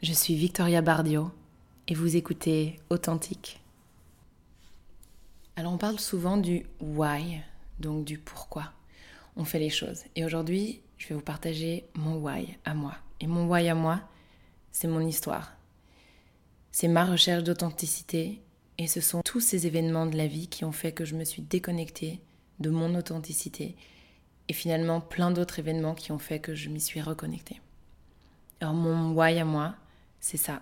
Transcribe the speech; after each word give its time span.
je 0.00 0.12
suis 0.12 0.36
Victoria 0.36 0.80
Bardio 0.80 1.32
et 1.88 1.94
vous 1.94 2.14
écoutez 2.14 2.78
Authentique. 2.88 3.60
Alors 5.56 5.72
on 5.72 5.78
parle 5.78 5.98
souvent 5.98 6.36
du 6.36 6.66
why, 6.80 7.40
donc 7.80 8.04
du 8.04 8.16
pourquoi 8.16 8.72
on 9.36 9.44
fait 9.44 9.58
les 9.58 9.70
choses. 9.70 10.04
Et 10.14 10.24
aujourd'hui, 10.24 10.82
je 10.98 11.08
vais 11.08 11.16
vous 11.16 11.20
partager 11.20 11.84
mon 11.94 12.18
why 12.18 12.56
à 12.64 12.74
moi. 12.74 12.94
Et 13.20 13.26
mon 13.26 13.48
why 13.48 13.68
à 13.68 13.74
moi, 13.74 14.00
c'est 14.70 14.86
mon 14.86 15.00
histoire. 15.00 15.56
C'est 16.70 16.88
ma 16.88 17.04
recherche 17.04 17.42
d'authenticité 17.42 18.40
et 18.78 18.86
ce 18.86 19.00
sont 19.00 19.22
tous 19.22 19.40
ces 19.40 19.66
événements 19.66 20.06
de 20.06 20.16
la 20.16 20.28
vie 20.28 20.46
qui 20.46 20.64
ont 20.64 20.72
fait 20.72 20.92
que 20.92 21.04
je 21.04 21.16
me 21.16 21.24
suis 21.24 21.42
déconnectée 21.42 22.20
de 22.60 22.70
mon 22.70 22.94
authenticité 22.94 23.74
et 24.48 24.52
finalement 24.52 25.00
plein 25.00 25.32
d'autres 25.32 25.58
événements 25.58 25.96
qui 25.96 26.12
ont 26.12 26.20
fait 26.20 26.38
que 26.38 26.54
je 26.54 26.68
m'y 26.68 26.80
suis 26.80 27.00
reconnectée. 27.00 27.60
Alors 28.60 28.74
mon 28.74 29.12
why 29.12 29.38
à 29.40 29.44
moi, 29.44 29.74
c'est 30.28 30.36
ça. 30.36 30.60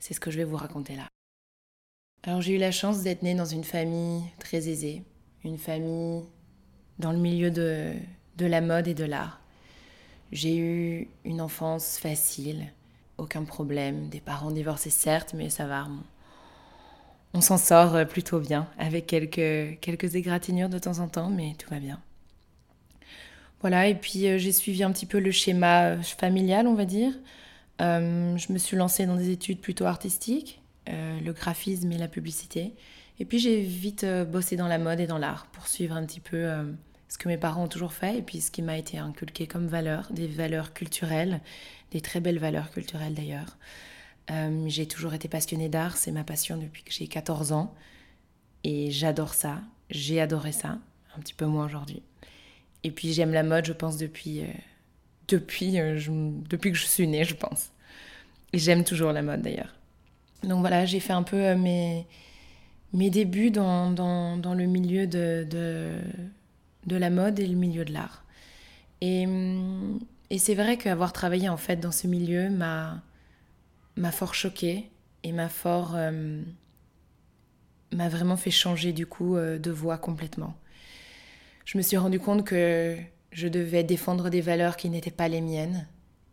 C'est 0.00 0.12
ce 0.12 0.18
que 0.18 0.32
je 0.32 0.38
vais 0.38 0.44
vous 0.44 0.56
raconter 0.56 0.96
là. 0.96 1.06
Alors 2.24 2.40
j'ai 2.40 2.54
eu 2.54 2.58
la 2.58 2.72
chance 2.72 3.02
d'être 3.02 3.22
née 3.22 3.36
dans 3.36 3.44
une 3.44 3.62
famille 3.62 4.24
très 4.40 4.68
aisée, 4.68 5.04
une 5.44 5.56
famille 5.56 6.24
dans 6.98 7.12
le 7.12 7.18
milieu 7.18 7.52
de, 7.52 7.92
de 8.38 8.46
la 8.46 8.60
mode 8.60 8.88
et 8.88 8.94
de 8.94 9.04
l'art. 9.04 9.40
J'ai 10.32 10.56
eu 10.56 11.08
une 11.24 11.40
enfance 11.40 11.96
facile, 11.96 12.72
aucun 13.16 13.44
problème, 13.44 14.08
des 14.08 14.18
parents 14.18 14.50
divorcés 14.50 14.90
certes, 14.90 15.32
mais 15.32 15.48
ça 15.48 15.66
va. 15.66 15.86
On, 17.34 17.40
s'en 17.40 17.56
sort 17.56 18.04
plutôt 18.08 18.40
bien, 18.40 18.66
avec 18.78 19.06
quelques, 19.06 19.78
quelques 19.78 20.16
égratignures 20.16 20.68
de 20.68 20.80
temps 20.80 20.98
en 20.98 21.06
temps, 21.06 21.30
mais 21.30 21.54
tout 21.56 21.70
va 21.70 21.78
bien. 21.78 22.00
Voilà, 23.60 23.86
et 23.86 23.94
puis 23.94 24.26
euh, 24.26 24.38
j'ai 24.38 24.52
suivi 24.52 24.82
un 24.82 24.90
petit 24.90 25.06
peu 25.06 25.20
le 25.20 25.30
schéma 25.30 26.02
familial, 26.02 26.66
on 26.66 26.74
va 26.74 26.84
dire. 26.84 27.12
Euh, 27.80 28.36
je 28.36 28.52
me 28.52 28.58
suis 28.58 28.76
lancée 28.76 29.06
dans 29.06 29.16
des 29.16 29.30
études 29.30 29.60
plutôt 29.60 29.84
artistiques, 29.84 30.62
euh, 30.88 31.18
le 31.20 31.32
graphisme 31.32 31.90
et 31.92 31.98
la 31.98 32.08
publicité. 32.08 32.74
Et 33.18 33.24
puis 33.24 33.38
j'ai 33.38 33.60
vite 33.60 34.04
euh, 34.04 34.24
bossé 34.24 34.56
dans 34.56 34.68
la 34.68 34.78
mode 34.78 35.00
et 35.00 35.06
dans 35.06 35.18
l'art 35.18 35.46
pour 35.46 35.66
suivre 35.66 35.96
un 35.96 36.04
petit 36.04 36.20
peu 36.20 36.48
ce 37.08 37.18
que 37.18 37.28
mes 37.28 37.38
parents 37.38 37.64
ont 37.64 37.68
toujours 37.68 37.92
fait 37.92 38.18
et 38.18 38.22
puis 38.22 38.40
ce 38.40 38.50
qui 38.50 38.62
m'a 38.62 38.76
été 38.76 38.98
inculqué 38.98 39.46
comme 39.46 39.66
valeur, 39.66 40.08
des 40.12 40.26
valeurs 40.26 40.72
culturelles, 40.72 41.40
des 41.90 42.00
très 42.00 42.20
belles 42.20 42.38
valeurs 42.38 42.70
culturelles 42.70 43.14
d'ailleurs. 43.14 43.56
j'ai 44.66 44.86
toujours 44.86 45.14
été 45.14 45.28
passionnée 45.28 45.68
d'art, 45.68 45.96
c'est 45.96 46.12
ma 46.12 46.24
passion 46.24 46.56
depuis 46.56 46.82
que 46.82 46.92
j'ai 46.92 47.06
14 47.06 47.52
ans 47.52 47.74
et 48.64 48.90
j'adore 48.90 49.34
ça, 49.34 49.60
j'ai 49.90 50.20
adoré 50.20 50.52
ça, 50.52 50.78
un 51.16 51.20
petit 51.20 51.34
peu 51.34 51.46
moins 51.46 51.66
aujourd'hui. 51.66 52.02
Et 52.82 52.90
puis 52.90 53.12
j'aime 53.12 53.32
la 53.32 53.44
mode, 53.44 53.64
je 53.64 53.72
pense, 53.72 53.96
depuis 53.96 54.42
depuis, 55.28 55.78
euh, 55.80 55.98
depuis 56.48 56.72
que 56.72 56.78
je 56.78 56.86
suis 56.86 57.06
née, 57.06 57.24
je 57.24 57.34
pense. 57.34 57.70
Et 58.52 58.58
j'aime 58.58 58.84
toujours 58.84 59.12
la 59.12 59.22
mode 59.22 59.42
d'ailleurs. 59.42 59.74
Donc 60.42 60.60
voilà, 60.60 60.84
j'ai 60.84 61.00
fait 61.00 61.12
un 61.12 61.22
peu 61.22 61.36
euh, 61.36 61.56
mes, 61.56 62.06
mes 62.92 63.10
débuts 63.10 63.50
dans, 63.50 63.90
dans, 63.90 64.54
le 64.54 64.66
milieu 64.66 65.06
de, 65.06 65.46
de, 65.50 66.96
la 66.96 67.10
mode 67.10 67.40
et 67.40 67.46
le 67.46 67.56
milieu 67.56 67.84
de 67.84 67.92
l'art. 67.92 68.24
Et, 69.00 69.26
et 70.30 70.38
c'est 70.38 70.54
vrai 70.54 70.76
qu'avoir 70.76 71.12
travaillé 71.12 71.48
en 71.48 71.56
fait 71.56 71.76
dans 71.76 71.92
ce 71.92 72.06
milieu 72.06 72.48
m'a 72.48 73.02
m'a 73.96 74.10
fort 74.10 74.34
choquée 74.34 74.90
et 75.22 75.30
m'a 75.32 75.48
fort 75.48 75.94
euh, 75.94 76.42
m'a 77.92 78.08
vraiment 78.08 78.36
fait 78.36 78.50
changer 78.50 78.92
du 78.92 79.06
coup 79.06 79.36
de 79.36 79.70
voix 79.70 79.98
complètement. 79.98 80.54
Je 81.64 81.78
me 81.78 81.82
suis 81.82 81.96
rendu 81.96 82.18
compte 82.18 82.44
que 82.44 82.96
je 83.34 83.48
devais 83.48 83.82
défendre 83.82 84.30
des 84.30 84.40
valeurs 84.40 84.76
qui 84.76 84.88
n'étaient 84.88 85.10
pas 85.10 85.28
les 85.28 85.40
miennes 85.40 85.86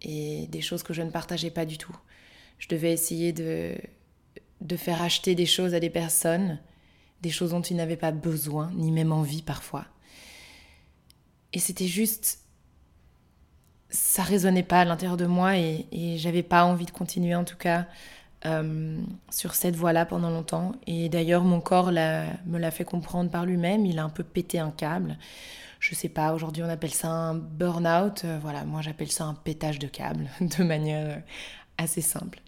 et 0.04 0.48
des 0.48 0.62
choses 0.62 0.84
que 0.84 0.94
je 0.94 1.02
ne 1.02 1.10
partageais 1.10 1.50
pas 1.50 1.66
du 1.66 1.78
tout. 1.78 1.96
Je 2.60 2.68
devais 2.68 2.94
essayer 2.94 3.34
de, 3.34 3.76
de 4.62 4.76
faire 4.78 5.02
acheter 5.02 5.34
des 5.34 5.48
choses 5.48 5.74
à 5.74 5.80
des 5.80 5.90
personnes, 5.90 6.60
des 7.22 7.32
choses 7.32 7.50
dont 7.50 7.62
ils 7.62 7.76
n'avaient 7.76 7.98
pas 7.98 8.12
besoin, 8.12 8.72
ni 8.76 8.92
même 8.92 9.12
envie 9.12 9.42
parfois. 9.42 9.86
Et 11.54 11.60
c'était 11.60 11.88
juste... 11.88 12.40
Ça 13.90 14.24
résonnait 14.24 14.64
pas 14.64 14.82
à 14.82 14.86
l'intérieur 14.86 15.18
de 15.18 15.26
moi 15.26 15.58
et, 15.58 15.86
et 15.92 16.18
j'avais 16.18 16.44
pas 16.44 16.64
envie 16.64 16.86
de 16.86 16.92
continuer 16.92 17.36
en 17.36 17.44
tout 17.44 17.58
cas 17.58 17.88
euh, 18.46 19.02
sur 19.30 19.54
cette 19.54 19.76
voie-là 19.76 20.06
pendant 20.06 20.30
longtemps. 20.30 20.74
Et 20.88 21.10
d'ailleurs, 21.10 21.44
mon 21.44 21.60
corps 21.60 21.92
me 21.92 22.58
l'a 22.58 22.72
fait 22.72 22.86
comprendre 22.86 23.30
par 23.30 23.46
lui-même. 23.46 23.86
Il 23.86 24.00
a 24.00 24.04
un 24.04 24.10
peu 24.10 24.24
pété 24.24 24.60
un 24.60 24.72
câble 24.72 25.18
je 25.82 25.96
sais 25.96 26.10
pas, 26.10 26.34
aujourd'hui 26.34 26.62
on 26.62 26.70
appelle 26.70 26.94
ça 26.94 27.10
un 27.10 27.34
burn-out. 27.34 28.22
Euh, 28.24 28.38
voilà, 28.40 28.64
moi 28.66 28.82
j'appelle 28.82 29.12
ça 29.12 29.26
un 29.26 29.34
pétage 29.34 29.80
de 29.80 29.88
câble 29.88 30.30
de 30.40 30.64
manière 30.64 31.18
euh, 31.18 31.20
assez 31.78 32.02
simple. 32.02 32.40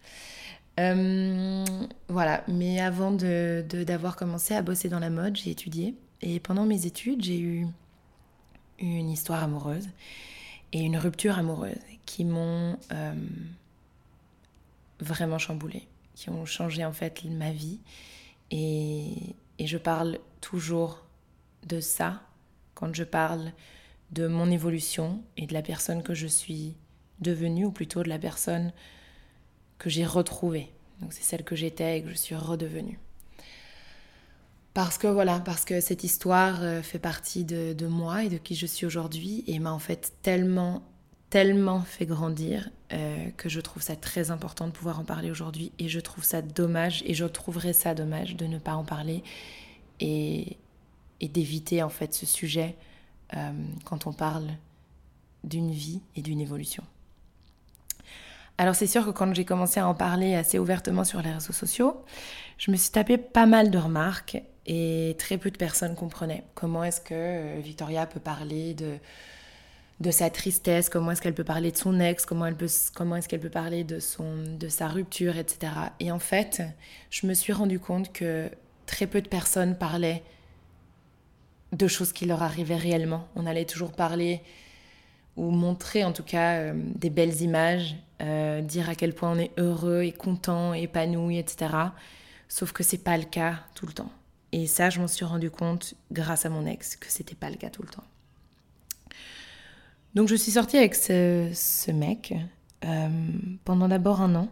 Euh, 0.79 1.65
voilà, 2.07 2.43
mais 2.47 2.79
avant 2.79 3.11
d'avoir 3.11 3.63
de, 3.63 3.83
d'avoir 3.83 4.15
commencé 4.15 4.53
à 4.53 4.61
bosser 4.61 4.87
dans 4.87 4.99
la 4.99 5.09
mode, 5.09 5.35
j'ai 5.35 5.49
étudié. 5.49 5.95
Et 6.21 6.39
pendant 6.39 6.65
mes 6.65 6.85
études, 6.85 7.23
j'ai 7.23 7.39
eu 7.39 7.67
une 8.79 9.09
histoire 9.09 9.43
amoureuse 9.43 9.89
et 10.71 10.81
une 10.81 10.97
rupture 10.97 11.37
amoureuse 11.37 11.75
qui 12.05 12.25
m'ont 12.25 12.77
vraiment 14.99 15.37
chamboulée, 15.37 15.87
qui 16.15 16.29
ont 16.29 16.45
changé 16.45 16.85
en 16.85 16.93
fait 16.93 17.23
ma 17.25 17.51
vie. 17.51 17.79
Et, 18.51 19.35
et 19.59 19.67
je 19.67 19.77
parle 19.77 20.19
toujours 20.39 21.03
de 21.67 21.79
ça 21.79 22.21
quand 22.73 22.93
je 22.93 23.03
parle 23.03 23.51
de 24.11 24.27
mon 24.27 24.51
évolution 24.51 25.23
et 25.37 25.47
de 25.47 25.53
la 25.53 25.61
personne 25.61 26.03
que 26.03 26.13
je 26.13 26.27
suis 26.27 26.75
devenue, 27.19 27.65
ou 27.65 27.71
plutôt 27.71 28.03
de 28.03 28.09
la 28.09 28.19
personne 28.19 28.71
que 29.77 29.89
j'ai 29.89 30.05
retrouvée. 30.05 30.71
Donc 31.01 31.13
c'est 31.13 31.23
celle 31.23 31.43
que 31.43 31.55
j'étais 31.55 31.99
et 31.99 32.03
que 32.03 32.09
je 32.09 32.15
suis 32.15 32.35
redevenue. 32.35 32.99
Parce 34.73 34.97
que 34.97 35.07
voilà, 35.07 35.39
parce 35.39 35.65
que 35.65 35.81
cette 35.81 36.03
histoire 36.03 36.63
euh, 36.63 36.81
fait 36.81 36.99
partie 36.99 37.43
de, 37.43 37.85
moi 37.85 38.23
et 38.23 38.29
de 38.29 38.37
qui 38.37 38.55
je 38.55 38.65
suis 38.65 38.85
aujourd'hui 38.85 39.43
et 39.45 39.59
m'a 39.59 39.71
en 39.71 39.79
fait 39.79 40.13
tellement, 40.23 40.81
tellement 41.29 41.81
fait 41.81 42.07
grandir 42.07 42.69
euh, 42.91 43.29
que 43.37 43.49
je 43.49 43.61
trouve 43.61 43.83
ça 43.83 43.95
très 43.95 44.31
important 44.31 44.65
de 44.67 44.71
pouvoir 44.71 44.99
en 44.99 45.03
parler 45.03 45.29
aujourd'hui 45.29 45.71
et 45.77 45.89
je 45.89 45.99
trouve 45.99 46.23
ça 46.23 46.41
dommage 46.41 47.03
et 47.05 47.13
je 47.13 47.25
trouverais 47.25 47.73
ça 47.73 47.93
dommage 47.93 48.35
de 48.35 48.45
ne 48.45 48.57
pas 48.57 48.73
en 48.73 48.83
parler 48.83 49.23
et, 49.99 50.57
et 51.23 51.29
d'éviter 51.29 51.81
en 51.81 51.89
fait 51.89 52.13
ce 52.13 52.25
sujet 52.25 52.75
euh, 53.33 53.51
quand 53.85 54.07
on 54.07 54.13
parle 54.13 54.47
d'une 55.45 55.71
vie 55.71 56.01
et 56.17 56.21
d'une 56.21 56.41
évolution. 56.41 56.83
Alors 58.57 58.75
c'est 58.75 58.87
sûr 58.87 59.05
que 59.05 59.11
quand 59.11 59.33
j'ai 59.33 59.45
commencé 59.45 59.79
à 59.79 59.87
en 59.87 59.95
parler 59.95 60.35
assez 60.35 60.59
ouvertement 60.59 61.05
sur 61.05 61.21
les 61.21 61.31
réseaux 61.31 61.53
sociaux, 61.53 62.03
je 62.57 62.71
me 62.71 62.75
suis 62.75 62.91
tapé 62.91 63.17
pas 63.17 63.45
mal 63.45 63.71
de 63.71 63.77
remarques 63.77 64.43
et 64.65 65.15
très 65.17 65.37
peu 65.37 65.49
de 65.49 65.57
personnes 65.57 65.95
comprenaient 65.95 66.43
comment 66.55 66.83
est-ce 66.83 66.99
que 66.99 67.13
euh, 67.13 67.59
Victoria 67.63 68.05
peut 68.05 68.19
parler 68.19 68.73
de, 68.73 68.97
de 70.01 70.11
sa 70.11 70.29
tristesse, 70.29 70.89
comment 70.89 71.11
est-ce 71.11 71.21
qu'elle 71.21 71.33
peut 71.33 71.45
parler 71.45 71.71
de 71.71 71.77
son 71.77 72.01
ex, 72.01 72.25
comment, 72.25 72.49
comment 72.93 73.15
est-ce 73.15 73.29
qu'elle 73.29 73.39
peut 73.39 73.49
parler 73.49 73.85
de, 73.85 73.99
son, 73.99 74.43
de 74.59 74.67
sa 74.67 74.89
rupture, 74.89 75.37
etc. 75.37 75.71
Et 76.01 76.11
en 76.11 76.19
fait, 76.19 76.63
je 77.09 77.27
me 77.27 77.33
suis 77.33 77.53
rendu 77.53 77.79
compte 77.79 78.11
que 78.11 78.49
très 78.85 79.07
peu 79.07 79.21
de 79.21 79.29
personnes 79.29 79.77
parlaient 79.77 80.21
de 81.73 81.87
choses 81.87 82.13
qui 82.13 82.25
leur 82.25 82.43
arrivaient 82.43 82.77
réellement. 82.77 83.27
On 83.35 83.45
allait 83.45 83.65
toujours 83.65 83.91
parler 83.91 84.41
ou 85.35 85.49
montrer 85.49 86.03
en 86.03 86.11
tout 86.11 86.23
cas 86.23 86.57
euh, 86.57 86.73
des 86.75 87.09
belles 87.09 87.41
images, 87.41 87.95
euh, 88.21 88.61
dire 88.61 88.89
à 88.89 88.95
quel 88.95 89.13
point 89.13 89.31
on 89.31 89.39
est 89.39 89.51
heureux 89.57 90.03
et 90.03 90.11
content, 90.11 90.73
épanoui, 90.73 91.39
etc. 91.39 91.73
Sauf 92.47 92.71
que 92.71 92.83
c'est 92.83 93.03
pas 93.03 93.17
le 93.17 93.23
cas 93.23 93.59
tout 93.73 93.87
le 93.87 93.93
temps. 93.93 94.11
Et 94.51 94.67
ça, 94.67 94.91
je 94.91 94.99
m'en 95.01 95.07
suis 95.07 95.25
rendu 95.25 95.49
compte 95.49 95.95
grâce 96.11 96.45
à 96.45 96.49
mon 96.49 96.67
ex 96.67 96.95
que 96.95 97.07
c'était 97.09 97.35
pas 97.35 97.49
le 97.49 97.55
cas 97.55 97.71
tout 97.71 97.81
le 97.81 97.89
temps. 97.89 98.03
Donc 100.13 100.27
je 100.27 100.35
suis 100.35 100.51
sortie 100.51 100.77
avec 100.77 100.93
ce, 100.93 101.91
mec 101.91 102.35
euh, 102.85 103.09
pendant 103.65 103.87
d'abord 103.87 104.21
un 104.21 104.35
an. 104.35 104.49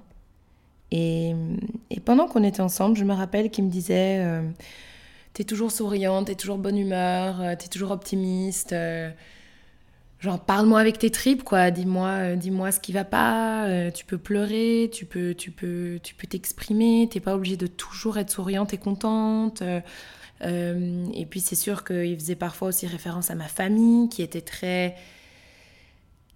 Et, 0.89 1.35
et 1.91 1.99
pendant 1.99 2.27
qu'on 2.27 2.43
était 2.43 2.61
ensemble, 2.61 2.97
je 2.97 3.03
me 3.03 3.13
rappelle 3.13 3.51
qu'il 3.51 3.63
me 3.65 3.69
disait 3.69 4.41
t'es 5.33 5.43
toujours 5.43 5.71
souriante, 5.71 6.27
t'es 6.27 6.35
toujours 6.35 6.57
bonne 6.57 6.77
humeur, 6.77 7.41
euh, 7.41 7.55
t'es 7.57 7.67
toujours 7.67 7.91
optimiste. 7.91 8.73
Euh, 8.73 9.09
genre, 10.19 10.39
parle-moi 10.39 10.79
avec 10.79 10.99
tes 10.99 11.09
tripes, 11.09 11.43
quoi. 11.43 11.71
Dis-moi, 11.71 12.09
euh, 12.09 12.35
dis-moi 12.35 12.71
ce 12.71 12.79
qui 12.79 12.91
va 12.91 13.05
pas. 13.05 13.91
tu 13.91 14.05
peux 14.05 14.17
pleurer, 14.17 14.89
tu 14.93 15.05
peux, 15.05 15.33
tu 15.33 15.51
peux, 15.51 15.99
tu 16.03 16.15
peux 16.15 16.27
t'exprimer. 16.27 17.07
T'es 17.11 17.19
pas 17.19 17.35
obligée 17.35 17.57
de 17.57 17.67
toujours 17.67 18.17
être 18.17 18.31
souriante 18.31 18.73
et 18.73 18.77
contente. 18.77 19.63
et 20.41 21.25
puis 21.29 21.39
c'est 21.39 21.55
sûr 21.55 21.83
qu'il 21.83 22.15
faisait 22.19 22.35
parfois 22.35 22.69
aussi 22.69 22.87
référence 22.87 23.31
à 23.31 23.35
ma 23.35 23.47
famille, 23.47 24.09
qui 24.09 24.21
était 24.21 24.41
très, 24.41 24.95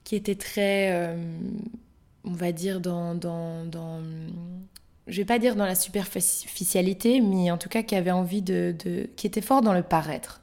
qui 0.04 0.16
était 0.16 0.36
très, 0.36 1.16
on 2.24 2.34
va 2.34 2.52
dire 2.52 2.80
dans, 2.82 3.16
dans, 3.16 3.66
dans 3.66 4.02
je 5.08 5.18
vais 5.18 5.26
pas 5.26 5.38
dire 5.38 5.56
dans 5.56 5.66
la 5.66 5.76
superficialité, 5.76 7.22
mais 7.22 7.52
en 7.52 7.58
tout 7.58 7.70
cas 7.70 7.84
qui 7.84 7.96
avait 7.96 8.12
envie 8.12 8.42
de, 8.42 8.76
qui 9.16 9.28
était 9.28 9.42
fort 9.42 9.62
dans 9.62 9.74
le 9.74 9.84
paraître. 9.84 10.42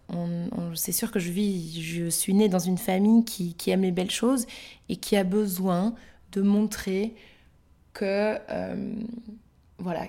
c'est 0.75 0.93
sûr 0.93 1.11
que 1.11 1.19
je 1.19 1.31
vis, 1.33 1.83
je 1.83 2.09
suis 2.09 2.33
née 2.33 2.49
dans 2.49 2.61
une 2.61 2.79
famille 2.79 3.25
qui, 3.25 3.57
aime 3.71 3.83
les 3.83 3.91
belles 3.91 4.11
choses 4.11 4.47
et 4.89 4.97
qui 4.97 5.17
a 5.17 5.25
besoin 5.25 5.95
de 6.31 6.43
montrer 6.43 7.15
que, 7.93 8.39
euh, 8.51 8.95
voilà, 9.79 10.07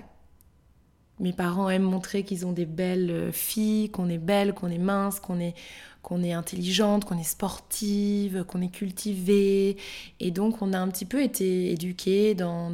mes 1.18 1.32
parents 1.32 1.68
aiment 1.68 1.82
montrer 1.82 2.22
qu'ils 2.22 2.46
ont 2.46 2.52
des 2.52 2.64
belles 2.64 3.30
filles, 3.32 3.90
qu'on 3.90 4.08
est 4.08 4.18
belle, 4.18 4.54
qu'on 4.54 4.68
est 4.68 4.78
mince, 4.78 5.18
qu'on 5.18 5.40
est, 5.40 5.54
qu'on 6.02 6.22
est 6.22 6.32
intelligente, 6.32 7.04
qu'on 7.04 7.18
est 7.18 7.24
sportive, 7.24 8.44
qu'on 8.44 8.62
est 8.62 8.72
cultivée. 8.72 9.76
Et 10.20 10.30
donc, 10.30 10.62
on 10.62 10.72
a 10.72 10.78
un 10.78 10.88
petit 10.88 11.04
peu 11.04 11.22
été 11.22 11.72
éduqués 11.72 12.34
dans 12.34 12.70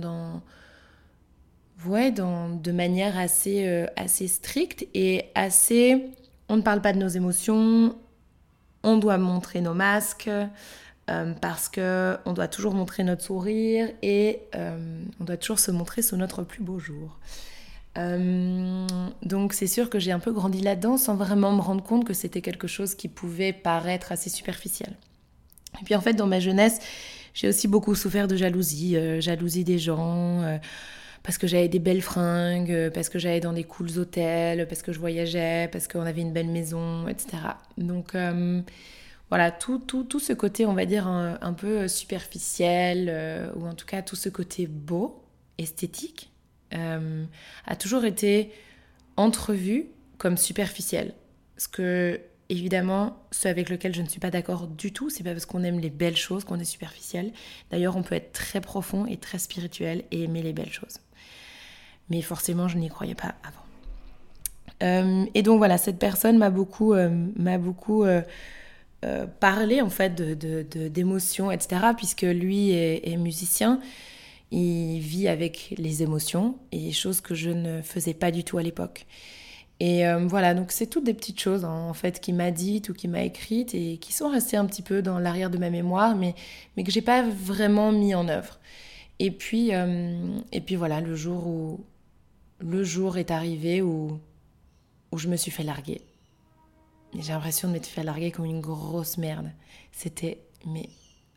ouais, 1.86 2.10
dans, 2.10 2.48
de 2.48 2.72
manière 2.72 3.18
assez, 3.18 3.66
euh, 3.66 3.86
assez 3.96 4.28
stricte 4.28 4.86
et 4.94 5.26
assez... 5.34 6.10
On 6.48 6.56
ne 6.56 6.62
parle 6.62 6.82
pas 6.82 6.92
de 6.92 6.98
nos 6.98 7.08
émotions, 7.08 7.96
on 8.82 8.96
doit 8.96 9.18
montrer 9.18 9.60
nos 9.60 9.74
masques, 9.74 10.28
euh, 10.28 11.32
parce 11.40 11.68
que 11.68 12.16
on 12.24 12.32
doit 12.32 12.48
toujours 12.48 12.74
montrer 12.74 13.04
notre 13.04 13.22
sourire 13.22 13.88
et 14.02 14.40
euh, 14.56 14.76
on 15.20 15.24
doit 15.24 15.36
toujours 15.36 15.60
se 15.60 15.70
montrer 15.70 16.02
sous 16.02 16.16
notre 16.16 16.42
plus 16.42 16.62
beau 16.62 16.78
jour. 16.78 17.18
Donc 19.22 19.52
c'est 19.52 19.66
sûr 19.66 19.90
que 19.90 19.98
j'ai 19.98 20.10
un 20.10 20.20
peu 20.20 20.32
grandi 20.32 20.60
là-dedans 20.60 20.96
sans 20.96 21.16
vraiment 21.16 21.52
me 21.52 21.60
rendre 21.60 21.82
compte 21.82 22.06
que 22.06 22.14
c'était 22.14 22.40
quelque 22.40 22.66
chose 22.66 22.94
qui 22.94 23.08
pouvait 23.08 23.52
paraître 23.52 24.10
assez 24.10 24.30
superficiel. 24.30 24.96
Et 25.80 25.84
puis 25.84 25.94
en 25.94 26.00
fait 26.00 26.14
dans 26.14 26.26
ma 26.26 26.40
jeunesse 26.40 26.78
j'ai 27.34 27.48
aussi 27.48 27.68
beaucoup 27.68 27.94
souffert 27.94 28.26
de 28.26 28.36
jalousie, 28.36 28.96
jalousie 29.20 29.64
des 29.64 29.78
gens 29.78 30.58
parce 31.22 31.38
que 31.38 31.46
j'avais 31.46 31.68
des 31.68 31.78
belles 31.78 32.02
fringues, 32.02 32.90
parce 32.94 33.08
que 33.08 33.18
j'allais 33.18 33.40
dans 33.40 33.52
des 33.52 33.64
cools 33.64 33.98
hôtels, 33.98 34.66
parce 34.68 34.82
que 34.82 34.92
je 34.92 34.98
voyageais, 34.98 35.68
parce 35.70 35.86
qu'on 35.88 36.02
avait 36.02 36.22
une 36.22 36.32
belle 36.32 36.48
maison, 36.48 37.06
etc. 37.08 37.38
Donc 37.78 38.14
voilà, 39.30 39.52
tout, 39.52 39.78
tout, 39.78 40.02
tout, 40.02 40.18
ce 40.18 40.32
côté, 40.32 40.66
on 40.66 40.74
va 40.74 40.86
dire, 40.86 41.06
un, 41.06 41.52
peu 41.52 41.86
superficiel, 41.86 43.06
euh, 43.08 43.50
ou 43.54 43.64
en 43.66 43.74
tout 43.74 43.86
cas 43.86 44.02
tout 44.02 44.16
ce 44.16 44.28
côté 44.28 44.66
beau, 44.66 45.22
esthétique, 45.56 46.32
euh, 46.74 47.24
a 47.64 47.76
toujours 47.76 48.04
été 48.04 48.50
entrevu 49.16 49.86
comme 50.18 50.36
superficiel. 50.36 51.14
Ce 51.58 51.68
que, 51.68 52.20
évidemment, 52.48 53.22
ce 53.30 53.46
avec 53.46 53.70
lequel 53.70 53.94
je 53.94 54.02
ne 54.02 54.08
suis 54.08 54.18
pas 54.18 54.30
d'accord 54.30 54.66
du 54.66 54.92
tout, 54.92 55.10
c'est 55.10 55.22
pas 55.22 55.32
parce 55.32 55.46
qu'on 55.46 55.62
aime 55.62 55.78
les 55.78 55.90
belles 55.90 56.16
choses 56.16 56.42
qu'on 56.42 56.58
est 56.58 56.64
superficiel. 56.64 57.32
D'ailleurs, 57.70 57.96
on 57.96 58.02
peut 58.02 58.16
être 58.16 58.32
très 58.32 58.60
profond 58.60 59.06
et 59.06 59.16
très 59.16 59.38
spirituel 59.38 60.02
et 60.10 60.24
aimer 60.24 60.42
les 60.42 60.52
belles 60.52 60.72
choses. 60.72 60.98
Mais 62.10 62.22
forcément, 62.22 62.68
je 62.68 62.76
n'y 62.76 62.88
croyais 62.88 63.14
pas 63.14 63.34
avant. 63.42 63.56
Euh, 64.82 65.26
et 65.34 65.42
donc 65.42 65.58
voilà, 65.58 65.78
cette 65.78 65.98
personne 65.98 66.38
m'a 66.38 66.50
beaucoup, 66.50 66.94
m'a 67.36 67.58
beaucoup 67.58 68.04
euh, 69.02 69.26
parler 69.40 69.80
en 69.80 69.88
fait 69.88 70.14
d'émotions, 70.14 71.46
de, 71.46 71.50
de, 71.50 71.54
etc. 71.54 71.80
Puisque 71.96 72.20
lui 72.20 72.72
est, 72.72 73.16
musicien, 73.16 73.80
il 74.50 75.00
vit 75.00 75.26
avec 75.26 75.74
les 75.78 76.02
émotions 76.02 76.58
et 76.70 76.92
choses 76.92 77.22
que 77.22 77.34
je 77.34 77.48
ne 77.48 77.80
faisais 77.80 78.12
pas 78.12 78.30
du 78.30 78.44
tout 78.44 78.58
à 78.58 78.62
l'époque. 78.62 79.06
Et 79.80 80.06
euh, 80.06 80.26
voilà, 80.26 80.52
donc 80.52 80.70
c'est 80.70 80.86
toutes 80.86 81.04
des 81.04 81.14
petites 81.14 81.40
choses 81.40 81.64
hein, 81.64 81.86
en 81.88 81.94
fait 81.94 82.20
qui 82.20 82.34
m'a 82.34 82.50
dites 82.50 82.90
ou 82.90 82.94
qui 82.94 83.08
m'a 83.08 83.22
écrites 83.22 83.74
et 83.74 83.96
qui 83.96 84.12
sont 84.12 84.28
restées 84.28 84.58
un 84.58 84.66
petit 84.66 84.82
peu 84.82 85.00
dans 85.00 85.18
l'arrière 85.18 85.48
de 85.48 85.56
ma 85.56 85.70
mémoire, 85.70 86.14
mais, 86.14 86.34
mais 86.76 86.84
que 86.84 86.92
j'ai 86.92 87.00
pas 87.00 87.22
vraiment 87.22 87.92
mis 87.92 88.14
en 88.14 88.28
œuvre. 88.28 88.58
Et 89.18 89.30
puis, 89.30 89.74
euh, 89.74 90.18
et 90.52 90.60
puis 90.60 90.76
voilà, 90.76 91.00
le 91.00 91.14
jour 91.14 91.46
où 91.46 91.80
le 92.60 92.84
jour 92.84 93.18
est 93.18 93.30
arrivé 93.30 93.82
où, 93.82 94.20
où 95.12 95.18
je 95.18 95.28
me 95.28 95.36
suis 95.36 95.50
fait 95.50 95.64
larguer 95.64 96.02
j'ai 97.18 97.32
l'impression 97.32 97.68
de 97.68 97.72
m'être 97.72 97.86
fait 97.86 98.04
larguer 98.04 98.30
comme 98.30 98.44
une 98.44 98.60
grosse 98.60 99.18
merde. 99.18 99.50
C'était 99.92 100.38
mais 100.66 100.88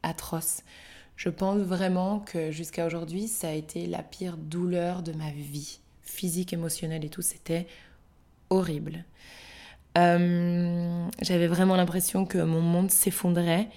atroce. 0.04 0.62
Je 1.16 1.30
pense 1.30 1.60
vraiment 1.60 2.20
que 2.20 2.52
jusqu'à 2.52 2.86
aujourd'hui, 2.86 3.28
ça 3.28 3.50
a 3.50 3.54
été 3.54 3.88
la 3.88 4.04
pire 4.04 4.38
douleur 4.38 5.04
de 5.04 5.14
ma 5.14 5.32
vie, 5.32 5.80
physique, 6.02 6.54
émotionnelle 6.54 7.06
et 7.06 7.10
tout. 7.10 7.22
C'était 7.22 7.68
horrible. 8.50 9.06
Euh, 9.98 11.08
j'avais 11.22 11.48
vraiment 11.48 11.76
l'impression 11.76 12.26
que 12.26 12.40
mon 12.40 12.62
monde 12.62 12.92
s'effondrait. 12.92 13.70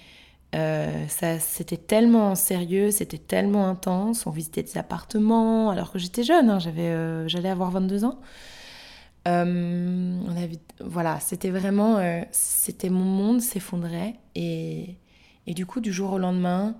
Euh, 0.55 1.05
c'était 1.39 1.77
tellement 1.77 2.35
sérieux, 2.35 2.91
c'était 2.91 3.17
tellement 3.17 3.67
intense. 3.67 4.25
On 4.25 4.31
visitait 4.31 4.63
des 4.63 4.77
appartements 4.77 5.69
alors 5.69 5.91
que 5.91 5.99
j'étais 5.99 6.23
jeune. 6.23 6.49
Hein. 6.49 6.59
j'avais, 6.59 6.89
euh, 6.89 7.27
j'allais 7.27 7.49
avoir 7.49 7.71
22 7.71 8.05
ans. 8.05 8.19
Euh, 9.27 10.19
voilà, 10.79 11.19
c'était 11.19 11.49
vraiment, 11.49 11.99
c'était 12.31 12.89
mon 12.89 13.03
monde 13.03 13.41
s'effondrait 13.41 14.15
et, 14.35 14.95
et, 15.47 15.53
du 15.53 15.65
coup, 15.65 15.81
du 15.81 15.91
jour 15.91 16.13
au 16.13 16.17
lendemain, 16.17 16.77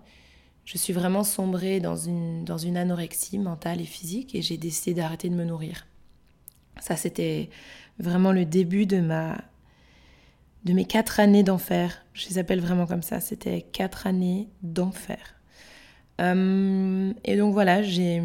je 0.63 0.77
suis 0.77 0.93
vraiment 0.93 1.25
sombrée 1.25 1.81
dans 1.81 1.97
une, 1.97 2.45
dans 2.45 2.57
une 2.57 2.77
anorexie 2.77 3.37
mentale 3.37 3.81
et 3.81 3.85
physique 3.85 4.33
et 4.33 4.41
j'ai 4.41 4.57
décidé 4.57 4.93
d'arrêter 4.93 5.29
de 5.29 5.35
me 5.35 5.43
nourrir. 5.43 5.87
Ça, 6.79 6.95
c'était 6.95 7.49
vraiment 7.99 8.31
le 8.31 8.45
début 8.45 8.85
de 8.85 9.01
ma, 9.01 9.37
de 10.63 10.73
mes 10.73 10.85
quatre 10.85 11.19
années 11.19 11.43
d'enfer. 11.43 12.05
Je 12.13 12.27
les 12.29 12.37
appelle 12.37 12.59
vraiment 12.59 12.85
comme 12.85 13.03
ça. 13.03 13.19
C'était 13.19 13.61
quatre 13.61 14.07
années 14.07 14.49
d'enfer. 14.61 15.35
Euh, 16.19 17.13
et 17.23 17.37
donc 17.37 17.53
voilà, 17.53 17.83
j'ai 17.83 18.21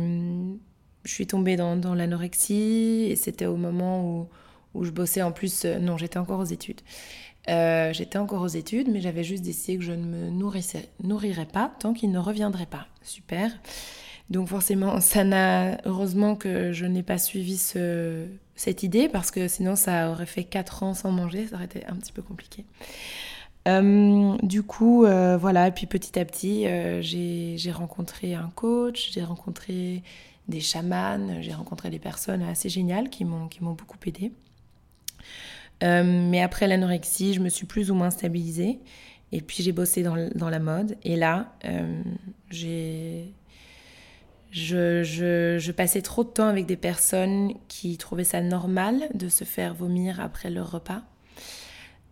je 1.04 1.12
suis 1.12 1.26
tombée 1.26 1.56
dans, 1.56 1.76
dans 1.76 1.94
l'anorexie 1.94 3.06
et 3.10 3.16
c'était 3.16 3.46
au 3.46 3.56
moment 3.56 4.04
où, 4.04 4.28
où, 4.74 4.84
je 4.84 4.90
bossais 4.90 5.22
en 5.22 5.32
plus. 5.32 5.64
Euh, 5.64 5.78
non, 5.78 5.96
j'étais 5.96 6.18
encore 6.18 6.40
aux 6.40 6.44
études. 6.44 6.80
Euh, 7.48 7.92
j'étais 7.92 8.18
encore 8.18 8.42
aux 8.42 8.48
études, 8.48 8.88
mais 8.88 9.00
j'avais 9.00 9.24
juste 9.24 9.42
décidé 9.42 9.78
que 9.78 9.84
je 9.84 9.92
ne 9.92 10.04
me 10.04 10.30
nourrirais 10.30 11.46
pas 11.46 11.72
tant 11.80 11.92
qu'il 11.92 12.12
ne 12.12 12.18
reviendrait 12.18 12.66
pas. 12.66 12.86
Super. 13.02 13.50
Donc 14.30 14.48
forcément, 14.48 15.00
ça 15.00 15.24
n'a... 15.24 15.78
Heureusement 15.86 16.36
que 16.36 16.72
je 16.72 16.86
n'ai 16.86 17.02
pas 17.02 17.18
suivi 17.18 17.56
ce, 17.56 18.26
cette 18.62 18.82
idée, 18.82 19.08
parce 19.08 19.30
que 19.30 19.48
sinon 19.48 19.76
ça 19.76 20.10
aurait 20.10 20.26
fait 20.26 20.44
4 20.44 20.82
ans 20.82 20.94
sans 20.94 21.10
manger, 21.10 21.46
ça 21.46 21.56
aurait 21.56 21.64
été 21.66 21.84
un 21.86 21.94
petit 21.96 22.12
peu 22.12 22.22
compliqué. 22.22 22.64
Euh, 23.68 24.36
du 24.42 24.62
coup, 24.62 25.00
voilà, 25.00 25.68
et 25.68 25.72
puis 25.72 25.86
petit 25.86 26.18
à 26.18 26.24
petit, 26.24 26.66
j'ai 27.02 27.72
rencontré 27.72 28.34
un 28.34 28.50
coach, 28.54 29.10
j'ai 29.12 29.22
rencontré 29.22 30.02
des 30.48 30.60
chamans, 30.60 31.40
j'ai 31.40 31.52
rencontré 31.54 31.90
des 31.90 31.98
personnes 31.98 32.42
assez 32.42 32.68
géniales 32.68 33.10
qui 33.10 33.24
m'ont 33.24 33.48
beaucoup 33.60 33.98
aidé. 34.06 34.32
Euh, 35.82 36.04
mais 36.04 36.42
après 36.42 36.68
l'anorexie, 36.68 37.34
je 37.34 37.40
me 37.40 37.48
suis 37.48 37.66
plus 37.66 37.90
ou 37.90 37.94
moins 37.94 38.10
stabilisée. 38.10 38.78
Et 39.32 39.40
puis 39.40 39.62
j'ai 39.62 39.72
bossé 39.72 40.02
dans, 40.02 40.48
la 40.48 40.58
mode. 40.58 40.96
Et 41.02 41.16
là, 41.16 41.54
euh, 41.64 42.02
j'ai... 42.50 43.32
Je, 44.52 45.70
passais 45.72 46.02
trop 46.02 46.24
de 46.24 46.28
temps 46.28 46.46
avec 46.46 46.66
des 46.66 46.76
personnes 46.76 47.54
qui 47.68 47.96
trouvaient 47.96 48.22
ça 48.22 48.42
normal 48.42 49.08
de 49.14 49.28
se 49.28 49.44
faire 49.44 49.74
vomir 49.74 50.20
après 50.20 50.50
leur 50.50 50.70
repas. 50.70 51.02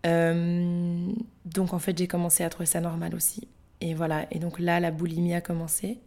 Euh, 0.06 1.12
donc 1.44 1.75
en 1.75 1.78
fait, 1.78 1.97
j'ai 1.97 2.06
commencé 2.09 2.42
à 2.42 2.49
trouver 2.49 2.66
ça 2.66 2.80
normal 2.80 3.14
aussi. 3.14 3.47
Et 3.82 3.92
voilà. 3.92 4.26
Et 4.30 4.38
donc 4.38 4.59
là, 4.59 4.80
la 4.80 4.90
boulimie 4.90 5.35
a 5.35 5.42
commencé. 5.42 6.00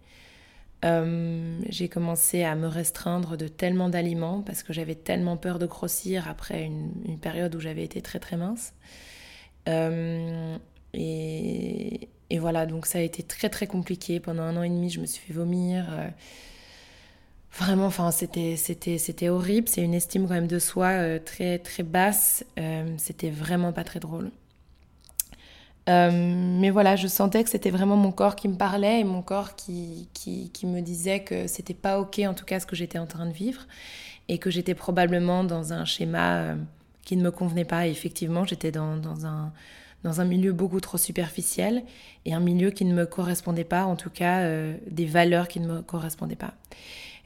Euh, 0.83 1.59
j'ai 1.69 1.87
commencé 1.87 2.43
à 2.43 2.55
me 2.55 2.67
restreindre 2.67 3.37
de 3.37 3.47
tellement 3.47 3.89
d'aliments 3.89 4.41
parce 4.41 4.63
que 4.63 4.73
j'avais 4.73 4.95
tellement 4.95 5.37
peur 5.37 5.57
de 5.57 5.65
grossir 5.65 6.27
après 6.27 6.65
une, 6.65 7.17
période 7.21 7.55
où 7.55 7.59
j'avais 7.59 7.83
été 7.83 8.01
très 8.01 8.19
très 8.19 8.37
mince. 8.37 8.73
Euh, 9.69 10.57
et, 10.93 12.09
et, 12.33 12.39
voilà, 12.39 12.65
donc 12.65 12.85
ça 12.85 12.99
a 12.99 13.01
été 13.01 13.23
très 13.23 13.49
très 13.49 13.67
compliqué. 13.67 14.19
Pendant 14.19 14.43
un 14.43 14.57
an 14.57 14.63
et 14.63 14.69
demi, 14.69 14.89
je 14.89 14.99
me 14.99 15.05
suis 15.05 15.21
fait 15.25 15.33
vomir. 15.33 15.85
Euh, 15.91 16.07
vraiment, 17.51 17.85
enfin, 17.85 18.11
c'était, 18.11 18.55
c'était, 18.57 18.97
c'était 18.97 19.29
horrible. 19.29 19.67
C'est 19.67 19.81
une 19.81 19.93
estime 19.93 20.27
quand 20.27 20.33
même 20.33 20.47
de 20.47 20.59
soi 20.59 21.19
très 21.19 21.59
très 21.59 21.83
basse. 21.83 22.45
c'était 22.97 23.29
vraiment 23.29 23.71
pas 23.71 23.83
très 23.83 23.99
drôle. 23.99 24.31
Euh, 25.89 26.11
mais 26.59 26.69
voilà, 26.69 26.95
je 26.95 27.07
sentais 27.07 27.43
que 27.43 27.49
c'était 27.49 27.69
vraiment 27.69 27.97
mon 27.97 28.11
corps 28.11 28.35
qui 28.35 28.47
me 28.47 28.55
parlait 28.55 29.01
et 29.01 29.03
mon 29.03 29.21
corps 29.21 29.55
qui, 29.55 30.07
qui, 30.13 30.49
qui 30.51 30.65
me 30.65 30.79
disait 30.81 31.21
que 31.21 31.47
c'était 31.47 31.73
pas 31.73 31.99
ok 31.99 32.21
en 32.25 32.33
tout 32.33 32.45
cas 32.45 32.61
ce 32.61 32.65
que 32.65 32.75
j'étais 32.75 32.99
en 32.99 33.05
train 33.05 33.25
de 33.25 33.33
vivre 33.33 33.67
et 34.29 34.37
que 34.37 34.49
j'étais 34.49 34.75
probablement 34.75 35.43
dans 35.43 35.73
un 35.73 35.83
schéma 35.83 36.35
euh, 36.37 36.55
qui 37.03 37.17
ne 37.17 37.23
me 37.23 37.31
convenait 37.31 37.65
pas. 37.65 37.87
Et 37.87 37.91
effectivement, 37.91 38.45
j'étais 38.45 38.71
dans, 38.71 38.95
dans, 38.95 39.25
un, 39.25 39.51
dans 40.03 40.21
un 40.21 40.25
milieu 40.25 40.51
beaucoup 40.51 40.79
trop 40.79 40.97
superficiel 40.97 41.83
et 42.25 42.33
un 42.33 42.39
milieu 42.39 42.71
qui 42.71 42.85
ne 42.85 42.93
me 42.93 43.05
correspondait 43.05 43.63
pas, 43.63 43.85
en 43.85 43.95
tout 43.95 44.09
cas 44.09 44.41
euh, 44.41 44.77
des 44.89 45.05
valeurs 45.05 45.47
qui 45.47 45.59
ne 45.59 45.67
me 45.67 45.81
correspondaient 45.81 46.35
pas. 46.35 46.53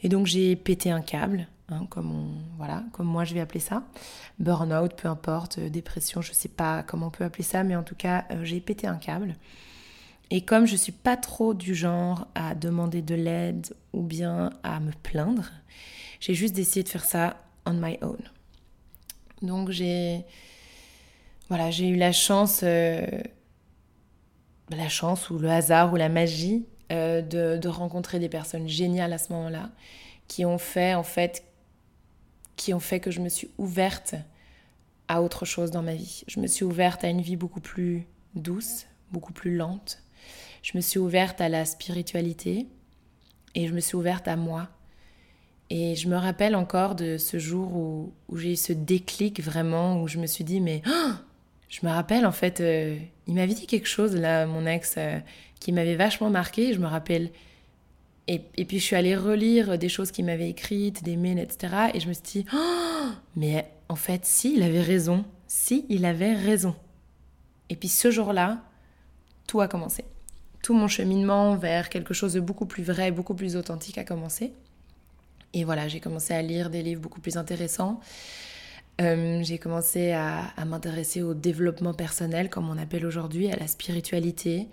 Et 0.04 0.10
donc 0.10 0.28
j'ai 0.28 0.56
pété 0.56 0.92
un 0.92 1.02
câble, 1.02 1.48
hein, 1.70 1.88
comme, 1.90 2.38
voilà, 2.58 2.84
comme 2.92 3.08
moi 3.08 3.24
je 3.24 3.34
vais 3.34 3.40
appeler 3.40 3.60
ça. 3.60 3.84
Burnout, 4.40 4.94
peu 4.96 5.08
importe, 5.08 5.58
euh, 5.58 5.70
dépression, 5.70 6.22
je 6.22 6.32
ne 6.32 6.36
sais 6.36 6.50
pas 6.50 6.84
comment 6.84 7.08
on 7.08 7.12
peut 7.12 7.24
appeler 7.24 7.44
ça, 7.44 7.64
mais 7.64 7.76
en 7.76 7.84
tout 7.84 7.96
cas 7.96 8.26
euh, 8.32 8.44
j'ai 8.44 8.60
pété 8.60 8.88
un 8.88 8.98
câble. 8.98 9.36
Et 10.30 10.42
comme 10.42 10.66
je 10.66 10.74
ne 10.74 10.78
suis 10.78 10.92
pas 10.92 11.18
trop 11.18 11.54
du 11.54 11.74
genre 11.74 12.28
à 12.36 12.54
demander 12.54 13.02
de 13.02 13.16
l'aide 13.16 13.74
ou 13.94 14.02
bien 14.02 14.52
à 14.62 14.80
me 14.80 14.92
plaindre, 14.92 15.50
j'ai 16.20 16.34
juste 16.34 16.54
décidé 16.54 16.84
de 16.84 16.90
faire 16.90 17.06
ça 17.06 17.38
on 17.66 17.74
my 17.74 17.98
own. 18.02 18.20
Donc 19.42 19.72
j'ai 19.72 20.26
voilà, 21.50 21.72
j'ai 21.72 21.88
eu 21.88 21.96
la 21.96 22.12
chance, 22.12 22.62
euh, 22.64 23.06
la 24.70 24.90
chance 24.90 25.30
ou 25.30 25.40
le 25.40 25.50
hasard 25.50 25.94
ou 25.94 25.96
la 25.96 26.10
magie 26.10 26.66
euh, 26.92 27.22
de, 27.22 27.68
rencontrer 27.68 28.20
des 28.20 28.30
personnes 28.30 28.68
géniales 28.68 29.14
à 29.14 29.18
ce 29.18 29.32
moment-là, 29.34 29.70
qui 30.28 30.46
ont 30.46 30.58
fait 30.58 30.94
en 30.94 31.04
fait, 31.04 31.44
qui 32.58 32.74
ont 32.74 32.80
fait 32.80 33.00
que 33.00 33.12
je 33.12 33.22
me 33.22 33.30
suis 33.30 33.50
ouverte 33.58 34.16
à 35.08 35.22
autre 35.22 35.46
chose 35.46 35.72
dans 35.72 35.82
ma 35.82 35.96
vie. 35.96 36.24
Je 36.28 36.42
me 36.42 36.48
suis 36.48 36.66
ouverte 36.66 37.04
à 37.06 37.10
une 37.10 37.22
vie 37.22 37.38
beaucoup 37.38 37.62
plus 37.62 38.06
douce, 38.36 38.86
beaucoup 39.12 39.34
plus 39.34 39.56
lente. 39.56 40.04
Je 40.64 40.76
me 40.76 40.82
suis 40.82 41.00
ouverte 41.00 41.40
à 41.40 41.48
la 41.48 41.64
spiritualité 41.64 42.68
et 43.56 43.68
je 43.68 43.74
me 43.74 43.80
suis 43.80 43.96
ouverte 43.96 44.28
à 44.28 44.36
moi. 44.36 44.68
Et 45.70 45.96
je 45.96 46.10
me 46.10 46.18
rappelle 46.18 46.56
encore 46.56 46.96
de 46.96 47.18
ce 47.18 47.40
jour 47.40 47.74
où, 47.74 48.14
où 48.28 48.38
j'ai 48.38 48.54
eu 48.54 48.56
ce 48.58 48.74
déclic 48.74 49.42
vraiment, 49.42 50.02
où 50.02 50.08
je 50.10 50.18
me 50.18 50.28
suis 50.28 50.44
dit, 50.44 50.60
mais 50.60 50.82
oh 50.88 51.14
je 51.70 51.86
me 51.86 51.92
rappelle 51.92 52.26
en 52.26 52.32
fait, 52.32 52.62
euh, 52.62 52.98
il 53.28 53.34
m'avait 53.34 53.54
dit 53.54 53.68
quelque 53.68 53.88
chose 53.88 54.16
là, 54.16 54.46
mon 54.46 54.66
ex, 54.66 54.96
euh, 54.98 55.20
qui 55.60 55.72
m'avait 55.72 55.96
vachement 55.96 56.30
marqué. 56.30 56.74
Je 56.74 56.80
me 56.80 56.88
rappelle. 56.88 57.32
Et, 58.30 58.40
puis 58.40 58.80
je 58.80 58.84
suis 58.84 58.96
allée 58.98 59.16
relire 59.16 59.78
des 59.78 59.88
choses 59.88 60.12
qu'il 60.12 60.26
m'avait 60.26 60.50
écrites, 60.50 61.02
des 61.02 61.16
mails, 61.16 61.40
etc. 61.40 61.92
Et 61.94 62.02
je 62.02 62.10
me 62.10 62.14
suis 62.14 62.24
dit, 62.24 62.46
oh 62.54 63.10
mais 63.38 63.72
en 63.88 63.96
fait, 63.96 64.26
si, 64.26 64.56
il 64.56 64.64
avait 64.64 64.82
raison. 64.82 65.24
Si, 65.48 65.86
il 65.88 66.06
avait 66.06 66.34
raison. 66.34 66.76
Et 67.70 67.78
puis 67.78 67.88
ce 67.88 68.12
jour-là, 68.12 68.62
tout 69.48 69.62
a 69.62 69.70
commencé. 69.70 70.04
Tout 70.62 70.74
mon 70.74 70.90
cheminement 70.90 71.56
vers 71.56 71.88
quelque 71.88 72.14
chose 72.14 72.34
de 72.34 72.42
beaucoup 72.42 72.66
plus 72.66 72.84
vrai, 72.84 73.12
beaucoup 73.12 73.34
plus 73.34 73.56
authentique 73.56 73.98
a 73.98 74.04
commencé. 74.04 74.52
Et 75.54 75.64
voilà, 75.64 75.88
j'ai 75.88 76.02
commencé 76.02 76.34
à 76.34 76.42
lire 76.42 76.70
des 76.70 76.84
livres 76.84 77.02
beaucoup 77.02 77.22
plus 77.22 77.38
intéressants. 77.38 78.02
Euh, 79.00 79.44
j'ai 79.44 79.60
commencé 79.60 80.12
à, 80.12 80.54
m'intéresser 80.66 81.22
au 81.22 81.34
développement 81.34 81.94
personnel, 81.94 82.50
comme 82.50 82.70
on 82.70 82.78
appelle 82.78 83.06
aujourd'hui, 83.06 83.52
à 83.52 83.56
la 83.56 83.68
spiritualité. 83.68 84.68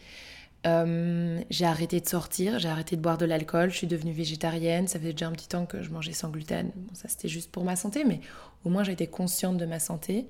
Euh, 0.66 1.42
j'ai 1.50 1.66
arrêté 1.66 2.00
de 2.00 2.08
sortir, 2.08 2.58
j'ai 2.58 2.70
arrêté 2.70 2.96
de 2.96 3.02
boire 3.02 3.18
de 3.18 3.26
l'alcool, 3.26 3.70
je 3.70 3.76
suis 3.76 3.86
devenue 3.86 4.12
végétarienne. 4.12 4.88
Ça 4.88 4.98
faisait 4.98 5.12
déjà 5.12 5.28
un 5.28 5.32
petit 5.32 5.48
temps 5.48 5.66
que 5.66 5.82
je 5.82 5.90
mangeais 5.90 6.14
sans 6.14 6.30
gluten. 6.30 6.70
Ça 6.94 7.08
c'était 7.08 7.28
juste 7.28 7.50
pour 7.50 7.64
ma 7.64 7.76
santé, 7.76 8.04
mais 8.04 8.20
au 8.64 8.70
moins 8.70 8.82
j'étais 8.82 9.06
consciente 9.06 9.58
de 9.58 9.66
ma 9.66 9.78
santé. 9.78 10.26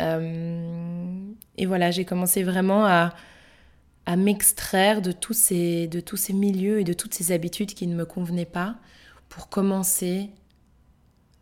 Euh, 0.00 1.22
et 1.58 1.66
voilà, 1.66 1.90
j'ai 1.90 2.06
commencé 2.06 2.42
vraiment 2.42 2.86
à, 2.86 3.12
m'extraire 4.16 5.02
de 5.02 5.12
tous 5.12 5.34
ces 5.34 5.88
milieux 6.32 6.80
et 6.80 6.84
de 6.84 6.92
toutes 6.92 7.14
ces 7.14 7.30
habitudes 7.30 7.74
qui 7.74 7.86
ne 7.86 7.94
me 7.94 8.04
convenaient 8.04 8.44
pas 8.44 8.74
pour 9.28 9.48
commencer 9.48 10.30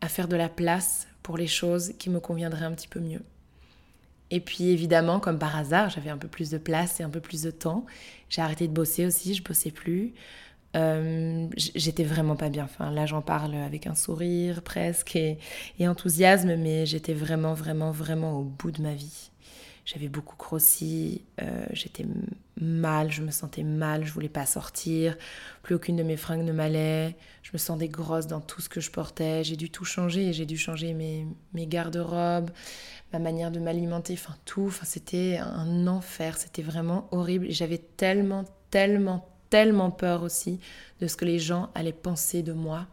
à 0.03 0.09
faire 0.09 0.29
de 0.29 0.37
la 0.37 0.51
place 0.51 1.07
pour 1.29 1.37
les 1.37 1.47
choses 1.47 1.93
qui 1.99 2.09
me 2.09 2.21
conviendraient 2.21 2.65
un 2.65 2.73
petit 2.73 2.89
peu 2.89 3.01
mieux. 3.01 3.21
Et 4.31 4.41
puis 4.41 4.71
évidemment, 4.71 5.21
comme 5.21 5.39
par 5.39 5.57
hasard, 5.57 5.91
j'avais 5.91 6.09
un 6.09 6.17
peu 6.17 6.27
plus 6.27 6.49
de 6.49 6.57
place 6.57 7.01
et 7.01 7.03
un 7.03 7.11
peu 7.11 7.21
plus 7.21 7.43
de 7.43 7.51
temps. 7.51 7.85
J'ai 8.31 8.41
arrêté 8.41 8.67
de 8.67 8.73
bosser 8.73 9.05
aussi, 9.05 9.35
je 9.35 9.43
bossais 9.43 9.71
plus. 9.71 10.15
Euh, 10.75 11.47
j'étais 11.55 12.03
vraiment 12.03 12.35
pas 12.35 12.49
bien. 12.49 12.65
Enfin, 12.65 12.91
là, 12.91 13.05
j'en 13.05 13.21
parle 13.21 13.55
avec 13.57 13.87
un 13.87 13.95
sourire 13.95 14.63
presque 14.63 15.17
et, 15.17 15.37
et 15.79 15.87
enthousiasme, 15.87 16.57
mais 16.57 16.87
j'étais 16.87 17.13
vraiment, 17.13 17.53
vraiment, 17.53 17.91
vraiment 17.91 18.39
au 18.39 18.45
bout 18.45 18.71
de 18.71 18.81
ma 18.81 18.95
vie. 18.95 19.31
J'avais 19.91 20.09
beaucoup 20.09 20.37
grossi, 20.37 21.23
euh, 21.41 21.65
j'étais 21.71 22.05
mal, 22.61 23.11
je 23.11 23.23
me 23.23 23.31
sentais 23.31 23.63
mal, 23.63 24.05
je 24.05 24.13
voulais 24.13 24.29
pas 24.29 24.45
sortir, 24.45 25.17
plus 25.63 25.77
aucune 25.77 25.97
de 25.97 26.03
mes 26.03 26.19
fringues 26.19 26.45
ne 26.45 26.53
m'allait, 26.53 27.17
je 27.43 27.53
me 27.55 27.59
sentais 27.59 27.89
grosse 27.89 28.27
dans 28.27 28.43
tout 28.43 28.61
ce 28.61 28.69
que 28.69 28.83
je 28.83 28.91
portais, 28.91 29.45
j'ai 29.45 29.57
dû 29.57 29.71
tout 29.71 29.87
changer, 29.87 30.35
j'ai 30.35 30.45
dû 30.45 30.59
changer 30.59 30.93
mes, 30.93 31.27
mes 31.55 31.67
garde-robes, 31.67 32.51
ma 33.15 33.19
manière 33.19 33.51
de 33.51 33.61
m'alimenter, 33.61 34.13
enfin 34.13 34.37
tout, 34.45 34.67
enfin 34.67 34.85
c'était 34.85 35.39
un 35.41 35.87
enfer, 35.87 36.37
c'était 36.37 36.61
vraiment 36.61 37.09
horrible 37.11 37.47
et 37.47 37.53
j'avais 37.53 37.79
tellement, 37.79 38.45
tellement, 38.69 39.27
tellement 39.49 39.91
peur 39.91 40.23
aussi 40.23 40.61
de 41.01 41.07
ce 41.07 41.17
que 41.17 41.25
les 41.25 41.39
gens 41.39 41.71
allaient 41.75 41.93
penser 41.93 42.43
de 42.43 42.53
moi. 42.53 42.87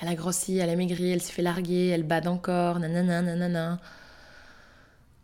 Elle 0.00 0.06
a 0.06 0.14
grossi, 0.14 0.56
elle 0.56 0.70
a 0.70 0.76
maigri, 0.76 1.10
elle 1.10 1.20
s'est 1.20 1.32
fait 1.32 1.42
larguer, 1.42 1.88
elle 1.88 2.04
bade 2.04 2.28
encore, 2.28 2.78
nanana, 2.78 3.22
nanana. 3.22 3.80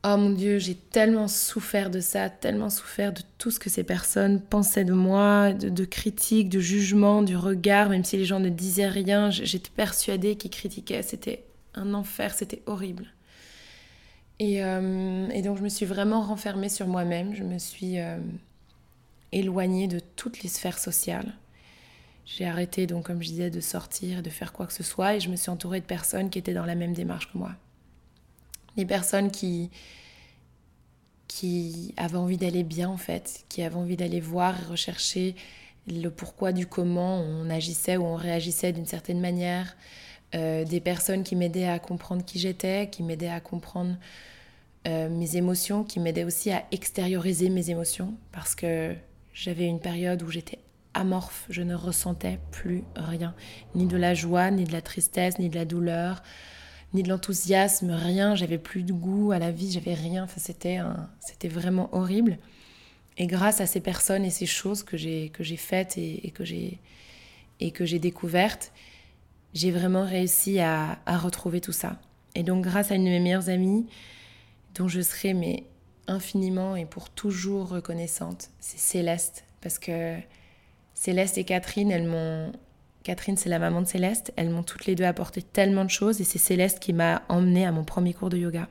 Oh 0.02 0.16
mon 0.16 0.30
Dieu, 0.30 0.58
j'ai 0.58 0.76
tellement 0.76 1.28
souffert 1.28 1.90
de 1.90 2.00
ça, 2.00 2.30
tellement 2.30 2.70
souffert 2.70 3.12
de 3.12 3.20
tout 3.36 3.50
ce 3.50 3.60
que 3.60 3.68
ces 3.68 3.84
personnes 3.84 4.40
pensaient 4.40 4.86
de 4.86 4.94
moi, 4.94 5.52
de, 5.52 5.84
critiques, 5.84 6.48
de 6.48 6.58
jugements, 6.58 7.22
du 7.22 7.36
regard, 7.36 7.90
même 7.90 8.02
si 8.02 8.16
les 8.16 8.24
gens 8.24 8.40
ne 8.40 8.48
disaient 8.48 8.88
rien, 8.88 9.30
j'étais 9.30 9.68
persuadée 9.68 10.36
qu'ils 10.36 10.52
critiquaient, 10.52 11.02
c'était 11.02 11.44
un 11.74 11.92
enfer, 11.92 12.32
c'était 12.32 12.62
horrible. 12.64 13.12
Et, 14.38 14.64
euh, 14.64 15.42
donc 15.42 15.58
je 15.58 15.62
me 15.62 15.68
suis 15.68 15.84
vraiment 15.84 16.22
renfermée 16.22 16.70
sur 16.70 16.86
moi-même, 16.86 17.34
je 17.34 17.42
me 17.42 17.58
suis 17.58 17.98
euh, 17.98 18.16
éloignée 19.32 19.86
de 19.86 20.00
toutes 20.16 20.42
les 20.42 20.48
sphères 20.48 20.78
sociales. 20.78 21.34
J'ai 22.24 22.46
arrêté, 22.46 22.86
donc 22.86 23.04
comme 23.04 23.22
je 23.22 23.28
disais, 23.28 23.50
de 23.50 23.60
sortir, 23.60 24.22
de 24.22 24.30
faire 24.30 24.54
quoi 24.54 24.66
que 24.66 24.72
ce 24.72 24.82
soit, 24.82 25.16
et 25.16 25.20
je 25.20 25.28
me 25.28 25.36
suis 25.36 25.50
entourée 25.50 25.80
de 25.80 25.84
personnes 25.84 26.30
qui 26.30 26.38
étaient 26.38 26.54
dans 26.54 26.64
la 26.64 26.74
même 26.74 26.94
démarche 26.94 27.30
que 27.30 27.36
moi 27.36 27.52
des 28.76 28.86
personnes 28.86 29.30
qui, 29.30 29.70
qui 31.28 31.94
avaient 31.96 32.16
envie 32.16 32.36
d'aller 32.36 32.64
bien 32.64 32.88
en 32.88 32.96
fait, 32.96 33.44
qui 33.48 33.62
avaient 33.62 33.76
envie 33.76 33.96
d'aller 33.96 34.20
voir 34.20 34.60
et 34.60 34.64
rechercher 34.64 35.34
le 35.86 36.08
pourquoi 36.08 36.52
du 36.52 36.66
comment 36.66 37.20
on 37.20 37.48
agissait 37.50 37.96
ou 37.96 38.04
on 38.04 38.16
réagissait 38.16 38.72
d'une 38.72 38.86
certaine 38.86 39.20
manière, 39.20 39.76
euh, 40.34 40.64
des 40.64 40.80
personnes 40.80 41.24
qui 41.24 41.36
m'aidaient 41.36 41.68
à 41.68 41.78
comprendre 41.78 42.24
qui 42.24 42.38
j'étais, 42.38 42.88
qui 42.90 43.02
m'aidaient 43.02 43.28
à 43.28 43.40
comprendre 43.40 43.96
euh, 44.86 45.08
mes 45.08 45.36
émotions, 45.36 45.84
qui 45.84 46.00
m'aidaient 46.00 46.24
aussi 46.24 46.50
à 46.50 46.64
extérioriser 46.70 47.50
mes 47.50 47.70
émotions, 47.70 48.14
parce 48.32 48.54
que 48.54 48.94
j'avais 49.34 49.66
une 49.66 49.80
période 49.80 50.22
où 50.22 50.30
j'étais 50.30 50.58
amorphe, 50.94 51.46
je 51.50 51.62
ne 51.62 51.74
ressentais 51.74 52.38
plus 52.50 52.84
rien, 52.96 53.34
ni 53.74 53.86
de 53.86 53.96
la 53.96 54.14
joie, 54.14 54.50
ni 54.50 54.64
de 54.64 54.72
la 54.72 54.82
tristesse, 54.82 55.38
ni 55.38 55.48
de 55.48 55.54
la 55.56 55.64
douleur, 55.64 56.22
ni 56.94 57.02
de 57.02 57.08
l'enthousiasme, 57.08 57.90
rien. 57.90 58.34
J'avais 58.34 58.58
plus 58.58 58.82
de 58.82 58.92
goût 58.92 59.32
à 59.32 59.38
la 59.38 59.50
vie, 59.50 59.70
j'avais 59.70 59.94
rien. 59.94 60.24
Enfin, 60.24 60.40
c'était, 60.40 60.78
c'était 61.20 61.48
vraiment 61.48 61.88
horrible. 61.92 62.38
Et 63.16 63.26
grâce 63.26 63.60
à 63.60 63.66
ces 63.66 63.80
personnes 63.80 64.24
et 64.24 64.30
ces 64.30 64.46
choses 64.46 64.82
que 64.82 64.96
j'ai, 64.96 65.28
que 65.30 65.44
j'ai 65.44 65.56
faites 65.56 65.98
et, 65.98 66.32
que 66.34 66.44
j'ai, 66.44 66.78
et 67.60 67.70
que 67.70 67.84
j'ai 67.84 67.98
découvertes, 67.98 68.72
j'ai 69.52 69.70
vraiment 69.70 70.04
réussi 70.04 70.60
à, 70.60 70.98
à, 71.06 71.18
retrouver 71.18 71.60
tout 71.60 71.72
ça. 71.72 72.00
Et 72.34 72.42
donc, 72.42 72.64
grâce 72.64 72.90
à 72.90 72.94
une 72.94 73.04
de 73.04 73.10
mes 73.10 73.20
meilleures 73.20 73.48
amies, 73.48 73.86
dont 74.74 74.88
je 74.88 75.00
serai 75.00 75.34
mais 75.34 75.64
infiniment 76.06 76.76
et 76.76 76.86
pour 76.86 77.10
toujours 77.10 77.68
reconnaissante, 77.68 78.50
c'est 78.60 78.78
Céleste. 78.78 79.44
Parce 79.60 79.78
que 79.78 80.16
Céleste 80.94 81.38
et 81.38 81.44
Catherine, 81.44 81.90
elles 81.90 82.06
m'ont 82.06 82.52
Catherine, 83.10 83.36
c'est 83.36 83.48
la 83.48 83.58
maman 83.58 83.82
de 83.82 83.88
Céleste. 83.88 84.32
Elles 84.36 84.50
m'ont 84.50 84.62
toutes 84.62 84.86
les 84.86 84.94
deux 84.94 85.02
apporté 85.02 85.42
tellement 85.42 85.84
de 85.84 85.90
choses 85.90 86.20
et 86.20 86.24
c'est 86.24 86.38
Céleste 86.38 86.78
qui 86.78 86.92
m'a 86.92 87.22
emmenée 87.28 87.66
à 87.66 87.72
mon 87.72 87.82
premier 87.82 88.14
cours 88.14 88.30
de 88.30 88.36
yoga. 88.36 88.68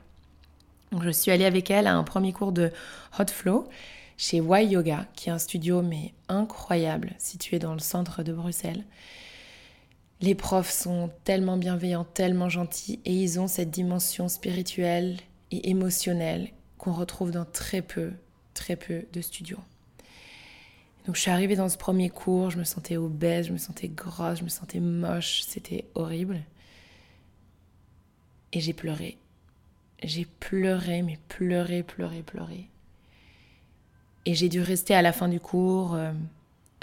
Donc, 0.92 1.02
je 1.02 1.10
suis 1.10 1.30
allée 1.30 1.44
avec 1.44 1.70
elle 1.70 1.86
à 1.86 1.94
un 1.94 2.04
premier 2.04 2.32
cours 2.32 2.52
de 2.52 2.72
Hot 3.18 3.26
Flow 3.26 3.68
chez 4.16 4.38
Y 4.38 4.70
Yoga, 4.70 5.06
qui 5.14 5.28
est 5.28 5.32
un 5.32 5.38
studio 5.38 5.82
mais 5.82 6.14
incroyable 6.30 7.12
situé 7.18 7.58
dans 7.58 7.74
le 7.74 7.80
centre 7.80 8.22
de 8.22 8.32
Bruxelles. 8.32 8.86
Les 10.22 10.34
profs 10.34 10.70
sont 10.70 11.10
tellement 11.24 11.58
bienveillants, 11.58 12.04
tellement 12.04 12.48
gentils 12.48 12.98
et 13.04 13.12
ils 13.12 13.40
ont 13.40 13.46
cette 13.46 13.70
dimension 13.70 14.28
spirituelle 14.28 15.18
et 15.50 15.68
émotionnelle 15.68 16.48
qu'on 16.78 16.94
retrouve 16.94 17.30
dans 17.30 17.44
très 17.44 17.82
peu, 17.82 18.12
très 18.54 18.76
peu 18.76 19.04
de 19.12 19.20
studios. 19.20 19.60
Donc 21.06 21.16
je 21.16 21.20
suis 21.20 21.30
arrivée 21.30 21.56
dans 21.56 21.68
ce 21.68 21.78
premier 21.78 22.10
cours, 22.10 22.50
je 22.50 22.58
me 22.58 22.64
sentais 22.64 22.96
obèse, 22.96 23.46
je 23.46 23.52
me 23.52 23.58
sentais 23.58 23.88
grosse, 23.88 24.38
je 24.40 24.44
me 24.44 24.48
sentais 24.48 24.80
moche, 24.80 25.42
c'était 25.42 25.86
horrible. 25.94 26.40
Et 28.52 28.60
j'ai 28.60 28.72
pleuré. 28.72 29.16
J'ai 30.02 30.24
pleuré, 30.24 31.02
mais 31.02 31.18
pleuré, 31.28 31.82
pleuré, 31.82 32.22
pleuré. 32.22 32.68
Et 34.26 34.34
j'ai 34.34 34.48
dû 34.48 34.60
rester 34.60 34.94
à 34.94 35.02
la 35.02 35.12
fin 35.12 35.28
du 35.28 35.40
cours, 35.40 35.94
euh, 35.94 36.12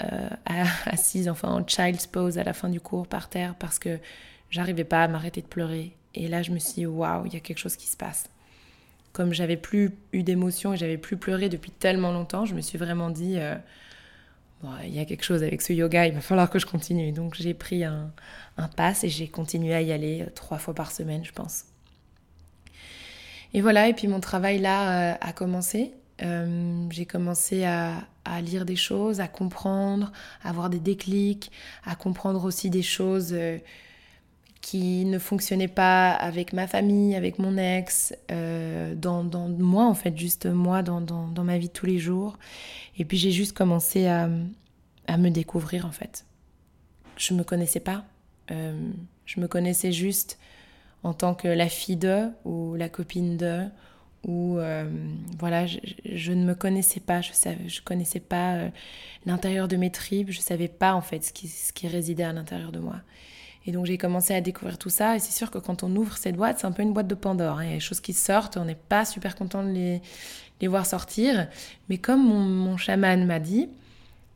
euh, 0.02 0.28
assise, 0.86 1.28
enfin 1.28 1.48
en 1.48 1.66
child's 1.66 2.06
pose 2.06 2.38
à 2.38 2.44
la 2.44 2.52
fin 2.52 2.68
du 2.68 2.80
cours 2.80 3.06
par 3.06 3.28
terre 3.28 3.54
parce 3.58 3.78
que 3.78 3.98
j'arrivais 4.50 4.84
pas 4.84 5.04
à 5.04 5.08
m'arrêter 5.08 5.42
de 5.42 5.46
pleurer. 5.46 5.92
Et 6.14 6.26
là, 6.26 6.42
je 6.42 6.50
me 6.50 6.58
suis 6.58 6.74
dit, 6.74 6.86
waouh, 6.86 7.26
il 7.26 7.34
y 7.34 7.36
a 7.36 7.40
quelque 7.40 7.58
chose 7.58 7.76
qui 7.76 7.86
se 7.86 7.96
passe. 7.96 8.28
Comme 9.12 9.32
j'avais 9.32 9.56
plus 9.56 9.92
eu 10.12 10.22
d'émotion 10.22 10.74
et 10.74 10.76
j'avais 10.76 10.98
plus 10.98 11.16
pleuré 11.16 11.48
depuis 11.48 11.70
tellement 11.70 12.12
longtemps, 12.12 12.44
je 12.44 12.54
me 12.54 12.60
suis 12.60 12.78
vraiment 12.78 13.10
dit, 13.10 13.38
euh, 13.38 13.56
il 14.84 14.94
y 14.94 14.98
a 14.98 15.04
quelque 15.04 15.24
chose 15.24 15.42
avec 15.42 15.62
ce 15.62 15.72
yoga, 15.72 16.06
il 16.06 16.14
va 16.14 16.20
falloir 16.20 16.50
que 16.50 16.58
je 16.58 16.66
continue. 16.66 17.12
Donc 17.12 17.34
j'ai 17.34 17.54
pris 17.54 17.84
un, 17.84 18.10
un 18.56 18.68
pass 18.68 19.04
et 19.04 19.08
j'ai 19.08 19.28
continué 19.28 19.74
à 19.74 19.82
y 19.82 19.92
aller 19.92 20.22
euh, 20.22 20.30
trois 20.34 20.58
fois 20.58 20.74
par 20.74 20.90
semaine, 20.90 21.24
je 21.24 21.32
pense. 21.32 21.64
Et 23.54 23.60
voilà, 23.60 23.88
et 23.88 23.94
puis 23.94 24.08
mon 24.08 24.20
travail 24.20 24.58
là 24.58 25.12
euh, 25.12 25.16
a 25.20 25.32
commencé. 25.32 25.92
Euh, 26.22 26.86
j'ai 26.90 27.06
commencé 27.06 27.64
à, 27.64 28.06
à, 28.24 28.40
lire 28.40 28.64
des 28.64 28.76
choses, 28.76 29.20
à 29.20 29.28
comprendre, 29.28 30.12
à 30.42 30.50
avoir 30.50 30.68
des 30.68 30.80
déclics, 30.80 31.52
à 31.84 31.94
comprendre 31.94 32.44
aussi 32.44 32.68
des 32.68 32.82
choses 32.82 33.34
qui 34.60 35.04
ne 35.04 35.18
fonctionnaient 35.18 35.68
pas 35.68 36.10
avec 36.10 36.52
ma 36.52 36.66
famille, 36.66 37.14
avec 37.14 37.38
mon 37.38 37.56
ex, 37.56 38.14
dans, 38.28 39.24
dans, 39.24 39.48
moi 39.48 39.86
en 39.86 39.94
fait, 39.94 40.16
juste 40.18 40.46
moi 40.46 40.82
dans, 40.82 41.00
dans, 41.00 41.44
ma 41.44 41.58
vie 41.58 41.68
de 41.68 41.72
tous 41.72 41.86
les 41.86 41.98
jours. 41.98 42.38
Et 42.98 43.04
puis 43.04 43.16
j'ai 43.16 43.30
juste 43.30 43.56
commencé 43.56 44.06
à, 44.06 44.28
à 45.08 45.16
me 45.16 45.30
découvrir 45.30 45.86
en 45.86 45.90
fait. 45.90 46.24
Je 47.16 47.34
me 47.34 47.42
connaissais 47.42 47.80
pas. 47.80 48.04
Euh, 48.50 48.78
je 49.26 49.40
me 49.40 49.48
connaissais 49.48 49.92
juste 49.92 50.38
en 51.02 51.12
tant 51.12 51.34
que 51.34 51.48
la 51.48 51.68
fille 51.68 51.96
de 51.96 52.28
ou 52.44 52.74
la 52.76 52.88
copine 52.88 53.36
de 53.36 53.64
ou 54.24 54.58
euh, 54.58 54.88
voilà 55.38 55.66
je, 55.66 56.32
ne 56.32 56.44
me 56.44 56.54
connaissais 56.54 56.98
pas 56.98 57.20
je 57.20 57.32
savais 57.32 57.68
je 57.68 57.80
connaissais 57.82 58.20
pas 58.20 58.54
euh, 58.54 58.68
l'intérieur 59.26 59.68
de 59.68 59.76
mes 59.76 59.90
tripes 59.90 60.32
je 60.32 60.40
savais 60.40 60.66
pas 60.66 60.94
en 60.94 61.02
fait 61.02 61.24
ce 61.24 61.32
qui, 61.32 61.46
ce 61.46 61.72
qui 61.72 61.86
résidait 61.86 62.24
à 62.24 62.32
l'intérieur 62.32 62.72
de 62.72 62.80
moi 62.80 62.96
et 63.68 63.72
donc 63.72 63.84
j'ai 63.84 63.98
commencé 63.98 64.34
à 64.34 64.40
découvrir 64.40 64.78
tout 64.78 64.88
ça 64.88 65.14
et 65.14 65.18
c'est 65.18 65.36
sûr 65.36 65.50
que 65.50 65.58
quand 65.58 65.82
on 65.82 65.94
ouvre 65.94 66.16
cette 66.16 66.36
boîte 66.36 66.58
c'est 66.60 66.66
un 66.66 66.72
peu 66.72 66.82
une 66.82 66.92
boîte 66.92 67.06
de 67.06 67.14
Pandore 67.14 67.58
hein. 67.58 67.64
il 67.64 67.68
y 67.68 67.72
a 67.72 67.74
des 67.74 67.80
choses 67.80 68.00
qui 68.00 68.14
sortent 68.14 68.56
on 68.56 68.64
n'est 68.64 68.74
pas 68.74 69.04
super 69.04 69.36
content 69.36 69.62
de 69.62 69.70
les, 69.70 70.02
les 70.60 70.68
voir 70.68 70.86
sortir 70.86 71.48
mais 71.88 71.98
comme 71.98 72.26
mon, 72.26 72.40
mon 72.40 72.76
chaman 72.76 73.26
m'a 73.26 73.38
dit 73.38 73.68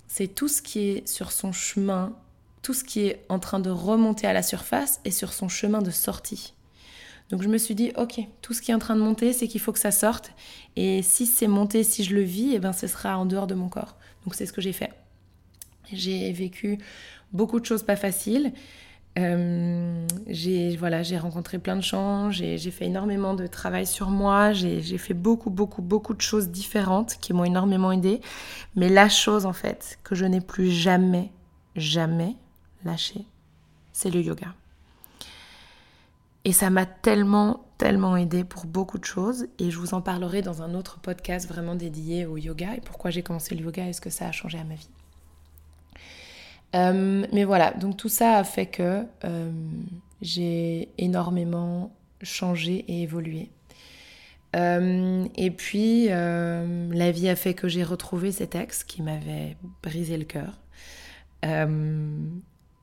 c'est 0.07 0.29
tout 0.29 0.49
ce 0.49 0.61
qui 0.61 0.81
est 0.91 1.09
sur 1.09 1.33
son 1.33 1.51
chemin 1.51 2.15
tout 2.62 2.75
ce 2.75 2.85
qui 2.85 3.01
est 3.01 3.25
en 3.29 3.39
train 3.39 3.59
de 3.59 3.71
remonter 3.71 4.27
à 4.27 4.33
la 4.33 4.43
surface 4.43 5.01
est 5.05 5.11
sur 5.11 5.33
son 5.33 5.49
chemin 5.49 5.83
de 5.83 5.91
sortie. 5.91 6.55
Donc 7.31 7.43
je 7.43 7.49
me 7.49 7.59
suis 7.59 7.75
dit, 7.75 7.93
ok, 7.97 8.21
tout 8.41 8.55
ce 8.55 8.62
qui 8.62 8.71
est 8.71 8.75
en 8.75 8.79
train 8.79 8.95
de 8.95 9.01
monter, 9.01 9.33
c'est 9.33 9.49
qu'il 9.49 9.61
faut 9.61 9.73
que 9.73 9.79
ça 9.79 9.91
sorte. 9.91 10.33
Et 10.77 11.03
si 11.03 11.27
c'est 11.27 11.49
monté, 11.49 11.83
si 11.83 12.05
je 12.05 12.15
le 12.15 12.23
vis, 12.23 12.55
eh 12.55 12.59
ben, 12.61 12.73
ce 12.73 12.87
sera 12.87 13.19
en 13.19 13.27
dehors 13.27 13.47
de 13.47 13.55
mon 13.55 13.69
corps. 13.69 13.97
Donc 14.25 14.35
c'est 14.35 14.47
ce 14.47 14.53
que 14.53 14.61
j'ai 14.61 14.73
fait. 14.73 14.93
J'ai 15.93 16.33
vécu 16.33 16.79
beaucoup 17.33 17.59
de 17.59 17.67
choses 17.67 17.83
pas 17.83 17.97
faciles. 17.97 18.53
Euh, 19.19 20.07
j'ai 20.26 20.76
voilà, 20.76 21.02
j'ai 21.02 21.19
rencontré 21.19 21.59
plein 21.59 21.76
de 21.76 21.83
gens, 21.83 22.31
j'ai 22.31 22.59
fait 22.71 22.87
énormément 22.87 23.35
de 23.35 23.47
travail 23.47 23.87
sur 23.87 24.09
moi, 24.09 24.52
j'ai 24.52 24.99
fait 24.99 25.14
beaucoup, 25.14 25.50
beaucoup, 25.50 25.83
beaucoup 25.83 26.14
de 26.14 26.21
choses 26.21 26.49
différentes 26.49 27.16
qui 27.21 27.33
m'ont 27.33 27.45
énormément 27.45 27.92
aidé. 27.92 28.21
Mais 28.75 28.88
la 28.88 29.09
chose 29.09 29.45
en 29.45 29.52
fait 29.52 29.99
que 30.02 30.14
je 30.14 30.25
n'ai 30.25 30.40
plus 30.40 30.71
jamais, 30.71 31.31
jamais 31.76 32.37
lâcher, 32.85 33.26
c'est 33.92 34.11
le 34.11 34.21
yoga. 34.23 34.54
Et 36.45 36.52
ça 36.52 36.71
m'a 36.71 36.87
tellement, 36.87 37.66
tellement 37.78 38.16
aidé 38.16 38.42
pour 38.42 38.66
beaucoup 38.66 38.99
de 38.99 39.04
choses. 39.04 39.47
Et 39.59 39.71
je 39.71 39.78
vous 39.78 39.95
en 39.95 40.00
parlerai 40.00 40.42
dans 40.42 40.62
un 40.62 40.75
autre 40.75 40.99
podcast 40.99 41.49
vraiment 41.49 41.76
dédié 41.76 42.26
au 42.26 42.37
yoga 42.37 42.75
et 42.75 42.81
pourquoi 42.81 43.11
j'ai 43.11 43.23
commencé 43.23 43.54
le 43.54 43.62
yoga 43.62 43.87
et 43.87 43.92
ce 43.92 44.00
que 44.00 44.11
ça 44.11 44.26
a 44.26 44.33
changé 44.33 44.59
à 44.59 44.64
ma 44.64 44.75
vie. 44.75 44.88
Euh, 46.75 47.26
mais 47.33 47.45
voilà, 47.45 47.73
donc 47.73 47.97
tout 47.97 48.09
ça 48.09 48.37
a 48.37 48.45
fait 48.45 48.67
que 48.67 49.05
euh, 49.25 49.52
j'ai 50.21 50.88
énormément 50.99 51.93
changé 52.23 52.85
et 52.88 53.02
évolué. 53.02 53.50
Euh, 54.55 55.26
et 55.37 55.50
puis, 55.50 56.09
la 56.09 57.11
vie 57.11 57.29
a 57.29 57.37
fait 57.37 57.55
que 57.55 57.69
j'ai 57.69 57.85
retrouvé 57.85 58.33
cet 58.33 58.55
ex 58.55 58.85
qui 58.85 59.02
m'avait 59.02 59.57
brisé 59.83 60.17
le 60.17 60.25
cœur 60.25 60.59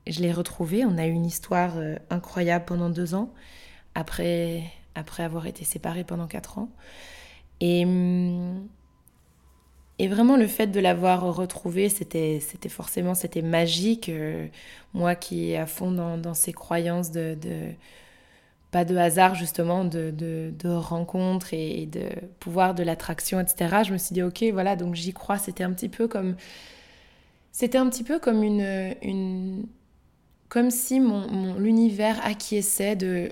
je 0.07 0.21
l'ai 0.21 0.31
retrouvé. 0.33 0.85
On 0.85 0.97
a 0.97 1.05
eu 1.05 1.11
une 1.11 1.25
histoire 1.25 1.75
incroyable 2.09 2.65
pendant 2.65 2.89
deux 2.89 3.13
ans, 3.13 3.31
après, 3.93 4.63
après 4.95 5.23
avoir 5.23 5.45
été 5.45 5.63
séparés 5.63 6.03
pendant 6.03 6.27
quatre 6.27 6.57
ans. 6.57 6.69
Et, 7.61 7.85
et 9.99 10.07
vraiment, 10.07 10.37
le 10.37 10.47
fait 10.47 10.67
de 10.67 10.79
l'avoir 10.79 11.21
retrouvé, 11.35 11.89
c'était, 11.89 12.39
forcément 12.69 13.15
c'était 13.15 13.41
magique. 13.41 14.07
Euh, 14.07 14.47
moi 14.93 15.13
qui 15.15 15.55
à 15.55 15.65
fond 15.65 15.91
dans, 15.91 16.33
ces 16.33 16.53
croyances 16.53 17.11
de, 17.11 17.37
pas 18.71 18.85
de 18.85 18.95
hasard 18.95 19.35
justement, 19.35 19.83
de, 19.83 20.11
de, 20.11 20.69
rencontres 20.69 21.53
et, 21.53 21.85
de 21.85 22.07
pouvoir 22.39 22.75
de 22.75 22.83
l'attraction, 22.83 23.41
etc. 23.41 23.83
Je 23.85 23.91
me 23.93 23.97
suis 23.97 24.13
dit, 24.13 24.23
ok, 24.23 24.45
voilà, 24.53 24.77
donc 24.77 24.95
j'y 24.95 25.13
crois. 25.13 25.37
C'était 25.37 25.63
un 25.63 25.73
petit 25.73 25.89
peu 25.89 26.07
comme... 26.07 26.37
C'était 27.51 27.77
un 27.77 27.89
petit 27.89 28.03
peu 28.03 28.19
comme 28.19 28.41
une, 28.43 28.95
une, 29.01 29.65
comme 30.47 30.71
si 30.71 30.99
mon, 31.01 31.55
l'univers 31.55 32.25
acquiesçait 32.25 32.95
de, 32.95 33.31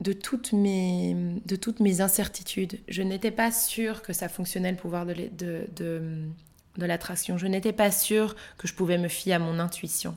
de, 0.00 0.12
toutes 0.12 0.52
mes, 0.52 1.16
de 1.44 1.56
toutes 1.56 1.80
mes 1.80 2.00
incertitudes. 2.00 2.78
Je 2.88 3.02
n'étais 3.02 3.30
pas 3.30 3.50
sûre 3.50 4.02
que 4.02 4.12
ça 4.12 4.28
fonctionnait 4.28 4.70
le 4.70 4.76
pouvoir 4.76 5.06
de, 5.06 5.14
de, 5.36 5.66
de, 5.76 6.86
l'attraction. 6.86 7.38
Je 7.38 7.46
n'étais 7.46 7.72
pas 7.72 7.90
sûre 7.90 8.36
que 8.56 8.68
je 8.68 8.74
pouvais 8.74 8.98
me 8.98 9.08
fier 9.08 9.34
à 9.34 9.38
mon 9.38 9.58
intuition. 9.58 10.16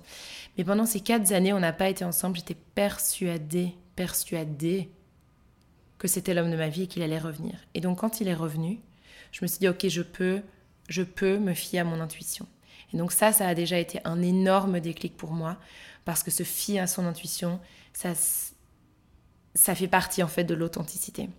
Mais 0.57 0.63
pendant 0.63 0.85
ces 0.85 0.99
quatre 0.99 1.31
années, 1.31 1.53
on 1.53 1.59
n'a 1.59 1.73
pas 1.73 1.89
été 1.89 2.05
ensemble. 2.05 2.37
J'étais 2.37 2.57
persuadée, 2.75 3.73
persuadée 3.95 4.89
que 5.97 6.07
c'était 6.07 6.33
l'homme 6.33 6.51
de 6.51 6.57
ma 6.57 6.69
vie 6.69 6.83
et 6.83 6.87
qu'il 6.87 7.03
allait 7.03 7.19
revenir. 7.19 7.55
Et 7.73 7.79
donc 7.79 7.99
quand 7.99 8.21
il 8.21 8.27
est 8.27 8.33
revenu, 8.33 8.79
je 9.31 9.39
me 9.43 9.47
suis 9.47 9.59
dit, 9.59 9.67
ok, 9.67 9.87
je 9.87 10.01
peux, 10.01 10.41
je 10.89 11.03
peux 11.03 11.37
me 11.37 11.53
fier 11.53 11.79
à 11.79 11.83
mon 11.83 11.99
intuition. 11.99 12.47
Et 12.93 12.97
donc 12.97 13.11
ça, 13.11 13.31
ça 13.31 13.47
a 13.47 13.55
déjà 13.55 13.77
été 13.77 13.99
un 14.03 14.21
énorme 14.21 14.79
déclic 14.79 15.15
pour 15.15 15.31
moi, 15.31 15.57
parce 16.05 16.23
que 16.23 16.31
se 16.31 16.43
fier 16.43 16.79
à 16.79 16.87
son 16.87 17.05
intuition, 17.05 17.59
ça, 17.93 18.13
ça 19.61 19.75
fait 19.75 19.87
partie 19.87 20.23
en 20.23 20.27
fait 20.27 20.43
de 20.43 20.55
l'authenticité. 20.55 21.29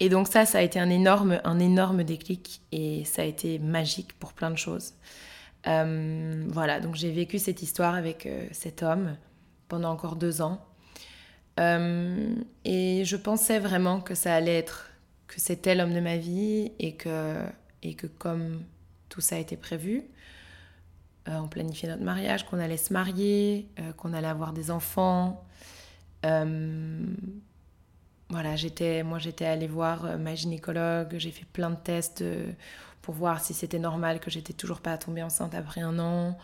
Et 0.00 0.10
donc 0.10 0.28
ça, 0.28 0.44
ça 0.44 0.58
a 0.58 0.60
été 0.60 0.78
un 0.78 0.90
énorme, 0.90 1.40
un 1.44 1.58
énorme 1.58 2.04
déclic 2.04 2.60
et 2.72 3.04
ça 3.06 3.22
a 3.22 3.24
été 3.24 3.58
magique 3.58 4.12
pour 4.18 4.34
plein 4.34 4.50
de 4.50 4.58
choses. 4.58 4.92
Euh, 5.66 6.44
voilà, 6.48 6.80
donc 6.80 6.94
j'ai 6.94 7.10
vécu 7.10 7.38
cette 7.38 7.62
histoire 7.62 7.94
avec 7.94 8.26
euh, 8.26 8.46
cet 8.52 8.82
homme 8.82 9.16
pendant 9.68 9.90
encore 9.90 10.16
deux 10.16 10.42
ans. 10.42 10.60
Euh, 11.58 12.34
et 12.66 13.02
je 13.06 13.16
pensais 13.16 13.60
vraiment 13.60 14.02
que 14.02 14.14
ça 14.14 14.34
allait 14.34 14.58
être, 14.58 14.90
que 15.26 15.40
c'était 15.40 15.74
l'homme 15.74 15.94
de 15.94 16.00
ma 16.00 16.18
vie 16.18 16.72
et 16.78 16.96
que, 16.96 17.38
et 17.82 17.94
que 17.94 18.06
comme 18.06 18.62
tout 19.08 19.22
ça 19.22 19.36
a 19.36 19.38
été 19.38 19.56
prévu. 19.56 20.02
On 21.26 21.48
planifiait 21.48 21.88
notre 21.88 22.02
mariage, 22.02 22.44
qu'on 22.44 22.58
allait 22.58 22.76
se 22.76 22.92
marier, 22.92 23.70
qu'on 23.96 24.12
allait 24.12 24.26
avoir 24.28 24.52
des 24.52 24.70
enfants. 24.70 25.42
Euh, 26.24 27.06
voilà, 28.30 28.56
j'étais, 28.56 29.02
moi 29.02 29.18
j'étais 29.18 29.44
allée 29.44 29.66
voir 29.66 30.18
ma 30.18 30.34
gynécologue, 30.34 31.14
j'ai 31.18 31.30
fait 31.30 31.44
plein 31.44 31.70
de 31.70 31.76
tests 31.76 32.24
pour 33.02 33.14
voir 33.14 33.40
si 33.40 33.54
c'était 33.54 33.78
normal 33.78 34.18
que 34.18 34.30
j'étais 34.30 34.54
toujours 34.54 34.80
pas 34.80 34.96
tombée 34.96 35.22
enceinte 35.22 35.54
après 35.54 35.82
un 35.82 35.98
an. 35.98 36.36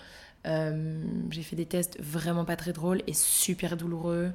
j'ai 0.44 1.42
fait 1.42 1.56
des 1.56 1.66
tests 1.66 1.98
vraiment 2.00 2.44
pas 2.44 2.56
très 2.56 2.72
drôles 2.72 3.02
et 3.06 3.14
super 3.14 3.76
douloureux. 3.76 4.30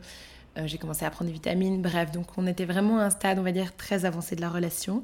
j'ai 0.65 0.77
commencé 0.79 1.05
à 1.05 1.11
prendre 1.11 1.27
des 1.27 1.33
vitamines, 1.33 1.81
bref, 1.81 2.11
donc 2.11 2.37
on 2.37 2.47
était 2.47 2.65
vraiment 2.65 2.97
à 2.99 3.03
un 3.03 3.09
stade, 3.09 3.37
on 3.39 3.43
va 3.43 3.51
dire, 3.51 3.75
très 3.75 4.05
avancé 4.05 4.35
de 4.35 4.41
la 4.41 4.49
relation. 4.49 5.03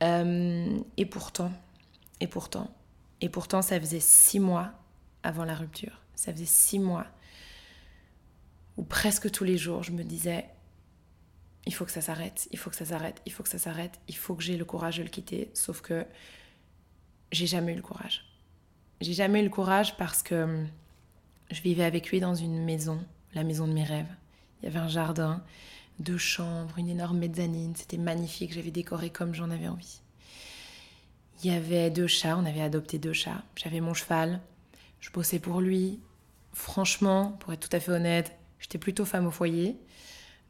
et 0.00 1.06
pourtant, 1.10 1.50
et 2.20 2.28
pourtant, 2.28 2.70
et 3.20 3.28
pourtant, 3.28 3.62
ça 3.62 3.80
faisait 3.80 4.00
six 4.00 4.38
mois 4.38 4.72
avant 5.22 5.44
la 5.44 5.54
rupture. 5.54 6.00
Ça 6.14 6.32
faisait 6.32 6.44
six 6.44 6.78
mois 6.78 7.06
où 8.76 8.82
presque 8.82 9.30
tous 9.30 9.44
les 9.44 9.56
jours, 9.56 9.82
je 9.82 9.92
me 9.92 10.02
disais, 10.02 10.46
il 11.66 11.74
faut 11.74 11.84
que 11.84 11.90
ça 11.90 12.00
s'arrête, 12.00 12.48
il 12.52 12.58
faut 12.58 12.70
que 12.70 12.76
ça 12.76 12.84
s'arrête, 12.84 13.22
il 13.26 13.32
faut 13.32 13.42
que 13.42 13.48
ça 13.48 13.58
s'arrête, 13.58 14.00
il 14.08 14.16
faut 14.16 14.34
que 14.34 14.42
j'ai 14.42 14.56
le 14.56 14.64
courage 14.64 14.98
de 14.98 15.02
le 15.02 15.08
quitter. 15.08 15.50
Sauf 15.54 15.80
que 15.80 16.04
j'ai 17.32 17.46
jamais 17.46 17.72
eu 17.72 17.76
le 17.76 17.82
courage. 17.82 18.24
J'ai 19.00 19.14
jamais 19.14 19.40
eu 19.40 19.44
le 19.44 19.50
courage 19.50 19.96
parce 19.96 20.22
que 20.22 20.34
hum, 20.34 20.68
je 21.50 21.60
vivais 21.62 21.84
avec 21.84 22.10
lui 22.10 22.20
dans 22.20 22.34
une 22.34 22.64
maison, 22.64 23.02
la 23.34 23.44
maison 23.44 23.66
de 23.66 23.72
mes 23.72 23.84
rêves. 23.84 24.12
Il 24.62 24.66
y 24.66 24.68
avait 24.68 24.78
un 24.78 24.88
jardin, 24.88 25.42
deux 25.98 26.18
chambres, 26.18 26.78
une 26.78 26.88
énorme 26.88 27.18
mezzanine. 27.18 27.74
C'était 27.76 27.98
magnifique. 27.98 28.52
J'avais 28.52 28.70
décoré 28.70 29.10
comme 29.10 29.34
j'en 29.34 29.50
avais 29.50 29.68
envie. 29.68 30.00
Il 31.42 31.50
y 31.50 31.54
avait 31.54 31.90
deux 31.90 32.06
chats, 32.06 32.38
on 32.38 32.46
avait 32.46 32.62
adopté 32.62 32.98
deux 32.98 33.12
chats. 33.12 33.42
J'avais 33.56 33.80
mon 33.80 33.92
cheval, 33.94 34.40
je 35.00 35.10
bossais 35.10 35.38
pour 35.38 35.60
lui. 35.60 36.00
Franchement, 36.52 37.32
pour 37.40 37.52
être 37.52 37.68
tout 37.68 37.76
à 37.76 37.80
fait 37.80 37.90
honnête, 37.90 38.36
j'étais 38.64 38.78
plutôt 38.78 39.04
femme 39.04 39.26
au 39.26 39.30
foyer. 39.30 39.76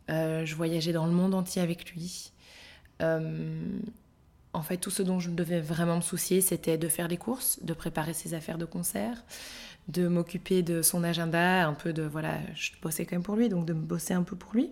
Euh, 0.09 0.47
je 0.47 0.55
voyageais 0.55 0.93
dans 0.93 1.07
le 1.07 1.13
monde 1.13 1.35
entier 1.35 1.61
avec 1.61 1.91
lui. 1.93 2.31
Euh, 3.03 3.59
en 4.53 4.63
fait, 4.63 4.77
tout 4.77 4.91
ce 4.91 5.03
dont 5.03 5.19
je 5.19 5.31
devais 5.31 5.61
vraiment 5.61 5.97
me 5.97 6.01
soucier, 6.01 6.41
c'était 6.41 6.79
de 6.79 6.87
faire 6.87 7.09
des 7.09 7.17
courses, 7.17 7.59
de 7.63 7.75
préparer 7.75 8.15
ses 8.15 8.35
affaires 8.35 8.57
de 8.57 8.67
concert, 8.67 9.25
de 9.89 10.07
m'occuper 10.07 10.63
de 10.63 10.81
son 10.81 11.03
agenda, 11.03 11.67
un 11.67 11.75
peu 11.75 11.93
de 11.93 12.05
voilà, 12.05 12.39
je 12.55 12.71
bossais 12.81 13.05
quand 13.05 13.17
même 13.17 13.25
pour 13.25 13.35
lui, 13.35 13.49
donc 13.49 13.67
de 13.67 13.73
me 13.73 13.83
bosser 13.83 14.15
un 14.15 14.23
peu 14.23 14.37
pour 14.37 14.55
lui, 14.55 14.71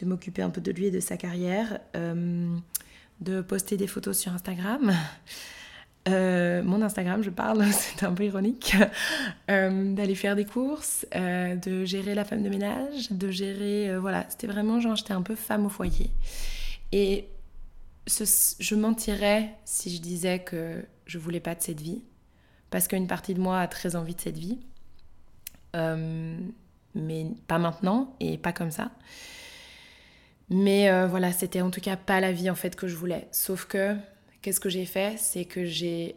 de 0.00 0.06
m'occuper 0.06 0.42
un 0.42 0.50
peu 0.50 0.60
de 0.60 0.70
lui 0.70 0.86
et 0.86 0.90
de 0.92 1.00
sa 1.00 1.16
carrière. 1.16 1.80
Euh, 1.96 2.56
de 3.20 3.40
poster 3.40 3.78
des 3.78 3.86
photos 3.86 4.18
sur 4.18 4.32
Instagram. 4.32 4.92
Euh, 6.08 6.62
mon 6.62 6.82
Instagram, 6.82 7.22
je 7.22 7.30
parle, 7.30 7.64
c'est 7.72 8.04
un 8.04 8.12
peu 8.12 8.24
ironique, 8.24 8.76
euh, 9.50 9.94
d'aller 9.94 10.14
faire 10.14 10.36
des 10.36 10.44
courses, 10.44 11.06
euh, 11.14 11.56
de 11.56 11.84
gérer 11.84 12.14
la 12.14 12.24
femme 12.24 12.42
de 12.42 12.48
ménage, 12.48 13.10
de 13.10 13.30
gérer, 13.30 13.96
voilà, 13.98 14.24
c'était 14.28 14.46
vraiment 14.46 14.80
genre, 14.80 14.96
j'étais 14.96 15.12
un 15.12 15.22
peu 15.22 15.34
femme 15.34 15.66
au 15.66 15.68
foyer. 15.68 16.10
Et 16.92 17.28
je 18.06 18.74
mentirais 18.76 19.50
si 19.64 19.94
je 19.94 20.00
disais 20.00 20.38
que 20.38 20.84
je 21.06 21.18
voulais 21.18 21.40
pas 21.40 21.54
de 21.54 21.62
cette 21.62 21.80
vie, 21.80 22.02
parce 22.70 22.86
qu'une 22.86 23.08
partie 23.08 23.34
de 23.34 23.40
moi 23.40 23.60
a 23.60 23.66
très 23.66 23.96
envie 23.96 24.14
de 24.14 24.20
cette 24.20 24.38
vie, 24.38 24.58
mais 26.94 27.26
pas 27.48 27.58
maintenant 27.58 28.14
et 28.20 28.38
pas 28.38 28.52
comme 28.52 28.70
ça. 28.70 28.90
Mais 30.48 31.06
voilà, 31.06 31.32
c'était 31.32 31.60
en 31.60 31.70
tout 31.70 31.80
cas 31.80 31.96
pas 31.96 32.20
la 32.20 32.30
vie 32.30 32.48
en 32.48 32.54
fait 32.54 32.76
que 32.76 32.86
je 32.86 32.94
voulais. 32.94 33.26
Sauf 33.32 33.66
que, 33.66 33.96
qu'est-ce 34.42 34.60
que 34.60 34.68
j'ai 34.68 34.86
fait? 34.86 35.18
C'est 35.18 35.44
que 35.44 35.64
j'ai 35.64 36.16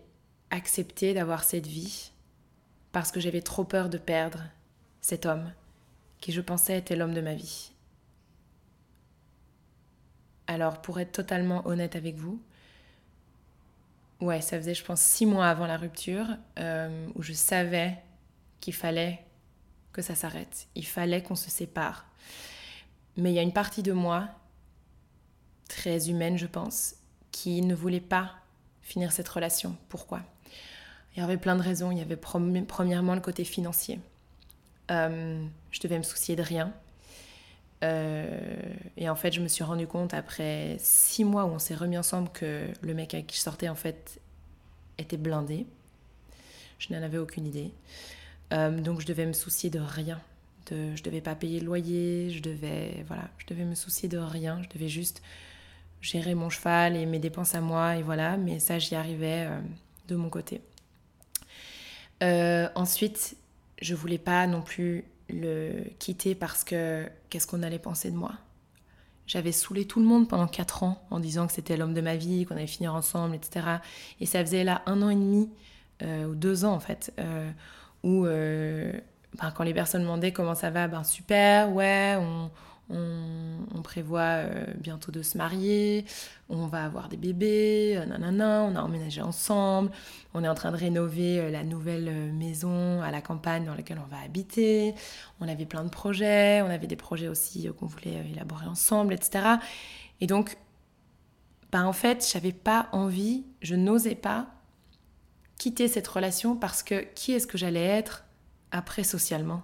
accepté 0.51 1.13
d'avoir 1.13 1.43
cette 1.43 1.67
vie 1.67 2.11
parce 2.91 3.11
que 3.11 3.19
j'avais 3.19 3.41
trop 3.41 3.63
peur 3.63 3.89
de 3.89 3.97
perdre 3.97 4.43
cet 5.01 5.25
homme 5.25 5.51
qui 6.19 6.31
je 6.31 6.41
pensais 6.41 6.77
était 6.77 6.95
l'homme 6.95 7.13
de 7.13 7.21
ma 7.21 7.35
vie. 7.35 7.71
Alors 10.47 10.81
pour 10.81 10.99
être 10.99 11.11
totalement 11.11 11.65
honnête 11.67 11.95
avec 11.95 12.15
vous, 12.15 12.41
ouais, 14.19 14.41
ça 14.41 14.57
faisait 14.57 14.73
je 14.73 14.83
pense 14.83 15.01
six 15.01 15.25
mois 15.25 15.47
avant 15.47 15.67
la 15.67 15.77
rupture 15.77 16.25
euh, 16.57 17.07
où 17.15 17.21
je 17.21 17.33
savais 17.33 17.97
qu'il 18.59 18.73
fallait 18.73 19.23
que 19.93 20.01
ça 20.01 20.15
s'arrête, 20.15 20.67
il 20.75 20.85
fallait 20.85 21.23
qu'on 21.23 21.35
se 21.35 21.49
sépare. 21.49 22.05
Mais 23.15 23.31
il 23.31 23.35
y 23.35 23.39
a 23.39 23.43
une 23.43 23.53
partie 23.53 23.83
de 23.83 23.91
moi, 23.91 24.29
très 25.67 26.09
humaine 26.09 26.37
je 26.37 26.47
pense, 26.47 26.95
qui 27.41 27.61
ne 27.61 27.73
voulait 27.73 28.01
pas 28.01 28.33
finir 28.81 29.13
cette 29.13 29.29
relation. 29.29 29.77
Pourquoi? 29.87 30.21
Il 31.15 31.21
y 31.21 31.23
avait 31.23 31.37
plein 31.37 31.55
de 31.55 31.61
raisons. 31.61 31.89
Il 31.89 31.97
y 31.97 32.01
avait 32.01 32.17
premièrement 32.17 33.15
le 33.15 33.21
côté 33.21 33.45
financier. 33.45 33.99
Euh, 34.91 35.41
je 35.71 35.79
devais 35.79 35.97
me 35.97 36.03
soucier 36.03 36.35
de 36.35 36.41
rien. 36.41 36.73
Euh, 37.81 38.57
et 38.97 39.07
en 39.07 39.15
fait, 39.15 39.31
je 39.31 39.39
me 39.39 39.47
suis 39.47 39.63
rendu 39.63 39.87
compte 39.87 40.13
après 40.13 40.75
six 40.79 41.23
mois 41.23 41.45
où 41.45 41.49
on 41.49 41.59
s'est 41.59 41.75
remis 41.75 41.97
ensemble 41.97 42.29
que 42.29 42.67
le 42.81 42.93
mec 42.93 43.13
avec 43.13 43.27
qui 43.27 43.37
je 43.37 43.41
sortais 43.41 43.69
en 43.69 43.75
fait 43.75 44.19
était 44.97 45.17
blindé. 45.17 45.65
Je 46.77 46.93
n'en 46.93 47.01
avais 47.01 47.19
aucune 47.19 47.47
idée. 47.47 47.71
Euh, 48.51 48.81
donc 48.81 48.99
je 48.99 49.05
devais 49.05 49.25
me 49.25 49.33
soucier 49.33 49.69
de 49.69 49.79
rien. 49.79 50.19
De, 50.69 50.93
je 50.93 51.03
devais 51.03 51.21
pas 51.21 51.35
payer 51.35 51.61
le 51.61 51.67
loyer, 51.67 52.31
je 52.31 52.41
devais 52.41 53.05
voilà, 53.07 53.29
je 53.37 53.45
devais 53.47 53.63
me 53.63 53.75
soucier 53.75 54.09
de 54.09 54.17
rien. 54.17 54.61
Je 54.61 54.67
devais 54.77 54.89
juste 54.89 55.21
gérer 56.01 56.35
mon 56.35 56.49
cheval 56.49 56.95
et 56.95 57.05
mes 57.05 57.19
dépenses 57.19 57.55
à 57.55 57.61
moi 57.61 57.97
et 57.97 58.01
voilà. 58.01 58.37
Mais 58.37 58.59
ça, 58.59 58.79
j'y 58.79 58.95
arrivais 58.95 59.47
de 60.07 60.15
mon 60.15 60.29
côté. 60.29 60.61
ensuite, 62.21 63.37
je 63.81 63.95
voulais 63.95 64.17
pas 64.17 64.47
non 64.47 64.61
plus 64.61 65.05
le 65.29 65.83
quitter 65.99 66.35
parce 66.35 66.63
que 66.63 67.07
qu'est-ce 67.29 67.47
qu'on 67.47 67.63
allait 67.63 67.79
penser 67.79 68.11
de 68.11 68.15
moi? 68.15 68.33
J'avais 69.27 69.51
saoulé 69.51 69.85
tout 69.85 69.99
le 69.99 70.07
monde 70.07 70.27
pendant 70.27 70.47
4 70.47 70.83
ans 70.83 71.05
en 71.11 71.19
disant 71.19 71.45
que 71.45 71.53
c'était 71.53 71.77
l'homme 71.77 71.93
de 71.93 72.01
ma 72.01 72.15
vie, 72.15 72.45
qu'on 72.45 72.55
allait 72.55 72.65
finir 72.65 72.95
ensemble, 72.95 73.35
etc. 73.35 73.77
Et 74.19 74.25
ça 74.25 74.43
faisait 74.43 74.63
là 74.63 74.81
un 74.87 75.03
an 75.03 75.09
et 75.09 75.15
demi, 75.15 75.51
euh, 76.01 76.25
ou 76.25 76.35
deux 76.35 76.65
ans 76.65 76.73
en 76.73 76.79
fait, 76.79 77.13
euh, 77.19 77.51
où 78.01 78.25
euh, 78.25 78.91
ben, 79.39 79.51
quand 79.51 79.63
les 79.63 79.73
personnes 79.75 80.01
demandaient 80.01 80.31
comment 80.31 80.55
ça 80.55 80.71
va, 80.71 80.87
ben 80.87 81.03
super, 81.03 81.71
ouais, 81.71 82.15
on, 82.17 82.49
on, 82.89 83.81
prévoit 83.81 84.21
euh, 84.21 84.65
bientôt 84.77 85.11
de 85.11 85.23
se 85.23 85.37
marier, 85.37 86.05
on 86.49 86.67
va 86.67 86.83
avoir 86.83 87.09
des 87.09 87.17
bébés, 87.17 87.95
euh, 87.97 88.05
nanana, 88.05 88.63
on 88.69 88.75
a 88.75 88.81
emménagé 88.81 89.21
ensemble, 89.21 89.89
on 90.33 90.43
est 90.43 90.47
en 90.47 90.53
train 90.53 90.71
de 90.71 90.77
rénover 90.77 91.39
euh, 91.39 91.49
la 91.49 91.63
nouvelle 91.63 92.31
maison 92.33 93.01
à 93.01 93.09
la 93.09 93.21
campagne 93.21 93.65
dans 93.65 93.73
laquelle 93.73 93.99
on 94.03 94.07
va 94.09 94.21
habiter, 94.21 94.93
on 95.39 95.47
avait 95.47 95.65
plein 95.65 95.83
de 95.83 95.89
projets, 95.89 96.61
on 96.61 96.69
avait 96.69 96.87
des 96.87 96.95
projets 96.95 97.27
aussi 97.27 97.67
qu'on 97.79 97.87
voulait 97.87 98.23
élaborer 98.31 98.67
ensemble, 98.67 99.13
etc. 99.13 99.43
Et 100.21 100.27
donc, 100.27 100.57
bah 101.71 101.85
en 101.85 101.93
fait, 101.93 102.27
j'avais 102.31 102.51
pas 102.51 102.89
envie, 102.91 103.45
je 103.61 103.75
n'osais 103.75 104.15
pas 104.15 104.47
quitter 105.57 105.87
cette 105.87 106.07
relation 106.07 106.55
parce 106.55 106.83
que 106.83 107.05
qui 107.15 107.33
est-ce 107.33 107.47
que 107.47 107.57
j'allais 107.57 107.85
être 107.85 108.25
après 108.71 109.03
socialement? 109.03 109.63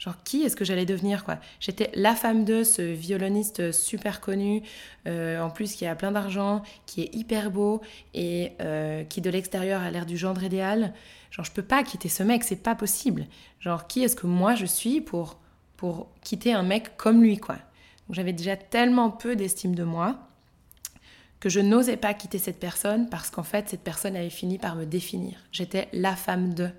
Genre, 0.00 0.16
qui 0.24 0.42
est-ce 0.42 0.56
que 0.56 0.64
j'allais 0.64 0.86
devenir, 0.86 1.24
quoi? 1.24 1.38
J'étais 1.60 1.90
la 1.92 2.14
femme 2.14 2.46
de 2.46 2.64
ce 2.64 2.80
violoniste 2.80 3.70
super 3.70 4.22
connu, 4.22 4.62
euh, 5.06 5.38
en 5.42 5.50
plus 5.50 5.74
qui 5.74 5.86
a 5.86 5.94
plein 5.94 6.10
d'argent, 6.10 6.62
qui 6.86 7.02
est 7.02 7.14
hyper 7.14 7.50
beau 7.50 7.82
et 8.14 8.52
euh, 8.62 9.04
qui 9.04 9.20
de 9.20 9.28
l'extérieur 9.28 9.82
a 9.82 9.90
l'air 9.90 10.06
du 10.06 10.16
gendre 10.16 10.42
idéal. 10.42 10.94
Genre, 11.30 11.44
je 11.44 11.52
peux 11.52 11.62
pas 11.62 11.82
quitter 11.82 12.08
ce 12.08 12.22
mec, 12.22 12.44
c'est 12.44 12.56
pas 12.56 12.74
possible. 12.74 13.26
Genre, 13.60 13.86
qui 13.86 14.02
est-ce 14.02 14.16
que 14.16 14.26
moi 14.26 14.54
je 14.54 14.64
suis 14.64 15.02
pour, 15.02 15.38
pour 15.76 16.08
quitter 16.22 16.54
un 16.54 16.62
mec 16.62 16.96
comme 16.96 17.22
lui, 17.22 17.36
quoi? 17.36 17.58
J'avais 18.08 18.32
déjà 18.32 18.56
tellement 18.56 19.10
peu 19.10 19.36
d'estime 19.36 19.74
de 19.74 19.84
moi 19.84 20.18
que 21.40 21.50
je 21.50 21.60
n'osais 21.60 21.98
pas 21.98 22.14
quitter 22.14 22.38
cette 22.38 22.58
personne 22.58 23.08
parce 23.08 23.30
qu'en 23.30 23.42
fait, 23.42 23.68
cette 23.68 23.84
personne 23.84 24.16
avait 24.16 24.30
fini 24.30 24.58
par 24.58 24.76
me 24.76 24.86
définir. 24.86 25.38
J'étais 25.52 25.88
la 25.92 26.16
femme 26.16 26.54
de 26.54 26.70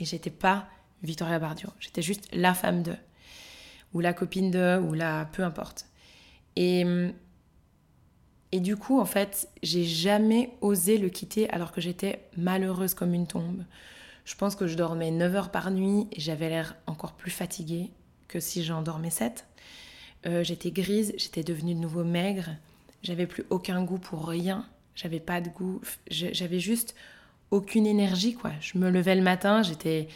et 0.00 0.04
j'étais 0.06 0.30
pas 0.30 0.66
Victoria 1.04 1.38
Bardio. 1.38 1.68
J'étais 1.78 2.02
juste 2.02 2.28
la 2.32 2.54
femme 2.54 2.82
de, 2.82 2.94
ou 3.92 4.00
la 4.00 4.12
copine 4.12 4.50
de, 4.50 4.78
ou 4.78 4.92
la. 4.94 5.28
peu 5.32 5.44
importe. 5.44 5.86
Et, 6.56 6.84
et 8.52 8.60
du 8.60 8.76
coup, 8.76 9.00
en 9.00 9.04
fait, 9.04 9.48
j'ai 9.62 9.84
jamais 9.84 10.50
osé 10.60 10.98
le 10.98 11.08
quitter 11.08 11.48
alors 11.50 11.72
que 11.72 11.80
j'étais 11.80 12.28
malheureuse 12.36 12.94
comme 12.94 13.14
une 13.14 13.26
tombe. 13.26 13.64
Je 14.24 14.34
pense 14.36 14.56
que 14.56 14.66
je 14.66 14.76
dormais 14.76 15.10
9 15.10 15.36
heures 15.36 15.50
par 15.50 15.70
nuit 15.70 16.06
et 16.12 16.20
j'avais 16.20 16.48
l'air 16.48 16.76
encore 16.86 17.12
plus 17.12 17.30
fatiguée 17.30 17.90
que 18.28 18.40
si 18.40 18.64
j'en 18.64 18.82
dormais 18.82 19.10
7. 19.10 19.46
Euh, 20.26 20.42
j'étais 20.42 20.70
grise, 20.70 21.12
j'étais 21.18 21.42
devenue 21.42 21.74
de 21.74 21.80
nouveau 21.80 22.04
maigre, 22.04 22.50
j'avais 23.02 23.26
plus 23.26 23.44
aucun 23.50 23.82
goût 23.84 23.98
pour 23.98 24.26
rien, 24.26 24.66
j'avais 24.94 25.20
pas 25.20 25.42
de 25.42 25.50
goût, 25.50 25.82
j'avais 26.08 26.60
juste 26.60 26.94
aucune 27.50 27.86
énergie 27.86 28.34
quoi. 28.34 28.52
Je 28.60 28.78
me 28.78 28.88
levais 28.90 29.14
le 29.14 29.22
matin, 29.22 29.62
j'étais 29.62 30.08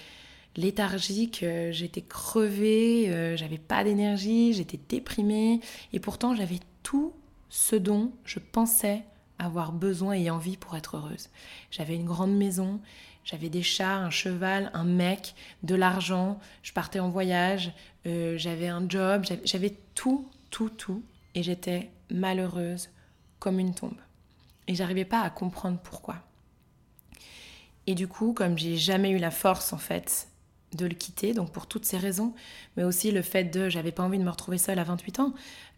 léthargique, 0.58 1.44
euh, 1.44 1.70
j'étais 1.70 2.02
crevée, 2.02 3.08
euh, 3.10 3.36
j'avais 3.36 3.58
pas 3.58 3.84
d'énergie, 3.84 4.52
j'étais 4.52 4.80
déprimée 4.88 5.60
et 5.92 6.00
pourtant 6.00 6.34
j'avais 6.34 6.58
tout 6.82 7.14
ce 7.48 7.76
dont 7.76 8.12
je 8.24 8.40
pensais 8.40 9.04
avoir 9.38 9.70
besoin 9.70 10.14
et 10.14 10.30
envie 10.30 10.56
pour 10.56 10.76
être 10.76 10.96
heureuse. 10.96 11.28
J'avais 11.70 11.94
une 11.94 12.04
grande 12.04 12.36
maison, 12.36 12.80
j'avais 13.24 13.50
des 13.50 13.62
chats, 13.62 13.98
un 13.98 14.10
cheval, 14.10 14.72
un 14.74 14.82
mec, 14.82 15.36
de 15.62 15.76
l'argent, 15.76 16.40
je 16.64 16.72
partais 16.72 16.98
en 16.98 17.08
voyage, 17.08 17.72
euh, 18.06 18.36
j'avais 18.36 18.66
un 18.66 18.84
job, 18.88 19.24
j'avais 19.44 19.76
tout, 19.94 20.28
tout, 20.50 20.70
tout 20.70 21.04
et 21.36 21.44
j'étais 21.44 21.88
malheureuse 22.10 22.90
comme 23.38 23.60
une 23.60 23.74
tombe. 23.74 24.00
Et 24.66 24.74
j'arrivais 24.74 25.04
pas 25.04 25.20
à 25.20 25.30
comprendre 25.30 25.78
pourquoi. 25.78 26.16
Et 27.86 27.94
du 27.94 28.08
coup, 28.08 28.32
comme 28.32 28.58
j'ai 28.58 28.76
jamais 28.76 29.10
eu 29.10 29.18
la 29.18 29.30
force 29.30 29.72
en 29.72 29.78
fait 29.78 30.28
de 30.74 30.86
le 30.86 30.94
quitter, 30.94 31.32
donc 31.32 31.50
pour 31.50 31.66
toutes 31.66 31.84
ces 31.84 31.96
raisons, 31.96 32.34
mais 32.76 32.84
aussi 32.84 33.10
le 33.10 33.22
fait 33.22 33.44
de, 33.44 33.68
j'avais 33.68 33.92
pas 33.92 34.02
envie 34.02 34.18
de 34.18 34.24
me 34.24 34.30
retrouver 34.30 34.58
seule 34.58 34.78
à 34.78 34.84
28 34.84 35.20
ans. 35.20 35.34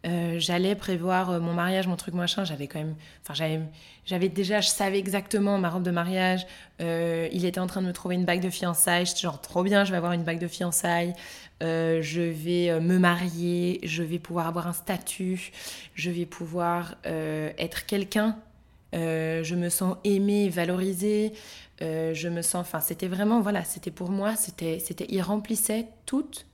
Euh, 0.07 0.37
j'allais 0.39 0.75
prévoir 0.75 1.31
euh, 1.31 1.41
mon 1.41 1.53
mariage, 1.53 1.87
mon 1.87 1.97
truc 1.97 2.15
machin, 2.15 2.45
j'avais 2.45 2.67
quand 2.67 2.79
même, 2.79 2.95
enfin 3.23 3.35
j'avais, 3.35 3.61
j'avais 4.07 4.31
déjà, 4.31 4.63
je 4.63 4.69
savais 4.69 4.99
exactement 4.99 5.59
ma 5.59 5.69
robe 5.69 5.83
de 5.83 5.91
mariage. 5.91 6.47
Euh, 6.81 7.29
il 7.33 7.45
était 7.45 7.61
en 7.61 7.67
train 7.67 7.83
de 7.83 7.87
me 7.87 7.93
trouver 7.93 8.15
une 8.15 8.25
bague 8.25 8.41
de 8.41 8.49
fiançailles, 8.49 9.05
genre 9.21 9.41
trop 9.41 9.63
bien, 9.63 9.85
je 9.85 9.91
vais 9.91 9.99
avoir 9.99 10.13
une 10.13 10.25
bague 10.25 10.39
de 10.39 10.49
fiançailles, 10.49 11.13
je 11.61 12.21
vais 12.21 12.81
me 12.81 12.99
marier, 12.99 13.81
je 13.83 14.03
vais 14.03 14.19
pouvoir 14.19 14.47
avoir 14.47 14.67
un 14.67 14.73
statut, 14.73 15.53
je 15.95 16.11
vais 16.11 16.25
pouvoir 16.25 16.95
être 17.05 17.85
quelqu'un. 17.85 18.39
je 18.95 19.55
me 19.55 19.69
sens 19.69 19.99
aimée, 20.05 20.49
valorisée, 20.49 21.35
euh, 21.83 22.13
je 22.15 22.29
me 22.29 22.43
sens, 22.43 22.61
enfin, 22.61 22.81
c'était 22.81 23.09
vraiment, 23.09 23.41
voilà, 23.41 23.65
c'était 23.65 23.91
pour 23.91 24.11
moi, 24.11 24.37
c'était, 24.37 24.79
c'était, 24.79 25.07
il 25.09 25.23
remplissait 25.23 25.89
toutes, 26.07 26.47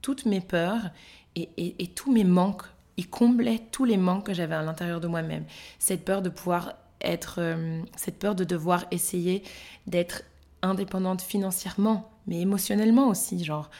toutes 0.00 0.24
mes 0.24 0.40
peurs 0.40 0.90
et, 1.36 1.50
et, 1.56 1.88
tous 1.88 2.12
mes 2.12 2.24
manques. 2.24 2.62
Il 2.96 3.10
comblait 3.10 3.60
tous 3.72 3.84
les 3.84 3.96
manques 3.96 4.26
que 4.26 4.34
j'avais 4.34 4.54
à 4.54 4.62
l'intérieur 4.62 5.00
de 5.00 5.08
moi-même. 5.08 5.44
Cette 5.78 6.04
peur 6.04 6.22
de 6.22 6.28
pouvoir 6.28 6.74
être, 7.00 7.36
euh, 7.38 7.82
cette 7.96 8.18
peur 8.18 8.34
de 8.34 8.44
devoir 8.44 8.84
essayer 8.90 9.42
d'être 9.86 10.22
indépendante 10.62 11.20
financièrement, 11.20 12.10
mais 12.26 12.40
émotionnellement 12.40 13.08
aussi, 13.08 13.44
genre. 13.44 13.70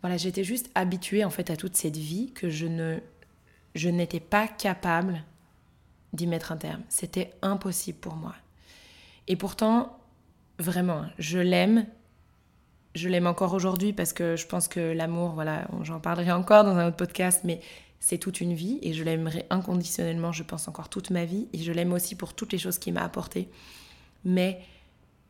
Voilà, 0.00 0.16
j'étais 0.16 0.44
juste 0.44 0.70
habituée 0.74 1.24
en 1.24 1.30
fait 1.30 1.50
à 1.50 1.56
toute 1.56 1.76
cette 1.76 1.96
vie 1.96 2.32
que 2.32 2.50
je 2.50 2.66
ne, 2.66 2.98
je 3.74 3.88
n'étais 3.88 4.20
pas 4.20 4.46
capable 4.46 5.24
d'y 6.12 6.26
mettre 6.26 6.52
un 6.52 6.56
terme. 6.56 6.82
C'était 6.88 7.32
impossible 7.42 7.98
pour 7.98 8.14
moi. 8.14 8.34
Et 9.26 9.36
pourtant, 9.36 9.97
Vraiment, 10.58 11.04
je 11.18 11.38
l'aime. 11.38 11.86
Je 12.94 13.08
l'aime 13.08 13.26
encore 13.26 13.54
aujourd'hui 13.54 13.92
parce 13.92 14.12
que 14.12 14.34
je 14.34 14.46
pense 14.46 14.66
que 14.66 14.80
l'amour, 14.80 15.30
voilà, 15.32 15.68
j'en 15.82 16.00
parlerai 16.00 16.32
encore 16.32 16.64
dans 16.64 16.76
un 16.76 16.88
autre 16.88 16.96
podcast, 16.96 17.42
mais 17.44 17.60
c'est 18.00 18.18
toute 18.18 18.40
une 18.40 18.54
vie 18.54 18.78
et 18.82 18.92
je 18.92 19.04
l'aimerai 19.04 19.46
inconditionnellement, 19.50 20.32
je 20.32 20.42
pense 20.42 20.66
encore 20.68 20.88
toute 20.88 21.10
ma 21.10 21.24
vie 21.24 21.48
et 21.52 21.58
je 21.58 21.72
l'aime 21.72 21.92
aussi 21.92 22.16
pour 22.16 22.34
toutes 22.34 22.52
les 22.52 22.58
choses 22.58 22.78
qu'il 22.78 22.94
m'a 22.94 23.04
apportées. 23.04 23.48
Mais 24.24 24.60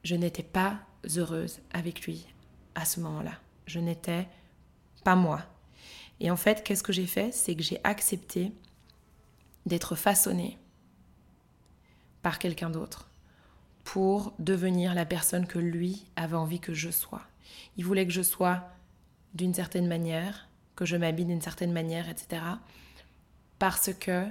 je 0.03 0.15
n'étais 0.15 0.43
pas 0.43 0.79
heureuse 1.17 1.59
avec 1.73 2.07
lui 2.07 2.27
à 2.75 2.85
ce 2.85 3.01
moment-là. 3.01 3.33
Je 3.67 3.81
n'étais 3.81 4.27
pas 5.05 5.17
moi. 5.17 5.43
Et 6.21 6.31
en 6.31 6.37
fait, 6.37 6.65
qu'est-ce 6.65 6.83
que 6.83 6.93
j'ai 6.93 7.07
fait? 7.07 7.33
C'est 7.33 7.55
que 7.55 7.63
j'ai 7.63 7.81
accepté 7.85 8.53
d'être 9.67 9.95
façonnée 9.95 10.59
par 12.23 12.39
quelqu'un 12.39 12.71
d'autre 12.71 13.08
pour 13.89 14.35
devenir 14.39 14.95
la 14.95 15.07
personne 15.07 15.47
que 15.47 15.59
lui 15.59 16.05
avait 16.15 16.37
envie 16.37 16.61
que 16.61 16.75
je 16.75 16.91
sois. 16.91 17.23
Il 17.79 17.87
voulait 17.87 18.05
que 18.05 18.13
je 18.13 18.21
sois 18.21 18.69
d'une 19.33 19.55
certaine 19.55 19.87
manière, 19.87 20.47
que 20.77 20.85
je 20.85 20.95
m'habille 20.95 21.25
d'une 21.25 21.41
certaine 21.41 21.73
manière, 21.73 22.11
etc. 22.11 22.43
Parce 23.59 23.91
que 23.99 24.27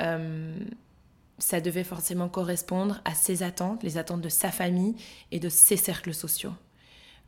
euh, 0.00 0.56
ça 1.36 1.60
devait 1.60 1.84
forcément 1.84 2.30
correspondre 2.30 3.02
à 3.04 3.14
ses 3.14 3.42
attentes, 3.42 3.82
les 3.82 3.98
attentes 3.98 4.22
de 4.22 4.30
sa 4.30 4.50
famille 4.50 4.96
et 5.32 5.38
de 5.38 5.50
ses 5.50 5.76
cercles 5.76 6.14
sociaux. 6.14 6.54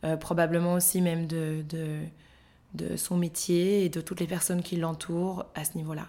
Euh, 0.03 0.17
probablement 0.17 0.73
aussi 0.73 1.03
même 1.03 1.27
de, 1.27 1.62
de, 1.69 2.01
de, 2.73 2.97
son 2.97 3.19
métier 3.19 3.85
et 3.85 3.91
de 3.91 4.01
toutes 4.01 4.21
les 4.21 4.27
personnes 4.27 4.62
qui 4.62 4.77
l'entourent 4.77 5.45
à 5.55 5.67
ce 5.67 5.77
niveau-là. 5.77 6.09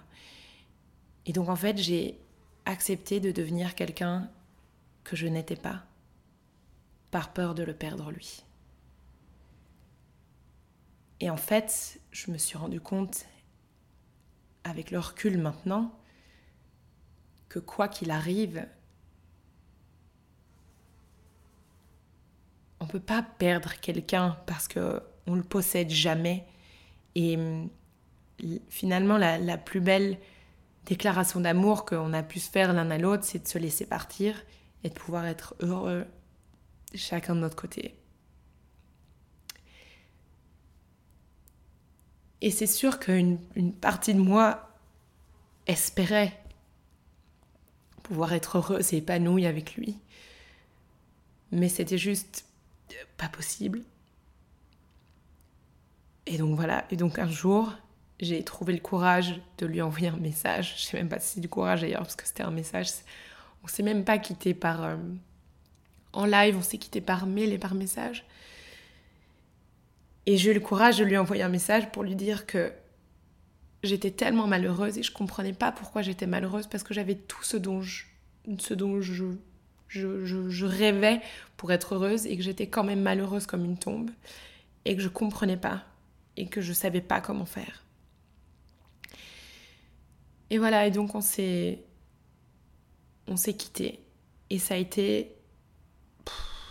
Et 1.25 1.33
donc 1.33 1.49
en 1.49 1.57
fait, 1.57 1.77
j'ai 1.77 2.17
accepté 2.63 3.19
de 3.19 3.31
devenir 3.31 3.75
quelqu'un 3.75 4.29
que 5.07 5.15
je 5.15 5.25
n'étais 5.25 5.55
pas, 5.55 5.85
par 7.11 7.31
peur 7.31 7.55
de 7.55 7.63
le 7.63 7.73
perdre 7.73 8.11
lui. 8.11 8.43
Et 11.21 11.29
en 11.29 11.37
fait, 11.37 12.01
je 12.11 12.29
me 12.29 12.37
suis 12.37 12.57
rendu 12.57 12.81
compte, 12.81 13.25
avec 14.65 14.91
le 14.91 14.99
recul 14.99 15.37
maintenant, 15.37 15.97
que 17.47 17.59
quoi 17.59 17.87
qu'il 17.87 18.11
arrive, 18.11 18.67
on 22.81 22.85
peut 22.85 22.99
pas 22.99 23.23
perdre 23.23 23.73
quelqu'un 23.79 24.37
parce 24.45 24.67
que 24.67 25.01
on 25.25 25.35
le 25.35 25.43
possède 25.43 25.89
jamais. 25.89 26.45
Et 27.15 27.39
finalement, 28.67 29.17
la, 29.17 29.37
la 29.37 29.57
plus 29.57 29.79
belle 29.79 30.19
déclaration 30.85 31.39
d'amour 31.39 31.85
qu'on 31.85 32.11
a 32.11 32.23
pu 32.23 32.41
se 32.41 32.51
faire 32.51 32.73
l'un 32.73 32.91
à 32.91 32.97
l'autre, 32.97 33.23
c'est 33.23 33.43
de 33.43 33.47
se 33.47 33.57
laisser 33.57 33.85
partir 33.85 34.35
et 34.83 34.89
de 34.89 34.93
pouvoir 34.93 35.25
être 35.25 35.55
heureux 35.59 36.05
chacun 36.95 37.35
de 37.35 37.41
notre 37.41 37.55
côté. 37.55 37.95
Et 42.41 42.51
c'est 42.51 42.67
sûr 42.67 42.99
qu'une 42.99 43.39
une 43.55 43.73
partie 43.73 44.13
de 44.13 44.19
moi 44.19 44.69
espérait 45.65 46.39
pouvoir 48.03 48.33
être 48.33 48.57
heureuse 48.57 48.93
et 48.93 48.97
épanouie 48.97 49.45
avec 49.45 49.75
lui. 49.75 49.99
Mais 51.51 51.69
c'était 51.69 51.97
juste 51.97 52.45
pas 53.17 53.29
possible. 53.29 53.83
Et 56.25 56.37
donc 56.37 56.55
voilà, 56.55 56.85
et 56.91 56.97
donc 56.97 57.19
un 57.19 57.29
jour, 57.29 57.73
j'ai 58.19 58.43
trouvé 58.43 58.73
le 58.73 58.79
courage 58.79 59.41
de 59.57 59.65
lui 59.65 59.81
envoyer 59.81 60.09
un 60.09 60.17
message. 60.17 60.75
Je 60.77 60.83
sais 60.83 60.97
même 60.97 61.09
pas 61.09 61.19
si 61.19 61.35
c'est 61.35 61.39
du 61.39 61.49
courage 61.49 61.81
d'ailleurs, 61.81 62.01
parce 62.01 62.15
que 62.15 62.27
c'était 62.27 62.43
un 62.43 62.51
message. 62.51 62.89
On 63.63 63.67
s'est 63.67 63.83
même 63.83 64.03
pas 64.03 64.17
quitté 64.17 64.53
par. 64.53 64.83
Euh, 64.83 64.95
en 66.13 66.25
live, 66.25 66.57
on 66.57 66.61
s'est 66.61 66.77
quitté 66.77 67.01
par 67.01 67.27
mail 67.27 67.53
et 67.53 67.57
par 67.57 67.75
message. 67.75 68.25
Et 70.25 70.35
j'ai 70.35 70.51
eu 70.51 70.53
le 70.53 70.59
courage 70.59 70.97
de 70.97 71.05
lui 71.05 71.17
envoyer 71.17 71.43
un 71.43 71.49
message 71.49 71.89
pour 71.91 72.03
lui 72.03 72.15
dire 72.15 72.45
que 72.45 72.71
j'étais 73.83 74.11
tellement 74.11 74.45
malheureuse 74.45 74.97
et 74.97 75.03
je 75.03 75.11
comprenais 75.11 75.53
pas 75.53 75.71
pourquoi 75.71 76.01
j'étais 76.01 76.27
malheureuse 76.27 76.67
parce 76.67 76.83
que 76.83 76.93
j'avais 76.93 77.15
tout 77.15 77.43
ce 77.43 77.55
dont 77.55 77.81
je, 77.81 78.03
rêvais 80.65 81.21
pour 81.55 81.71
être 81.71 81.95
heureuse 81.95 82.25
et 82.25 82.35
que 82.35 82.43
j'étais 82.43 82.67
quand 82.67 82.83
même 82.83 83.01
malheureuse 83.01 83.45
comme 83.45 83.63
une 83.63 83.77
tombe 83.77 84.11
et 84.83 84.95
que 84.95 85.01
je 85.01 85.07
comprenais 85.07 85.57
pas 85.57 85.85
et 86.35 86.47
que 86.47 86.59
je 86.61 86.73
savais 86.73 87.01
pas 87.01 87.21
comment 87.21 87.45
faire. 87.45 87.85
Et 90.49 90.57
voilà, 90.57 90.87
et 90.87 90.91
donc 90.91 91.15
on 91.15 91.21
s'est 91.21 91.83
on 93.27 93.37
s'est 93.37 93.55
quitté 93.55 93.99
et 94.49 94.59
ça 94.59 94.75
a 94.75 94.77
été 94.77 95.35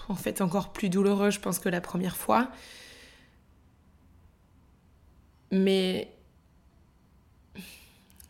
en 0.09 0.15
fait 0.15 0.41
encore 0.41 0.73
plus 0.73 0.89
douloureux 0.89 1.31
je 1.31 1.41
pense 1.41 1.59
que 1.59 1.69
la 1.69 1.81
première 1.81 2.17
fois. 2.17 2.51
Mais 5.53 6.13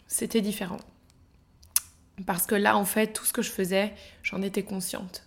c'était 0.06 0.42
différent. 0.42 0.80
Parce 2.24 2.46
que 2.46 2.54
là, 2.54 2.76
en 2.76 2.84
fait, 2.84 3.12
tout 3.12 3.24
ce 3.24 3.32
que 3.32 3.42
je 3.42 3.50
faisais, 3.50 3.92
j'en 4.22 4.40
étais 4.40 4.62
consciente. 4.62 5.26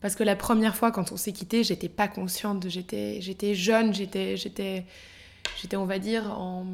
Parce 0.00 0.14
que 0.14 0.22
la 0.22 0.36
première 0.36 0.76
fois, 0.76 0.92
quand 0.92 1.12
on 1.12 1.16
s'est 1.16 1.32
quitté, 1.32 1.64
j'étais 1.64 1.88
pas 1.88 2.08
consciente. 2.08 2.68
J'étais, 2.68 3.20
j'étais 3.20 3.54
jeune, 3.54 3.94
j'étais, 3.94 4.36
j'étais, 4.36 4.84
j'étais, 5.60 5.76
on 5.76 5.86
va 5.86 5.98
dire, 5.98 6.30
en, 6.38 6.66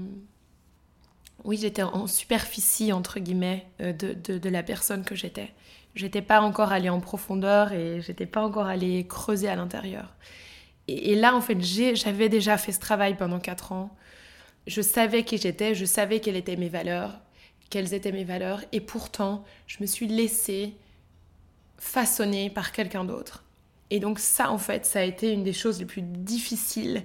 oui, 1.42 1.59
j'étais 1.61 1.83
en 1.83 2.07
superficie 2.07 2.92
entre 2.92 3.18
guillemets 3.18 3.66
euh, 3.81 3.92
de, 3.92 4.38
de, 4.38 4.49
la 4.49 4.62
personne 4.62 5.05
que 5.05 5.14
j'étais. 5.14 5.53
J'étais 5.94 6.23
pas 6.23 6.40
encore 6.40 6.73
allée 6.73 6.88
en 6.88 7.01
profondeur 7.01 7.73
et 7.73 8.01
j'étais 8.01 8.27
pas 8.27 8.42
encore 8.42 8.66
allée 8.66 9.07
creuser 9.07 9.49
à 9.49 9.57
l'intérieur. 9.57 10.14
Et, 10.88 11.12
et, 11.12 11.14
là, 11.16 11.35
en 11.35 11.40
fait, 11.40 11.61
j'avais 11.61 12.29
déjà 12.29 12.57
fait 12.57 12.73
ce 12.73 12.81
travail 12.81 13.16
pendant 13.16 13.40
quatre 13.40 13.73
ans. 13.73 13.94
Je 14.66 14.81
savais 14.81 15.25
qui 15.25 15.38
j'étais, 15.38 15.75
je 15.75 15.85
savais 15.85 16.20
quelles 16.20 16.37
étaient 16.37 16.57
mes 16.57 16.68
valeurs, 16.68 17.20
quelles 17.70 17.94
étaient 17.94 18.12
mes 18.12 18.25
valeurs, 18.25 18.62
et 18.73 18.81
pourtant, 18.81 19.44
je 19.66 19.79
me 19.81 19.87
suis 19.87 20.07
laissée 20.07 20.75
façonner 21.77 22.49
par 22.51 22.73
quelqu'un 22.73 23.05
d'autre. 23.05 23.44
Et 23.90 24.01
donc 24.01 24.18
ça, 24.18 24.51
en 24.51 24.59
fait, 24.59 24.87
ça 24.87 25.01
a 25.01 25.03
été 25.03 25.33
une 25.33 25.44
des 25.44 25.53
choses 25.53 25.79
les 25.79 25.85
plus 25.85 26.03
difficiles. 26.03 27.05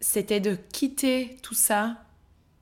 C'était 0.00 0.40
de 0.40 0.54
quitter 0.54 1.36
tout 1.42 1.54
ça 1.54 2.01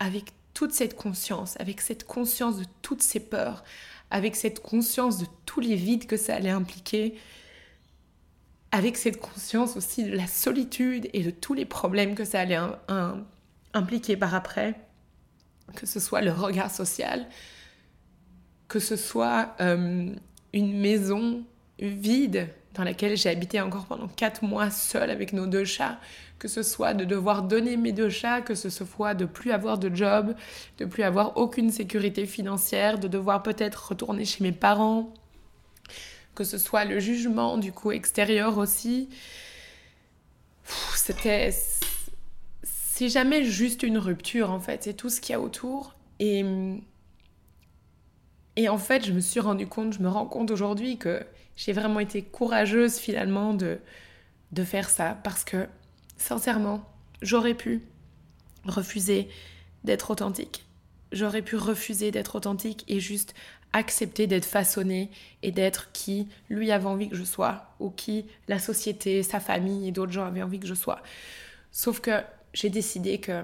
avec 0.01 0.33
toute 0.53 0.73
cette 0.73 0.97
conscience, 0.97 1.57
avec 1.61 1.81
cette 1.81 2.05
conscience 2.05 2.59
de 2.59 2.65
toutes 2.83 3.03
ces 3.03 3.21
peurs, 3.21 3.63
avec 4.11 4.35
cette 4.35 4.61
conscience 4.61 5.19
de 5.19 5.27
tous 5.47 5.61
les 5.61 5.77
vides 5.77 6.07
que 6.07 6.17
ça 6.17 6.35
allait 6.35 6.51
impliquer, 6.51 7.15
avec 8.73 8.97
cette 8.97 9.21
conscience 9.21 9.77
aussi 9.77 10.05
de 10.05 10.17
la 10.17 10.27
solitude 10.27 11.09
et 11.13 11.23
de 11.23 11.31
tous 11.31 11.55
les 11.55 11.65
problèmes 11.65 12.15
que 12.15 12.25
ça 12.25 12.41
allait 12.41 12.59
impliquer 13.73 14.17
par 14.17 14.35
après 14.35 14.75
que 15.77 15.87
ce 15.87 16.01
soit 16.01 16.21
le 16.21 16.33
regard 16.33 16.71
social, 16.71 17.27
que 18.69 18.81
ce 18.81 18.97
soit 18.97 19.55
une 19.61 20.81
maison 20.81 21.45
vide 21.79 22.49
dans 22.75 22.85
laquelle 22.85 23.17
j'ai 23.17 23.29
habité 23.29 23.61
encore 23.61 23.87
pendant 23.87 24.09
quatre 24.09 24.45
mois 24.45 24.71
seule 24.71 25.11
avec 25.11 25.33
nos 25.33 25.47
deux 25.47 25.65
chats, 25.65 25.99
que 26.41 26.49
ce 26.49 26.63
soit 26.63 26.95
de 26.95 27.05
devoir 27.05 27.43
donner 27.43 27.77
mes 27.77 27.93
deux 27.93 28.09
chats, 28.09 28.41
que 28.41 28.55
ce 28.55 28.71
soit 28.71 29.15
de 29.15 29.27
plus 29.27 29.53
avoir 29.53 29.79
de 29.79 29.95
job, 29.95 30.35
de 30.79 30.87
plus 30.87 31.03
avoir 31.03 31.37
aucune 31.37 31.71
sécurité 31.71 32.25
financière, 32.25 32.99
de 32.99 33.09
devoir 33.09 33.43
peut-être 33.43 33.91
retourner 33.91 34.25
chez 34.25 34.43
mes 34.43 34.51
parents, 34.51 35.13
que 36.35 36.43
ce 36.43 36.57
soit 36.57 36.87
le 36.87 36.99
jugement 36.99 37.59
du 37.59 37.73
coup 37.73 37.93
extérieur 37.93 38.57
aussi. 38.57 39.11
C'était 40.97 41.55
c'est 42.63 43.09
jamais 43.11 43.45
juste 43.45 43.83
une 43.83 43.99
rupture 43.99 44.51
en 44.51 44.61
fait, 44.61 44.85
c'est 44.85 44.95
tout 44.95 45.11
ce 45.11 45.21
qu'il 45.21 45.35
y 45.35 45.37
a 45.37 45.41
autour. 45.41 45.95
Et, 46.21 46.43
et 48.57 48.69
en 48.71 48.79
fait, 48.79 49.05
je 49.05 49.13
me 49.13 49.21
suis 49.21 49.41
rendu 49.41 49.67
compte, 49.67 49.93
je 49.93 50.01
me 50.01 50.09
rends 50.09 50.27
compte 50.27 50.51
aujourd'hui 50.51 50.97
que 50.97 51.23
j'ai 51.55 51.73
vraiment 51.73 52.01
été 52.01 52.23
courageuse 52.23 52.97
finalement 52.97 53.53
de, 53.53 53.79
de 54.53 54.65
faire 54.65 54.89
ça 54.89 55.19
parce 55.23 55.45
que 55.45 55.67
sincèrement, 56.21 56.85
j'aurais 57.23 57.55
pu 57.55 57.83
refuser 58.65 59.29
d'être 59.85 60.11
authentique. 60.11 60.67
J'aurais 61.13 61.43
pu 61.43 61.57
refuser 61.57 62.11
d'être 62.11 62.37
authentique 62.37 62.85
et 62.87 63.01
juste 63.01 63.35
accepter 63.73 64.27
d'être 64.27 64.45
façonnée 64.45 65.11
et 65.43 65.51
d'être 65.51 65.93
qui 65.93 66.29
lui 66.49 66.71
avait 66.71 66.87
envie 66.87 67.09
que 67.09 67.17
je 67.17 67.25
sois 67.25 67.75
ou 67.81 67.91
qui 67.91 68.27
la 68.49 68.59
société, 68.59 69.23
sa 69.23 69.41
famille 69.41 69.89
et 69.89 69.93
d'autres 69.93 70.13
gens 70.13 70.25
avaient 70.25 70.43
envie 70.43 70.61
que 70.61 70.67
je 70.67 70.75
sois. 70.75 71.03
Sauf 71.73 72.01
que 72.01 72.23
j'ai 72.53 72.71
décidé 72.71 73.19
que. 73.19 73.43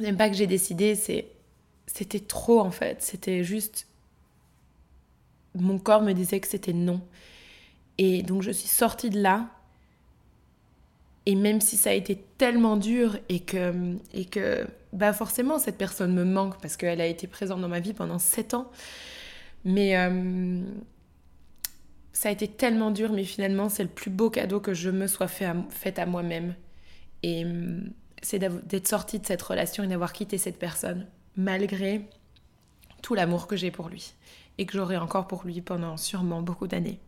Même 0.00 0.16
pas 0.16 0.28
que 0.28 0.36
j'ai 0.36 0.46
décidé, 0.46 0.94
c'est. 0.94 1.28
C'était 1.86 2.20
trop 2.20 2.60
en 2.60 2.70
fait. 2.70 3.02
C'était 3.02 3.44
juste. 3.44 3.86
Mon 5.54 5.78
corps 5.78 6.02
me 6.02 6.12
disait 6.12 6.40
que 6.40 6.48
c'était 6.48 6.74
non. 6.74 7.00
Et 7.96 8.22
donc 8.22 8.42
je 8.42 8.50
suis 8.50 8.68
sortie 8.68 9.08
de 9.08 9.20
là. 9.20 9.48
Et 11.26 11.34
même 11.34 11.60
si 11.60 11.76
ça 11.76 11.90
a 11.90 11.92
été 11.92 12.16
tellement 12.38 12.76
dur 12.76 13.18
et 13.28 13.40
que, 13.40 13.96
et 14.14 14.28
bah 14.92 15.12
forcément 15.12 15.58
cette 15.58 15.76
personne 15.76 16.14
me 16.14 16.24
manque 16.24 16.60
parce 16.60 16.76
qu'elle 16.76 17.00
a 17.00 17.06
été 17.06 17.26
présente 17.26 17.60
dans 17.60 17.68
ma 17.68 17.80
vie 17.80 17.92
pendant 17.92 18.20
sept 18.20 18.54
ans. 18.54 18.70
Mais 19.64 19.98
euh, 19.98 20.62
ça 22.12 22.28
a 22.28 22.32
été 22.32 22.46
tellement 22.46 22.92
dur, 22.92 23.12
mais 23.12 23.24
finalement 23.24 23.68
c'est 23.68 23.82
le 23.82 23.88
plus 23.88 24.10
beau 24.10 24.30
cadeau 24.30 24.60
que 24.60 24.72
je 24.72 24.90
me 24.90 25.08
sois 25.08 25.26
fait 25.26 25.98
à, 25.98 26.06
moi-même. 26.06 26.54
Et 27.24 27.44
c'est 28.22 28.38
d'être 28.38 28.86
sortie 28.86 29.18
de 29.18 29.26
cette 29.26 29.42
relation 29.42 29.82
et 29.82 29.88
d'avoir 29.88 30.12
quitté 30.12 30.38
cette 30.38 30.58
personne, 30.58 31.06
malgré 31.36 32.08
tout 33.02 33.14
l'amour 33.14 33.48
que 33.48 33.56
j'ai 33.56 33.72
pour 33.72 33.88
lui 33.88 34.14
et 34.58 34.66
que 34.66 34.72
j'aurai 34.72 34.96
encore 34.96 35.26
pour 35.26 35.44
lui 35.44 35.60
pendant 35.60 35.96
sûrement 35.96 36.40
beaucoup 36.40 36.68
d'années. 36.68 37.00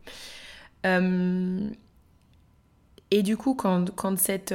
Hum, 0.85 1.71
et 3.11 3.23
du 3.23 3.37
coup, 3.37 3.55
quand, 3.55 3.89
cette, 4.17 4.53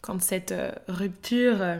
quand 0.00 0.22
cette 0.22 0.52
euh, 0.52 0.72
rupture 0.88 1.60
euh, 1.60 1.78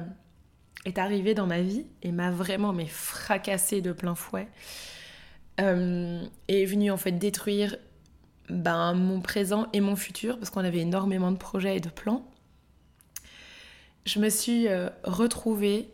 est 0.85 0.99
arrivée 0.99 1.35
dans 1.35 1.47
ma 1.47 1.61
vie 1.61 1.87
et 2.03 2.13
m'a 2.13 2.31
vraiment 2.31 2.73
mais 2.73 2.87
fracassée 2.87 3.81
de 3.81 3.93
plein 3.93 4.15
fouet, 4.15 4.49
est 5.57 6.65
venue 6.65 6.91
en 6.91 6.97
fait 6.97 7.13
détruire 7.13 7.77
ben, 8.49 8.93
mon 8.95 9.21
présent 9.21 9.69
et 9.73 9.81
mon 9.81 9.95
futur 9.95 10.37
parce 10.37 10.51
qu'on 10.51 10.65
avait 10.65 10.81
énormément 10.81 11.31
de 11.31 11.37
projets 11.37 11.77
et 11.77 11.81
de 11.81 11.91
plans 11.91 12.27
je 14.05 14.19
me 14.19 14.29
suis 14.29 14.69
euh, 14.69 14.89
retrouvée 15.03 15.89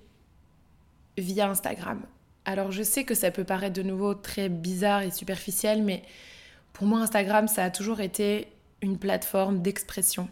via 1.16 1.48
Instagram. 1.48 2.02
Alors 2.44 2.72
je 2.72 2.82
sais 2.82 3.04
que 3.04 3.14
ça 3.14 3.30
peut 3.30 3.44
paraître 3.44 3.74
de 3.74 3.82
nouveau 3.82 4.14
très 4.14 4.48
bizarre 4.48 5.02
et 5.02 5.10
superficiel, 5.10 5.82
mais 5.82 6.02
pour 6.72 6.86
moi 6.86 7.00
Instagram, 7.00 7.48
ça 7.48 7.64
a 7.64 7.70
toujours 7.70 8.00
été 8.00 8.48
une 8.82 8.98
plateforme 8.98 9.62
d'expression. 9.62 10.28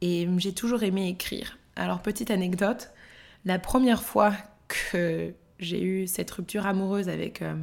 Et 0.00 0.28
j'ai 0.38 0.52
toujours 0.52 0.82
aimé 0.82 1.08
écrire. 1.08 1.58
Alors 1.76 2.02
petite 2.02 2.30
anecdote, 2.30 2.90
la 3.44 3.58
première 3.58 4.02
fois 4.02 4.34
que 4.68 5.34
j'ai 5.58 5.82
eu 5.82 6.06
cette 6.06 6.30
rupture 6.30 6.66
amoureuse 6.66 7.08
avec, 7.08 7.42
euh, 7.42 7.54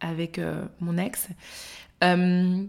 avec 0.00 0.38
euh, 0.38 0.64
mon 0.80 0.96
ex, 0.98 1.28
euh, 2.04 2.64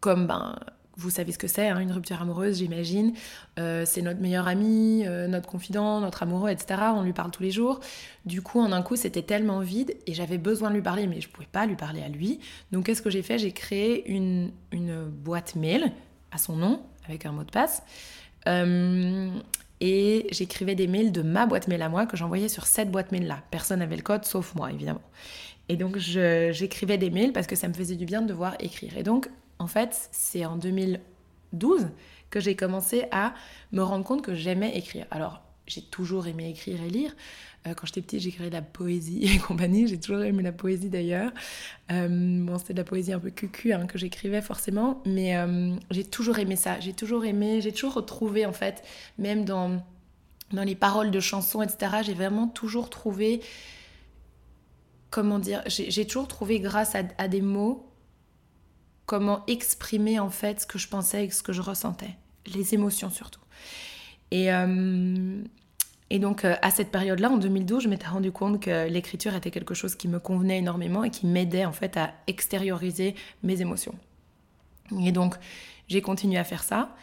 comme 0.00 0.26
ben, 0.26 0.58
vous 0.98 1.10
savez 1.10 1.30
ce 1.30 1.38
que 1.38 1.46
c'est, 1.46 1.68
hein, 1.68 1.78
une 1.78 1.92
rupture 1.92 2.20
amoureuse, 2.20 2.58
j'imagine. 2.58 3.12
Euh, 3.60 3.84
c'est 3.86 4.02
notre 4.02 4.20
meilleur 4.20 4.48
ami, 4.48 5.04
euh, 5.06 5.28
notre 5.28 5.48
confident, 5.48 6.00
notre 6.00 6.24
amoureux, 6.24 6.50
etc. 6.50 6.80
On 6.92 7.02
lui 7.02 7.12
parle 7.12 7.30
tous 7.30 7.44
les 7.44 7.52
jours. 7.52 7.78
Du 8.26 8.42
coup, 8.42 8.60
en 8.60 8.72
un 8.72 8.82
coup, 8.82 8.96
c'était 8.96 9.22
tellement 9.22 9.60
vide 9.60 9.96
et 10.08 10.12
j'avais 10.12 10.38
besoin 10.38 10.70
de 10.70 10.74
lui 10.74 10.82
parler, 10.82 11.06
mais 11.06 11.20
je 11.20 11.28
ne 11.28 11.32
pouvais 11.32 11.46
pas 11.50 11.66
lui 11.66 11.76
parler 11.76 12.02
à 12.02 12.08
lui. 12.08 12.40
Donc, 12.72 12.86
qu'est-ce 12.86 13.00
que 13.00 13.10
j'ai 13.10 13.22
fait? 13.22 13.38
J'ai 13.38 13.52
créé 13.52 14.10
une, 14.10 14.50
boîte 15.08 15.54
mail 15.54 15.92
à 16.32 16.38
son 16.38 16.56
nom, 16.56 16.82
avec 17.06 17.26
un 17.26 17.32
mot 17.32 17.44
de 17.44 17.50
passe. 17.50 17.84
Euh, 18.48 19.30
et 19.80 20.26
j'écrivais 20.32 20.74
des 20.74 20.88
mails 20.88 21.12
de 21.12 21.22
ma 21.22 21.46
boîte 21.46 21.68
mail 21.68 21.82
à 21.82 21.88
moi 21.88 22.06
que 22.06 22.16
j'envoyais 22.16 22.48
sur 22.48 22.66
cette 22.66 22.90
boîte 22.90 23.12
mail-là. 23.12 23.44
Personne 23.52 23.78
n'avait 23.78 23.96
le 23.96 24.02
code, 24.02 24.24
sauf 24.24 24.52
moi, 24.56 24.72
évidemment. 24.72 25.02
Et 25.68 25.76
donc, 25.76 25.96
j'écrivais 25.96 26.98
des 26.98 27.10
mails 27.10 27.32
parce 27.32 27.46
que 27.46 27.54
ça 27.54 27.68
me 27.68 27.74
faisait 27.74 27.94
du 27.94 28.04
bien 28.04 28.20
de 28.20 28.26
devoir 28.26 28.56
écrire. 28.58 28.98
Et 28.98 29.04
donc, 29.04 29.28
en 29.58 29.66
fait, 29.66 30.08
c'est 30.12 30.44
en 30.44 30.56
2012 30.56 31.88
que 32.30 32.40
j'ai 32.40 32.56
commencé 32.56 33.06
à 33.10 33.34
me 33.72 33.82
rendre 33.82 34.04
compte 34.04 34.22
que 34.22 34.34
j'aimais 34.34 34.76
écrire. 34.76 35.06
Alors, 35.10 35.42
j'ai 35.66 35.82
toujours 35.82 36.26
aimé 36.26 36.48
écrire 36.50 36.82
et 36.82 36.88
lire. 36.88 37.14
Euh, 37.66 37.74
quand 37.74 37.86
j'étais 37.86 38.00
petite, 38.00 38.20
j'écrivais 38.20 38.48
de 38.48 38.54
la 38.54 38.62
poésie 38.62 39.24
et 39.24 39.38
compagnie. 39.46 39.86
J'ai 39.86 39.98
toujours 39.98 40.22
aimé 40.22 40.42
la 40.42 40.52
poésie 40.52 40.88
d'ailleurs. 40.88 41.30
Euh, 41.90 42.08
bon, 42.08 42.58
c'était 42.58 42.74
de 42.74 42.78
la 42.78 42.84
poésie 42.84 43.12
un 43.12 43.18
peu 43.18 43.30
cucu 43.30 43.72
hein, 43.72 43.86
que 43.86 43.98
j'écrivais 43.98 44.42
forcément, 44.42 45.02
mais 45.04 45.36
euh, 45.36 45.74
j'ai 45.90 46.04
toujours 46.04 46.38
aimé 46.38 46.56
ça. 46.56 46.80
J'ai 46.80 46.92
toujours 46.92 47.24
aimé, 47.24 47.60
j'ai 47.60 47.72
toujours 47.72 47.94
retrouvé 47.94 48.46
en 48.46 48.52
fait, 48.52 48.82
même 49.18 49.44
dans, 49.44 49.82
dans 50.52 50.64
les 50.64 50.74
paroles 50.74 51.10
de 51.10 51.20
chansons, 51.20 51.62
etc., 51.62 51.98
j'ai 52.02 52.14
vraiment 52.14 52.48
toujours 52.48 52.90
trouvé, 52.90 53.40
comment 55.10 55.38
dire, 55.38 55.62
j'ai 55.66 56.06
toujours 56.06 56.28
trouvé 56.28 56.60
grâce 56.60 56.94
à 56.94 57.28
des 57.28 57.42
mots 57.42 57.88
comment 59.08 59.42
exprimer 59.46 60.20
en 60.20 60.28
fait 60.28 60.60
ce 60.60 60.66
que 60.66 60.78
je 60.78 60.86
pensais 60.86 61.24
et 61.24 61.30
ce 61.30 61.42
que 61.42 61.54
je 61.54 61.62
ressentais, 61.62 62.14
les 62.54 62.74
émotions 62.74 63.08
surtout. 63.08 63.40
Et, 64.30 64.52
euh, 64.52 65.42
et 66.10 66.18
donc 66.18 66.44
euh, 66.44 66.56
à 66.60 66.70
cette 66.70 66.90
période-là, 66.90 67.30
en 67.30 67.38
2012, 67.38 67.84
je 67.84 67.88
m'étais 67.88 68.06
rendu 68.06 68.30
compte 68.30 68.60
que 68.60 68.86
l'écriture 68.86 69.34
était 69.34 69.50
quelque 69.50 69.72
chose 69.72 69.94
qui 69.94 70.08
me 70.08 70.20
convenait 70.20 70.58
énormément 70.58 71.04
et 71.04 71.10
qui 71.10 71.26
m'aidait 71.26 71.64
en 71.64 71.72
fait 71.72 71.96
à 71.96 72.12
extérioriser 72.26 73.14
mes 73.42 73.62
émotions. 73.62 73.94
Et 75.02 75.10
donc 75.10 75.36
j'ai 75.88 76.02
continué 76.02 76.36
à 76.36 76.44
faire 76.44 76.62
ça. 76.62 76.94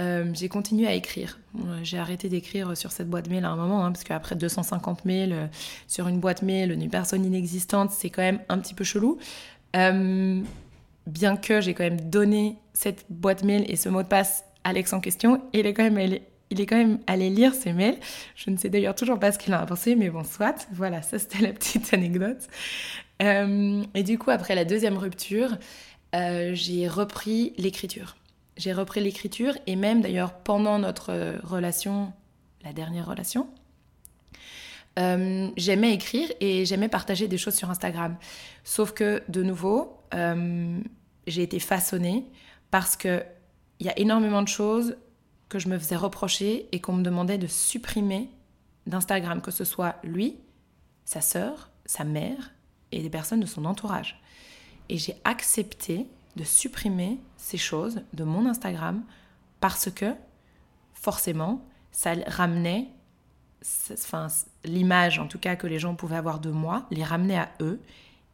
Euh, 0.00 0.32
j'ai 0.34 0.48
continué 0.48 0.88
à 0.88 0.94
écrire. 0.94 1.38
J'ai 1.84 1.98
arrêté 1.98 2.28
d'écrire 2.28 2.76
sur 2.76 2.90
cette 2.90 3.08
boîte 3.08 3.28
mail 3.28 3.44
à 3.44 3.50
un 3.50 3.56
moment, 3.56 3.84
hein, 3.84 3.92
parce 3.92 4.02
qu'après 4.02 4.34
250 4.34 5.04
mails 5.04 5.48
sur 5.86 6.08
une 6.08 6.18
boîte 6.18 6.42
mail 6.42 6.76
d'une 6.76 6.90
personne 6.90 7.24
inexistante, 7.24 7.92
c'est 7.92 8.10
quand 8.10 8.22
même 8.22 8.40
un 8.48 8.58
petit 8.58 8.74
peu 8.74 8.82
chelou 8.82 9.18
bien 11.06 11.36
que 11.36 11.60
j'ai 11.60 11.74
quand 11.74 11.84
même 11.84 12.00
donné 12.00 12.56
cette 12.72 13.04
boîte 13.10 13.44
mail 13.44 13.64
et 13.68 13.76
ce 13.76 13.88
mot 13.88 14.02
de 14.02 14.08
passe 14.08 14.44
à 14.64 14.72
l'ex 14.72 14.92
en 14.92 15.00
question, 15.00 15.42
il 15.52 15.66
est 15.66 15.74
quand 15.74 15.82
même 15.82 16.98
allé, 17.06 17.30
lire 17.30 17.54
ses 17.54 17.72
mails. 17.72 17.98
Je 18.36 18.50
ne 18.50 18.56
sais 18.56 18.68
d'ailleurs 18.68 18.94
toujours 18.94 19.18
pas 19.18 19.32
ce 19.32 19.38
qu'il 19.38 19.54
en 19.54 19.58
a 19.58 19.66
pensé, 19.66 19.96
mais 19.96 20.10
bon, 20.10 20.24
soit. 20.24 20.66
Voilà, 20.72 21.02
ça 21.02 21.18
c'était 21.18 21.40
la 21.40 21.52
petite 21.52 21.92
anecdote. 21.92 22.46
Euh, 23.22 23.82
et 23.94 24.02
du 24.02 24.18
coup, 24.18 24.30
après 24.30 24.54
la 24.54 24.64
deuxième 24.64 24.96
rupture, 24.96 25.56
euh, 26.14 26.52
j'ai 26.54 26.88
repris 26.88 27.54
l'écriture. 27.56 28.16
J'ai 28.56 28.72
repris 28.72 29.00
l'écriture 29.00 29.54
et 29.66 29.76
même 29.76 30.02
d'ailleurs 30.02 30.34
pendant 30.34 30.78
notre 30.78 31.40
relation, 31.42 32.12
la 32.64 32.72
dernière 32.72 33.06
relation, 33.06 33.48
euh, 34.98 35.48
j'aimais 35.56 35.94
écrire 35.94 36.28
et 36.40 36.66
j'aimais 36.66 36.88
partager 36.88 37.28
des 37.28 37.38
choses 37.38 37.54
sur 37.54 37.70
Instagram. 37.70 38.16
Sauf 38.64 38.92
que, 38.92 39.22
de 39.28 39.42
nouveau, 39.42 39.96
euh, 40.14 40.80
j'ai 41.26 41.42
été 41.42 41.58
façonnée 41.58 42.26
parce 42.70 42.96
qu'il 42.96 43.24
y 43.80 43.88
a 43.88 43.98
énormément 43.98 44.42
de 44.42 44.48
choses 44.48 44.96
que 45.48 45.58
je 45.58 45.68
me 45.68 45.78
faisais 45.78 45.96
reprocher 45.96 46.68
et 46.72 46.80
qu'on 46.80 46.94
me 46.94 47.02
demandait 47.02 47.38
de 47.38 47.46
supprimer 47.46 48.30
d'Instagram, 48.86 49.40
que 49.40 49.50
ce 49.50 49.64
soit 49.64 49.96
lui, 50.02 50.38
sa 51.04 51.20
sœur, 51.20 51.70
sa 51.84 52.04
mère 52.04 52.52
et 52.90 53.02
des 53.02 53.10
personnes 53.10 53.40
de 53.40 53.46
son 53.46 53.64
entourage. 53.64 54.20
Et 54.88 54.98
j'ai 54.98 55.14
accepté 55.24 56.06
de 56.36 56.44
supprimer 56.44 57.20
ces 57.36 57.58
choses 57.58 58.02
de 58.14 58.24
mon 58.24 58.46
Instagram 58.46 59.02
parce 59.60 59.90
que, 59.90 60.14
forcément, 60.94 61.64
ça 61.92 62.14
ramenait 62.26 62.88
enfin, 63.92 64.26
l'image 64.64 65.18
en 65.18 65.26
tout 65.26 65.38
cas 65.38 65.56
que 65.56 65.66
les 65.66 65.78
gens 65.78 65.94
pouvaient 65.94 66.16
avoir 66.16 66.40
de 66.40 66.50
moi, 66.50 66.86
les 66.90 67.04
ramenait 67.04 67.38
à 67.38 67.50
eux 67.60 67.80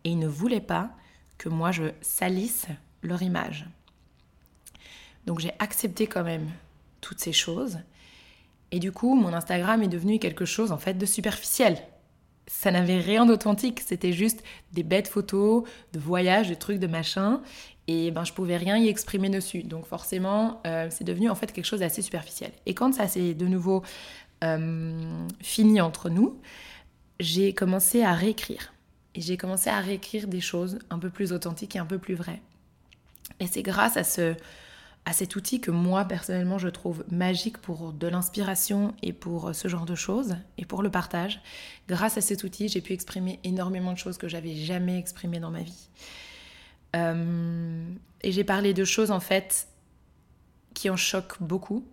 et 0.04 0.10
ils 0.10 0.18
ne 0.18 0.28
voulaient 0.28 0.60
pas 0.60 0.90
que 1.38 1.48
moi 1.48 1.72
je 1.72 1.84
salisse 2.00 2.66
leur 3.02 3.22
image. 3.22 3.66
Donc 5.26 5.40
j'ai 5.40 5.52
accepté 5.58 6.06
quand 6.06 6.24
même 6.24 6.48
toutes 7.00 7.20
ces 7.20 7.32
choses 7.32 7.78
et 8.72 8.80
du 8.80 8.92
coup 8.92 9.14
mon 9.14 9.32
Instagram 9.32 9.82
est 9.82 9.88
devenu 9.88 10.18
quelque 10.18 10.44
chose 10.44 10.72
en 10.72 10.78
fait 10.78 10.94
de 10.94 11.06
superficiel. 11.06 11.78
Ça 12.46 12.70
n'avait 12.70 13.00
rien 13.00 13.26
d'authentique, 13.26 13.80
c'était 13.80 14.12
juste 14.12 14.42
des 14.72 14.82
bêtes 14.82 15.08
photos, 15.08 15.64
de 15.92 15.98
voyages, 15.98 16.48
de 16.48 16.54
trucs, 16.54 16.78
de 16.78 16.86
machin 16.86 17.42
et 17.88 18.10
ben 18.10 18.24
je 18.24 18.32
pouvais 18.32 18.56
rien 18.56 18.76
y 18.76 18.88
exprimer 18.88 19.30
dessus. 19.30 19.62
Donc 19.62 19.86
forcément, 19.86 20.60
euh, 20.66 20.88
c'est 20.90 21.04
devenu 21.04 21.30
en 21.30 21.34
fait 21.34 21.52
quelque 21.52 21.64
chose 21.64 21.80
d'assez 21.80 22.02
superficiel. 22.02 22.52
Et 22.66 22.74
quand 22.74 22.94
ça 22.94 23.08
s'est 23.08 23.34
de 23.34 23.46
nouveau 23.46 23.82
euh, 24.44 24.92
fini 25.40 25.80
entre 25.80 26.10
nous, 26.10 26.38
j'ai 27.18 27.54
commencé 27.54 28.02
à 28.02 28.12
réécrire. 28.12 28.72
Et 29.14 29.20
j'ai 29.20 29.36
commencé 29.36 29.70
à 29.70 29.80
réécrire 29.80 30.28
des 30.28 30.40
choses 30.40 30.78
un 30.90 30.98
peu 30.98 31.10
plus 31.10 31.32
authentiques 31.32 31.76
et 31.76 31.78
un 31.78 31.86
peu 31.86 31.98
plus 31.98 32.14
vraies. 32.14 32.42
Et 33.40 33.46
c'est 33.46 33.62
grâce 33.62 33.96
à, 33.96 34.04
ce, 34.04 34.34
à 35.04 35.12
cet 35.12 35.36
outil 35.36 35.60
que 35.60 35.70
moi, 35.70 36.04
personnellement, 36.04 36.58
je 36.58 36.68
trouve 36.68 37.04
magique 37.10 37.58
pour 37.58 37.92
de 37.92 38.06
l'inspiration 38.06 38.94
et 39.02 39.12
pour 39.12 39.54
ce 39.54 39.68
genre 39.68 39.86
de 39.86 39.94
choses, 39.94 40.36
et 40.56 40.64
pour 40.64 40.82
le 40.82 40.90
partage. 40.90 41.40
Grâce 41.88 42.18
à 42.18 42.20
cet 42.20 42.44
outil, 42.44 42.68
j'ai 42.68 42.80
pu 42.80 42.92
exprimer 42.92 43.40
énormément 43.44 43.92
de 43.92 43.98
choses 43.98 44.18
que 44.18 44.28
j'avais 44.28 44.54
jamais 44.54 44.98
exprimées 44.98 45.40
dans 45.40 45.50
ma 45.50 45.62
vie. 45.62 45.88
Euh, 46.96 47.84
et 48.22 48.32
j'ai 48.32 48.44
parlé 48.44 48.74
de 48.74 48.84
choses, 48.84 49.10
en 49.10 49.20
fait, 49.20 49.68
qui 50.74 50.90
en 50.90 50.96
choquent 50.96 51.40
beaucoup, 51.40 51.84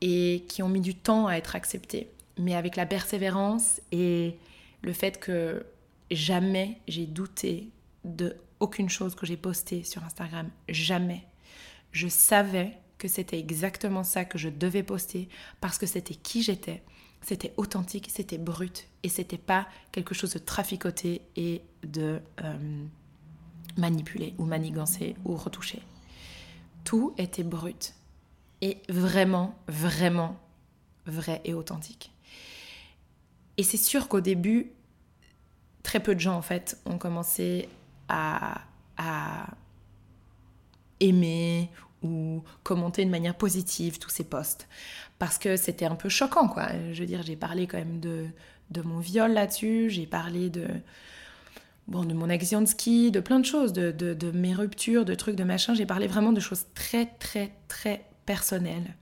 et 0.00 0.44
qui 0.48 0.62
ont 0.62 0.68
mis 0.68 0.80
du 0.80 0.94
temps 0.94 1.26
à 1.26 1.34
être 1.34 1.56
acceptés. 1.56 2.10
Mais 2.38 2.54
avec 2.54 2.76
la 2.76 2.86
persévérance 2.86 3.80
et 3.90 4.36
le 4.82 4.92
fait 4.92 5.18
que 5.18 5.64
jamais 6.10 6.80
j'ai 6.88 7.06
douté 7.06 7.70
de 8.04 8.36
aucune 8.60 8.88
chose 8.88 9.14
que 9.14 9.26
j'ai 9.26 9.36
postée 9.36 9.84
sur 9.84 10.02
Instagram, 10.04 10.50
jamais. 10.68 11.24
Je 11.92 12.08
savais 12.08 12.78
que 12.98 13.08
c'était 13.08 13.38
exactement 13.38 14.02
ça 14.02 14.24
que 14.24 14.38
je 14.38 14.48
devais 14.48 14.82
poster 14.82 15.28
parce 15.60 15.78
que 15.78 15.86
c'était 15.86 16.14
qui 16.14 16.42
j'étais, 16.42 16.82
c'était 17.22 17.54
authentique, 17.56 18.08
c'était 18.12 18.38
brut 18.38 18.88
et 19.02 19.08
c'était 19.08 19.38
pas 19.38 19.68
quelque 19.92 20.14
chose 20.14 20.32
de 20.32 20.38
traficoté 20.38 21.22
et 21.36 21.62
de 21.84 22.20
euh, 22.42 22.86
manipulé 23.76 24.34
ou 24.38 24.44
manigancé 24.44 25.14
ou 25.24 25.36
retouché. 25.36 25.80
Tout 26.84 27.14
était 27.18 27.44
brut 27.44 27.94
est 28.60 28.90
vraiment, 28.90 29.56
vraiment 29.68 30.36
vrai 31.06 31.40
et 31.44 31.54
authentique. 31.54 32.12
Et 33.56 33.62
c'est 33.62 33.76
sûr 33.76 34.08
qu'au 34.08 34.20
début, 34.20 34.72
très 35.88 36.00
peu 36.00 36.14
de 36.14 36.20
gens 36.20 36.36
en 36.36 36.42
fait 36.42 36.76
ont 36.84 36.98
commencé 36.98 37.66
à, 38.10 38.60
à 38.98 39.46
aimer 41.00 41.70
ou 42.02 42.42
commenter 42.62 43.06
de 43.06 43.10
manière 43.10 43.34
positive 43.34 43.98
tous 43.98 44.10
ces 44.10 44.24
posts. 44.24 44.68
Parce 45.18 45.38
que 45.38 45.56
c'était 45.56 45.86
un 45.86 45.94
peu 45.94 46.10
choquant, 46.10 46.46
quoi. 46.46 46.66
Je 46.92 47.00
veux 47.00 47.06
dire, 47.06 47.22
j'ai 47.22 47.36
parlé 47.36 47.66
quand 47.66 47.78
même 47.78 48.00
de, 48.00 48.26
de 48.70 48.82
mon 48.82 48.98
viol 48.98 49.32
là-dessus, 49.32 49.88
j'ai 49.88 50.06
parlé 50.06 50.50
de, 50.50 50.66
bon, 51.86 52.04
de 52.04 52.12
mon 52.12 52.28
accident 52.28 52.60
de 52.60 52.66
ski, 52.66 53.10
de 53.10 53.20
plein 53.20 53.40
de 53.40 53.46
choses, 53.46 53.72
de, 53.72 53.90
de, 53.90 54.12
de 54.12 54.30
mes 54.30 54.54
ruptures, 54.54 55.06
de 55.06 55.14
trucs, 55.14 55.36
de 55.36 55.44
machin. 55.44 55.72
J'ai 55.72 55.86
parlé 55.86 56.06
vraiment 56.06 56.32
de 56.32 56.40
choses 56.40 56.66
très, 56.74 57.06
très, 57.18 57.54
très 57.66 58.04
personnel 58.26 58.94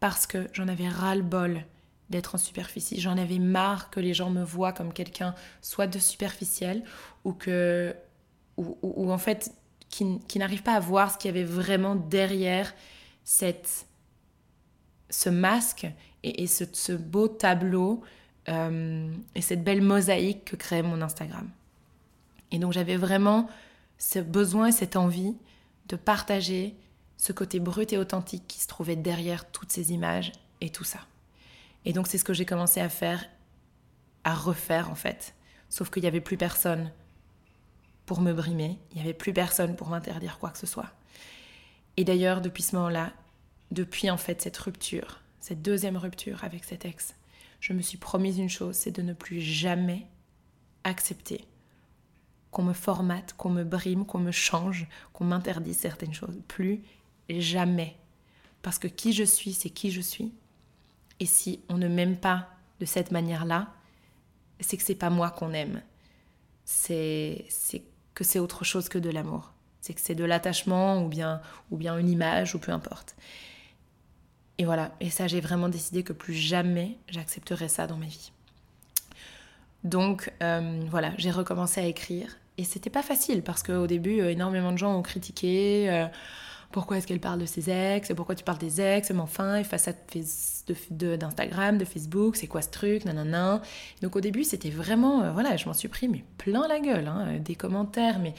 parce 0.00 0.26
que 0.26 0.48
j'en 0.52 0.66
avais 0.66 0.88
ras-le-bol 0.88 1.62
d'être 2.10 2.34
en 2.34 2.38
superficie. 2.38 3.00
J'en 3.00 3.18
avais 3.18 3.38
marre 3.38 3.90
que 3.90 4.00
les 4.00 4.14
gens 4.14 4.30
me 4.30 4.42
voient 4.42 4.72
comme 4.72 4.92
quelqu'un 4.92 5.34
soit 5.60 5.86
de 5.86 5.98
superficiel 5.98 6.84
ou 7.24 7.32
que 7.32 7.94
ou, 8.56 9.12
en 9.12 9.18
fait 9.18 9.52
qui, 9.90 10.18
qui 10.28 10.38
n'arrive 10.38 10.62
pas 10.62 10.74
à 10.74 10.80
voir 10.80 11.12
ce 11.12 11.18
qu'il 11.18 11.28
y 11.28 11.34
avait 11.34 11.44
vraiment 11.44 11.94
derrière 11.94 12.72
cette 13.24 13.86
ce 15.10 15.28
masque 15.28 15.86
et, 16.22 16.46
ce, 16.46 16.64
ce, 16.72 16.92
beau 16.92 17.28
tableau 17.28 18.02
euh, 18.48 19.12
et 19.34 19.40
cette 19.40 19.62
belle 19.62 19.82
mosaïque 19.82 20.44
que 20.44 20.56
crée 20.56 20.82
mon 20.82 21.00
Instagram. 21.00 21.48
Et 22.50 22.58
donc 22.58 22.72
j'avais 22.72 22.96
vraiment 22.96 23.48
ce 23.98 24.18
besoin 24.18 24.68
et 24.68 24.72
cette 24.72 24.96
envie 24.96 25.36
de 25.88 25.96
partager 25.96 26.74
ce 27.16 27.32
côté 27.32 27.60
brut 27.60 27.92
et 27.92 27.98
authentique 27.98 28.44
qui 28.48 28.60
se 28.60 28.66
trouvait 28.66 28.96
derrière 28.96 29.50
toutes 29.50 29.70
ces 29.70 29.92
images 29.92 30.32
et 30.60 30.70
tout 30.70 30.84
ça. 30.84 31.00
Et 31.86 31.94
donc 31.94 32.08
c'est 32.08 32.18
ce 32.18 32.24
que 32.24 32.34
j'ai 32.34 32.44
commencé 32.44 32.80
à 32.80 32.90
faire, 32.90 33.24
à 34.24 34.34
refaire 34.34 34.90
en 34.90 34.94
fait. 34.94 35.34
Sauf 35.70 35.88
qu'il 35.88 36.02
n'y 36.02 36.08
avait 36.08 36.20
plus 36.20 36.36
personne 36.36 36.92
pour 38.04 38.20
me 38.20 38.32
brimer, 38.32 38.78
il 38.90 38.96
n'y 38.96 39.02
avait 39.02 39.14
plus 39.14 39.32
personne 39.32 39.74
pour 39.76 39.88
m'interdire 39.88 40.38
quoi 40.38 40.50
que 40.50 40.58
ce 40.58 40.66
soit. 40.66 40.92
Et 41.96 42.04
d'ailleurs, 42.04 42.40
depuis 42.40 42.62
ce 42.62 42.76
moment-là, 42.76 43.12
depuis 43.70 44.10
en 44.10 44.16
fait 44.16 44.42
cette 44.42 44.56
rupture, 44.58 45.22
cette 45.40 45.62
deuxième 45.62 45.96
rupture 45.96 46.44
avec 46.44 46.64
cet 46.64 46.84
ex, 46.84 47.14
je 47.60 47.72
me 47.72 47.80
suis 47.80 47.98
promise 47.98 48.38
une 48.38 48.50
chose, 48.50 48.76
c'est 48.76 48.90
de 48.90 49.02
ne 49.02 49.14
plus 49.14 49.40
jamais 49.40 50.06
accepter 50.84 51.46
qu'on 52.50 52.62
me 52.62 52.72
formate, 52.72 53.34
qu'on 53.34 53.50
me 53.50 53.64
brime, 53.64 54.06
qu'on 54.06 54.18
me 54.18 54.30
change, 54.30 54.86
qu'on 55.12 55.24
m'interdise 55.24 55.78
certaines 55.78 56.14
choses. 56.14 56.38
Plus 56.48 56.82
jamais. 57.28 57.96
Parce 58.62 58.78
que 58.78 58.88
qui 58.88 59.12
je 59.12 59.24
suis, 59.24 59.52
c'est 59.52 59.70
qui 59.70 59.90
je 59.90 60.00
suis. 60.00 60.32
Et 61.20 61.26
si 61.26 61.60
on 61.68 61.78
ne 61.78 61.88
m'aime 61.88 62.16
pas 62.16 62.48
de 62.80 62.84
cette 62.84 63.10
manière-là, 63.10 63.68
c'est 64.60 64.76
que 64.76 64.82
c'est 64.82 64.94
pas 64.94 65.10
moi 65.10 65.30
qu'on 65.30 65.52
aime. 65.52 65.82
C'est 66.64 67.46
que 68.14 68.24
c'est 68.24 68.38
autre 68.38 68.64
chose 68.64 68.88
que 68.88 68.98
de 68.98 69.10
l'amour. 69.10 69.52
C'est 69.80 69.94
que 69.94 70.00
c'est 70.00 70.14
de 70.14 70.24
l'attachement 70.24 71.04
ou 71.04 71.08
bien, 71.08 71.40
ou 71.70 71.76
bien 71.76 71.96
une 71.98 72.08
image 72.08 72.54
ou 72.54 72.58
peu 72.58 72.72
importe. 72.72 73.14
Et 74.58 74.64
voilà, 74.64 74.92
et 75.00 75.10
ça 75.10 75.28
j'ai 75.28 75.40
vraiment 75.40 75.68
décidé 75.68 76.02
que 76.02 76.14
plus 76.14 76.34
jamais 76.34 76.96
j'accepterai 77.08 77.68
ça 77.68 77.86
dans 77.86 77.96
ma 77.96 78.06
vie. 78.06 78.32
Donc 79.84 80.32
euh, 80.42 80.80
voilà, 80.90 81.12
j'ai 81.18 81.30
recommencé 81.30 81.80
à 81.80 81.84
écrire 81.84 82.36
et 82.58 82.64
c'était 82.64 82.90
pas 82.90 83.02
facile 83.02 83.42
parce 83.42 83.62
qu'au 83.62 83.86
début, 83.86 84.20
euh, 84.20 84.30
énormément 84.30 84.72
de 84.72 84.78
gens 84.78 84.96
ont 84.96 85.02
critiqué. 85.02 85.90
Euh, 85.90 86.06
pourquoi 86.76 86.98
est-ce 86.98 87.06
qu'elle 87.06 87.20
parle 87.20 87.40
de 87.40 87.46
ses 87.46 87.70
ex? 87.70 88.12
Pourquoi 88.14 88.34
tu 88.34 88.44
parles 88.44 88.58
des 88.58 88.82
ex? 88.82 89.08
Mais 89.08 89.20
enfin, 89.20 89.54
à 89.54 91.16
d'Instagram, 91.16 91.78
de, 91.78 91.86
Facebook, 91.86 92.36
c'est 92.36 92.48
quoi 92.48 92.60
ce 92.60 92.68
truc? 92.68 93.06
Nanana. 93.06 93.62
Donc 94.02 94.14
au 94.14 94.20
début, 94.20 94.44
c'était 94.44 94.68
vraiment, 94.68 95.32
voilà, 95.32 95.56
je 95.56 95.64
m'en 95.64 95.72
suis 95.72 95.88
pris 95.88 96.06
mais 96.06 96.22
plein 96.36 96.68
la 96.68 96.78
gueule, 96.78 97.08
hein, 97.08 97.38
des 97.40 97.54
commentaires, 97.54 98.18
mais 98.18 98.34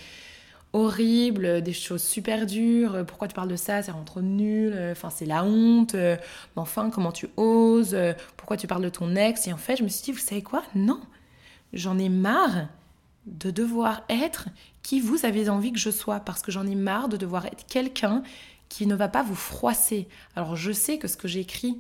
horribles, 0.72 1.64
des 1.64 1.74
choses 1.74 2.04
super 2.04 2.46
dures. 2.46 3.08
Pourquoi 3.08 3.28
tu 3.28 3.34
parles 3.34 3.50
de 3.50 3.56
ça? 3.56 3.82
C'est 3.82 3.90
rentre 3.90 4.22
nul. 4.22 4.78
Enfin, 4.92 5.10
c'est 5.10 5.26
la 5.26 5.44
honte. 5.44 5.96
Mais 5.96 6.20
enfin, 6.58 6.92
comment 6.92 7.12
tu 7.12 7.30
oses? 7.38 7.98
Pourquoi 8.36 8.56
tu 8.56 8.68
parles 8.68 8.84
de 8.84 8.90
ton 8.90 9.16
ex? 9.16 9.48
Et 9.48 9.54
en 9.54 9.58
fait, 9.58 9.78
je 9.78 9.84
me 9.84 9.88
suis 9.88 10.04
dit, 10.04 10.12
vous 10.12 10.20
savez 10.20 10.44
quoi? 10.44 10.62
Non, 10.76 11.02
j'en 11.74 11.98
ai 11.98 12.10
marre 12.10 12.68
de 13.28 13.52
devoir 13.52 14.04
être 14.10 14.48
qui 14.82 15.00
vous 15.00 15.26
avez 15.26 15.50
envie 15.50 15.74
que 15.74 15.80
je 15.80 15.90
sois, 15.90 16.20
parce 16.20 16.42
que 16.42 16.52
j'en 16.52 16.66
ai 16.66 16.76
marre 16.76 17.10
de 17.10 17.18
devoir 17.18 17.46
être 17.46 17.66
quelqu'un 17.68 18.24
qui 18.70 18.88
ne 18.88 18.96
va 18.96 19.08
pas 19.08 19.24
vous 19.24 19.36
froisser. 19.36 20.08
Alors 20.36 20.56
je 20.56 20.72
sais 20.72 20.98
que 20.98 21.08
ce 21.08 21.18
que 21.18 21.28
j'écris 21.28 21.78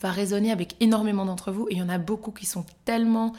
va 0.00 0.10
résonner 0.10 0.52
avec 0.52 0.76
énormément 0.80 1.24
d'entre 1.24 1.50
vous, 1.50 1.66
et 1.68 1.72
il 1.72 1.78
y 1.78 1.82
en 1.82 1.88
a 1.88 1.98
beaucoup 1.98 2.30
qui 2.30 2.46
sont 2.46 2.66
tellement 2.84 3.32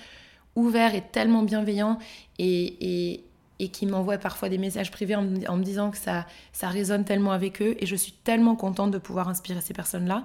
ouverts 0.55 0.95
et 0.95 1.03
tellement 1.03 1.43
bienveillants, 1.43 1.99
et, 2.39 3.21
et, 3.59 3.69
qui 3.69 3.85
m'envoient 3.85 4.17
parfois 4.17 4.49
des 4.49 4.57
messages 4.57 4.91
privés 4.91 5.15
en, 5.15 5.23
me 5.23 5.63
disant 5.63 5.91
que 5.91 5.97
ça, 5.97 6.25
ça 6.51 6.67
résonne 6.69 7.05
tellement 7.05 7.31
avec 7.31 7.61
eux, 7.61 7.75
et 7.79 7.85
je 7.85 7.95
suis 7.95 8.11
tellement 8.11 8.55
contente 8.55 8.91
de 8.91 8.97
pouvoir 8.97 9.29
inspirer 9.29 9.61
ces 9.61 9.73
personnes-là. 9.73 10.23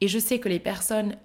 Et 0.00 0.08
je 0.08 0.18
sais 0.18 0.38
que 0.38 0.48
les 0.48 0.60
personnes 0.60 1.16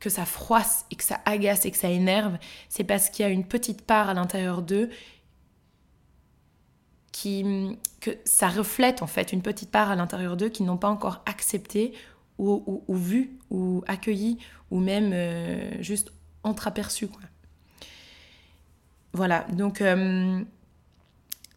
que 0.00 0.10
ça 0.10 0.26
froisse 0.26 0.84
et 0.90 0.96
que 0.96 1.04
ça 1.04 1.20
agace 1.24 1.64
et 1.64 1.70
que 1.70 1.76
ça 1.78 1.88
énerve, 1.88 2.38
c'est 2.68 2.84
parce 2.84 3.10
qu'il 3.10 3.24
y 3.24 3.28
a 3.28 3.32
une 3.32 3.46
petite 3.46 3.82
part 3.82 4.08
à 4.08 4.14
l'intérieur 4.14 4.62
d'eux 4.62 4.90
qui 7.12 7.78
que 8.00 8.10
ça 8.26 8.48
reflète 8.48 9.02
en 9.02 9.06
fait 9.06 9.32
une 9.32 9.40
petite 9.40 9.70
part 9.70 9.90
à 9.90 9.96
l'intérieur 9.96 10.36
d'eux 10.36 10.50
qui 10.50 10.62
n'ont 10.62 10.76
pas 10.76 10.90
encore 10.90 11.22
accepté 11.24 11.94
ou, 12.38 12.82
vu 12.90 13.38
ou 13.48 13.82
accueilli 13.86 14.36
ou 14.70 14.80
même 14.80 15.12
euh, 15.14 15.82
juste 15.82 16.12
entreaperçu 16.42 17.08
quoi. 17.08 17.22
Voilà 19.14 19.46
donc 19.52 19.80
euh, 19.80 20.44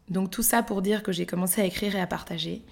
donc 0.07 0.31
tout 0.31 0.43
ça 0.43 0.63
pour 0.63 0.81
dire 0.81 1.03
que 1.03 1.11
j'ai 1.11 1.25
commencé 1.25 1.61
à 1.61 1.65
écrire 1.65 1.93
et 1.95 2.01
à 2.01 2.07
partager 2.07 2.63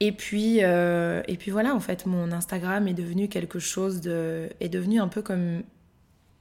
et 0.00 0.12
puis, 0.12 0.58
euh, 0.62 1.22
et 1.26 1.36
puis 1.36 1.50
voilà, 1.50 1.74
en 1.74 1.80
fait, 1.80 2.06
mon 2.06 2.30
Instagram 2.30 2.86
est 2.86 2.94
devenu 2.94 3.28
quelque 3.28 3.58
chose 3.58 4.00
de. 4.00 4.48
est 4.60 4.68
devenu 4.68 5.00
un 5.00 5.08
peu 5.08 5.22
comme, 5.22 5.62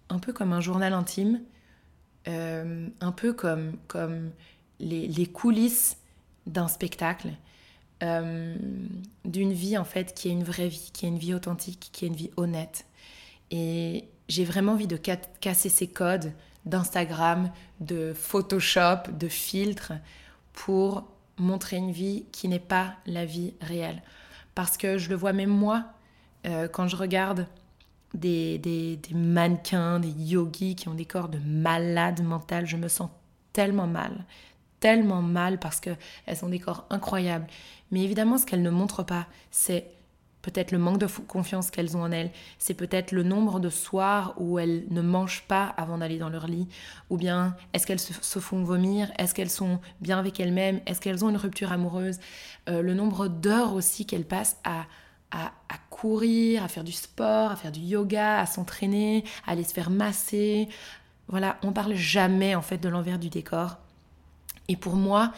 un, 0.09 0.19
peu 0.19 0.31
comme 0.31 0.53
un 0.53 0.61
journal 0.61 0.93
intime, 0.93 1.41
euh, 2.27 2.87
un 3.01 3.11
peu 3.11 3.33
comme, 3.33 3.73
comme 3.87 4.31
les, 4.79 5.07
les 5.07 5.25
coulisses 5.25 5.97
d'un 6.45 6.67
spectacle, 6.67 7.29
euh, 8.03 8.55
d'une 9.25 9.53
vie 9.53 9.75
en 9.75 9.83
fait 9.83 10.13
qui 10.13 10.29
est 10.29 10.31
une 10.31 10.43
vraie 10.43 10.67
vie, 10.67 10.91
qui 10.93 11.05
est 11.05 11.09
une 11.09 11.17
vie 11.17 11.33
authentique, 11.33 11.89
qui 11.91 12.05
est 12.05 12.09
une 12.09 12.15
vie 12.15 12.31
honnête. 12.37 12.85
Et 13.49 14.05
j'ai 14.29 14.45
vraiment 14.45 14.73
envie 14.73 14.87
de 14.87 14.97
casser 14.97 15.69
ces 15.69 15.87
codes 15.87 16.31
d'Instagram, 16.65 17.51
de 17.79 18.13
Photoshop, 18.13 19.09
de 19.17 19.27
filtres 19.27 19.93
pour 20.53 21.07
montrer 21.37 21.77
une 21.77 21.91
vie 21.91 22.25
qui 22.31 22.47
n'est 22.47 22.59
pas 22.59 22.95
la 23.05 23.25
vie 23.25 23.53
réelle. 23.61 24.01
Parce 24.55 24.77
que 24.77 24.97
je 24.97 25.09
le 25.09 25.15
vois 25.15 25.33
même 25.33 25.49
moi, 25.49 25.85
euh, 26.45 26.67
quand 26.67 26.87
je 26.87 26.95
regarde 26.95 27.47
des, 28.13 28.57
des, 28.57 28.99
mannequins, 29.13 29.99
des 29.99 30.09
yogis 30.09 30.75
qui 30.75 30.87
ont 30.87 30.93
des 30.93 31.05
corps 31.05 31.29
de 31.29 31.39
malades 31.39 32.23
mentales, 32.23 32.65
je 32.65 32.77
me 32.77 32.87
sens 32.87 33.09
tellement 33.53 33.87
mal, 33.87 34.25
tellement 34.79 35.21
mal 35.21 35.59
parce 35.59 35.79
qu'elles 35.79 35.97
ont 36.43 36.49
des 36.49 36.59
corps 36.59 36.85
incroyables. 36.89 37.47
Mais 37.91 38.01
évidemment, 38.03 38.37
ce 38.37 38.45
qu'elles 38.45 38.61
ne 38.61 38.69
montrent 38.69 39.03
pas, 39.03 39.27
c'est 39.51 39.91
peut-être 40.47 40.71
le 40.71 40.77
manque 40.77 40.99
de 40.99 41.07
confiance 41.27 41.69
qu'elles 41.71 41.97
ont 41.97 42.03
en 42.03 42.11
elles, 42.11 42.31
c'est 42.57 42.73
peut-être 42.73 43.11
le 43.11 43.23
nombre 43.23 43.59
de 43.59 43.69
soirs 43.69 44.33
où 44.37 44.59
elles 44.59 44.85
ne 44.89 45.01
mangent 45.01 45.43
pas 45.45 45.73
avant 45.75 45.97
d'aller 45.97 46.17
dans 46.17 46.29
leur 46.29 46.47
lit, 46.47 46.69
ou 47.09 47.17
bien 47.17 47.57
est-ce 47.73 47.85
qu'elles 47.85 47.99
se, 47.99 48.39
font 48.39 48.63
vomir, 48.63 49.11
est-ce 49.17 49.35
qu'elles 49.35 49.49
sont 49.49 49.81
bien 49.99 50.17
avec 50.17 50.39
elles-mêmes, 50.39 50.79
est-ce 50.85 51.01
qu'elles 51.01 51.25
ont 51.25 51.29
une 51.29 51.37
rupture 51.37 51.73
amoureuse, 51.73 52.19
euh, 52.69 52.81
le 52.81 52.93
nombre 52.93 53.27
d'heures 53.27 53.73
aussi 53.73 54.05
qu'elles 54.05 54.23
passent 54.23 54.55
à, 54.63 54.85
à, 55.31 55.51
courir, 55.89 56.63
à 56.63 56.69
faire 56.69 56.85
du 56.85 56.93
sport, 56.93 57.51
à 57.51 57.57
faire 57.57 57.73
du 57.73 57.81
yoga, 57.81 58.39
à 58.39 58.45
s'entraîner, 58.45 59.25
à 59.45 59.51
aller 59.51 59.65
se 59.65 59.73
faire 59.73 59.89
masser. 59.89 60.69
Voilà, 61.27 61.57
on 61.61 61.73
parle 61.73 61.95
jamais 61.95 62.55
en 62.55 62.61
fait 62.61 62.77
de 62.77 62.87
l'envers 62.87 63.19
du 63.19 63.27
décor. 63.27 63.77
Et 64.69 64.77
pour 64.77 64.95
moi, 64.95 65.33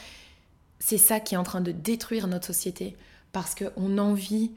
c'est 0.78 1.00
ça 1.00 1.20
qui 1.20 1.34
est 1.34 1.38
en 1.38 1.44
train 1.44 1.62
de 1.62 1.72
détruire 1.72 2.28
notre 2.28 2.46
société 2.46 2.96
parce 3.32 3.56
qu'on 3.56 3.98
envie 3.98 4.52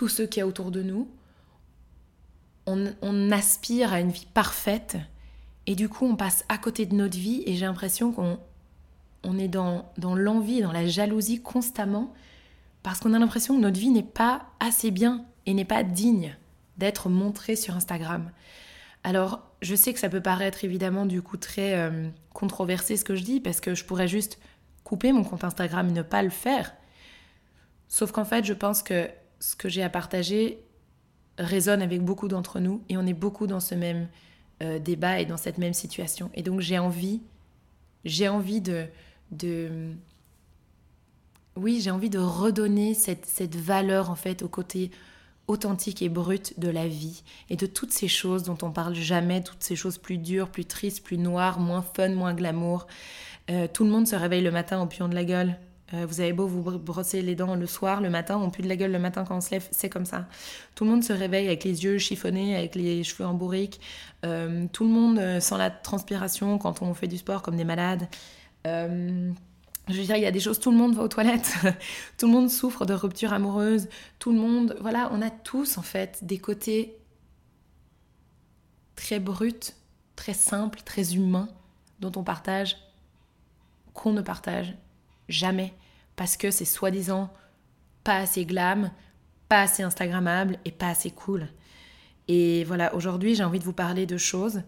tout 0.00 0.08
ce 0.08 0.22
qu'il 0.22 0.42
a 0.42 0.46
autour 0.46 0.70
de 0.70 0.82
nous. 0.82 1.10
On, 2.64 3.30
aspire 3.32 3.92
à 3.92 4.00
une 4.00 4.10
vie 4.10 4.26
parfaite 4.32 4.96
et 5.66 5.74
du 5.74 5.90
coup 5.90 6.06
on 6.06 6.16
passe 6.16 6.42
à 6.48 6.56
côté 6.56 6.86
de 6.86 6.94
notre 6.94 7.18
vie 7.18 7.42
et 7.44 7.54
j'ai 7.54 7.66
l'impression 7.66 8.10
qu'on 8.10 8.38
on 9.24 9.38
est 9.38 9.48
dans, 9.48 9.92
dans 9.98 10.14
l'envie, 10.14 10.62
dans 10.62 10.72
la 10.72 10.86
jalousie 10.86 11.42
constamment 11.42 12.14
parce 12.82 13.00
qu'on 13.00 13.12
a 13.12 13.18
l'impression 13.18 13.56
que 13.56 13.60
notre 13.60 13.78
vie 13.78 13.90
n'est 13.90 14.02
pas 14.02 14.46
assez 14.58 14.90
bien 14.90 15.26
et 15.44 15.52
n'est 15.52 15.66
pas 15.66 15.82
digne 15.82 16.34
d'être 16.78 17.10
montrée 17.10 17.56
sur 17.56 17.76
Instagram. 17.76 18.30
Alors 19.04 19.42
je 19.60 19.74
sais 19.74 19.92
que 19.92 20.00
ça 20.00 20.08
peut 20.08 20.22
paraître 20.22 20.64
évidemment 20.64 21.04
du 21.04 21.20
coup 21.20 21.36
très 21.36 21.74
euh, 21.74 22.08
controversé 22.32 22.96
ce 22.96 23.04
que 23.04 23.16
je 23.16 23.22
dis 23.22 23.40
parce 23.40 23.60
que 23.60 23.74
je 23.74 23.84
pourrais 23.84 24.08
juste 24.08 24.38
couper 24.82 25.12
mon 25.12 25.24
compte 25.24 25.44
Instagram 25.44 25.90
et 25.90 25.92
ne 25.92 26.02
pas 26.02 26.22
le 26.22 26.30
faire. 26.30 26.72
Sauf 27.88 28.12
qu'en 28.12 28.24
fait 28.24 28.46
je 28.46 28.54
pense 28.54 28.82
que 28.82 29.10
ce 29.40 29.56
que 29.56 29.68
j'ai 29.68 29.82
à 29.82 29.90
partager 29.90 30.62
résonne 31.38 31.82
avec 31.82 32.02
beaucoup 32.02 32.28
d'entre 32.28 32.60
nous 32.60 32.82
et 32.88 32.96
on 32.96 33.06
est 33.06 33.14
beaucoup 33.14 33.46
dans 33.46 33.60
ce 33.60 33.74
même 33.74 34.08
euh, 34.62 34.78
débat 34.78 35.20
et 35.20 35.26
dans 35.26 35.38
cette 35.38 35.58
même 35.58 35.72
situation. 35.72 36.30
Et 36.34 36.42
donc 36.42 36.60
j'ai 36.60 36.78
envie, 36.78 37.22
j'ai 38.04 38.28
envie 38.28 38.60
de, 38.60 38.86
de 39.32 39.92
oui, 41.56 41.80
j'ai 41.80 41.90
envie 41.90 42.10
de 42.10 42.18
redonner 42.18 42.94
cette, 42.94 43.26
cette, 43.26 43.56
valeur 43.56 44.10
en 44.10 44.14
fait 44.14 44.42
au 44.42 44.48
côté 44.48 44.90
authentique 45.46 46.02
et 46.02 46.08
brut 46.08 46.60
de 46.60 46.68
la 46.68 46.86
vie 46.86 47.22
et 47.48 47.56
de 47.56 47.66
toutes 47.66 47.92
ces 47.92 48.06
choses 48.06 48.44
dont 48.44 48.58
on 48.62 48.70
parle 48.70 48.94
jamais, 48.94 49.42
toutes 49.42 49.62
ces 49.62 49.76
choses 49.76 49.98
plus 49.98 50.18
dures, 50.18 50.50
plus 50.50 50.64
tristes, 50.64 51.02
plus 51.02 51.18
noires, 51.18 51.58
moins 51.58 51.82
fun, 51.82 52.10
moins 52.10 52.34
glamour. 52.34 52.86
Euh, 53.50 53.66
tout 53.72 53.84
le 53.84 53.90
monde 53.90 54.06
se 54.06 54.14
réveille 54.14 54.42
le 54.42 54.52
matin 54.52 54.80
au 54.80 54.86
pion 54.86 55.08
de 55.08 55.14
la 55.14 55.24
gueule. 55.24 55.56
Euh, 55.92 56.06
vous 56.06 56.20
avez 56.20 56.32
beau 56.32 56.46
vous 56.46 56.78
brosser 56.78 57.20
les 57.20 57.34
dents 57.34 57.56
le 57.56 57.66
soir, 57.66 58.00
le 58.00 58.10
matin, 58.10 58.38
on 58.38 58.50
pue 58.50 58.62
de 58.62 58.68
la 58.68 58.76
gueule 58.76 58.92
le 58.92 58.98
matin 58.98 59.24
quand 59.24 59.36
on 59.36 59.40
se 59.40 59.50
lève, 59.50 59.66
c'est 59.72 59.90
comme 59.90 60.04
ça. 60.04 60.26
Tout 60.74 60.84
le 60.84 60.90
monde 60.90 61.02
se 61.02 61.12
réveille 61.12 61.46
avec 61.46 61.64
les 61.64 61.84
yeux 61.84 61.98
chiffonnés, 61.98 62.56
avec 62.56 62.74
les 62.74 63.02
cheveux 63.02 63.26
en 63.26 63.34
bourrique. 63.34 63.80
Euh, 64.24 64.66
tout 64.72 64.84
le 64.84 64.90
monde 64.90 65.18
euh, 65.18 65.40
sent 65.40 65.58
la 65.58 65.70
transpiration 65.70 66.58
quand 66.58 66.82
on 66.82 66.94
fait 66.94 67.08
du 67.08 67.18
sport 67.18 67.42
comme 67.42 67.56
des 67.56 67.64
malades. 67.64 68.08
je 68.64 69.32
veux 69.88 70.04
dire, 70.04 70.16
il 70.16 70.22
y 70.22 70.26
a 70.26 70.30
des 70.30 70.40
choses, 70.40 70.60
tout 70.60 70.70
le 70.70 70.76
monde 70.76 70.94
va 70.94 71.02
aux 71.02 71.08
toilettes, 71.08 71.54
tout 72.18 72.26
le 72.26 72.32
monde 72.32 72.50
souffre 72.50 72.86
de 72.86 72.94
rupture 72.94 73.32
amoureuse, 73.32 73.88
tout 74.20 74.32
le 74.32 74.38
monde, 74.38 74.76
voilà, 74.80 75.10
on 75.12 75.20
a 75.22 75.30
tous 75.30 75.78
en 75.78 75.82
fait 75.82 76.20
des 76.22 76.38
côtés 76.38 76.96
très 78.94 79.18
brut, 79.18 79.74
très 80.14 80.34
simple, 80.34 80.82
très 80.84 81.14
humain, 81.16 81.48
dont 81.98 82.12
on 82.14 82.22
partage, 82.22 82.76
qu'on 83.94 84.12
ne 84.12 84.20
partage 84.20 84.76
jamais, 85.28 85.72
parce 86.20 86.36
que 86.36 86.50
c'est 86.50 86.66
soi-disant 86.66 87.32
pas 88.04 88.16
assez 88.16 88.44
glam, 88.44 88.90
pas 89.48 89.62
assez 89.62 89.82
instagrammable 89.82 90.58
et 90.66 90.70
pas 90.70 90.90
assez 90.90 91.10
cool. 91.10 91.48
Et 92.28 92.62
voilà, 92.64 92.94
aujourd'hui 92.94 93.34
j'ai 93.34 93.42
envie 93.42 93.58
de 93.58 93.64
vous 93.64 93.72
parler 93.72 94.04
de 94.04 94.18
choses 94.18 94.60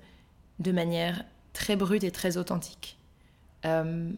de 0.60 0.72
manière 0.72 1.26
très 1.52 1.76
brute 1.76 2.04
et 2.04 2.10
très 2.10 2.38
authentique. 2.38 2.98
Euh, 3.66 4.10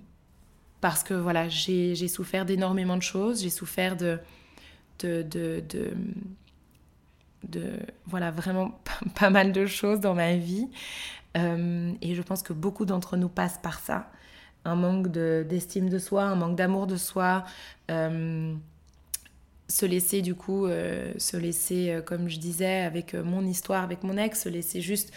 parce 0.81 1.03
que 1.03 1.13
voilà, 1.13 1.49
j'ai 1.49 2.07
souffert 2.07 2.45
d'énormément 2.45 2.97
de 2.97 3.03
choses, 3.03 3.43
j'ai 3.43 3.51
souffert 3.51 3.97
de 3.97 4.21
de, 5.01 5.23
de, 5.23 5.65
de, 7.43 7.81
voilà, 8.07 8.31
vraiment 8.31 8.81
pas, 9.17 9.31
mal 9.31 9.51
de 9.51 9.67
choses 9.67 9.99
dans 9.99 10.15
ma 10.15 10.37
vie. 10.37 10.69
Euh, 11.37 11.93
et 12.01 12.15
je 12.15 12.23
pense 12.23 12.45
que 12.45 12.53
beaucoup 12.53 12.85
d'entre 12.85 13.17
nous 13.17 13.29
passent 13.29 13.59
par 13.61 13.81
ça. 13.81 14.13
Un 14.65 14.77
manque 14.77 15.09
d'estime 15.09 15.89
de, 15.89 15.99
soi, 15.99 16.25
un 16.25 16.37
manque 16.37 16.57
d'amour 16.57 16.87
de 16.87 16.97
soi. 16.97 17.45
Euh, 17.91 18.55
se 19.69 19.87
laisser 19.87 20.23
du 20.23 20.35
coup, 20.35 20.67
se 20.67 21.37
laisser, 21.37 22.01
comme 22.05 22.29
je 22.29 22.39
disais, 22.39 22.81
avec 22.83 23.15
mon 23.15 23.45
histoire, 23.47 23.83
avec 23.83 24.03
mon 24.03 24.17
ex, 24.19 24.43
se 24.43 24.49
laisser 24.51 24.83
juste 24.83 25.11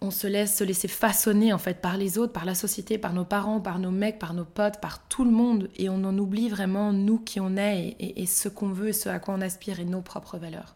on 0.00 0.10
se 0.10 0.26
laisse 0.26 0.56
se 0.56 0.64
laisser 0.64 0.88
façonner 0.88 1.52
en 1.52 1.58
fait 1.58 1.80
par 1.80 1.96
les 1.96 2.18
autres, 2.18 2.32
par 2.32 2.44
la 2.44 2.54
société, 2.54 2.98
par 2.98 3.12
nos 3.12 3.24
parents, 3.24 3.60
par 3.60 3.78
nos 3.78 3.90
mecs, 3.90 4.18
par 4.18 4.34
nos 4.34 4.44
potes, 4.44 4.80
par 4.80 5.06
tout 5.08 5.24
le 5.24 5.30
monde, 5.30 5.68
et 5.76 5.88
on 5.88 6.04
en 6.04 6.16
oublie 6.16 6.48
vraiment 6.48 6.92
nous 6.92 7.18
qui 7.18 7.40
on 7.40 7.56
est 7.56 7.96
et, 8.00 8.22
et 8.22 8.26
ce 8.26 8.48
qu'on 8.48 8.70
veut 8.70 8.88
et 8.88 8.92
ce 8.92 9.08
à 9.08 9.18
quoi 9.18 9.34
on 9.34 9.40
aspire 9.40 9.80
et 9.80 9.84
nos 9.84 10.00
propres 10.00 10.38
valeurs. 10.38 10.74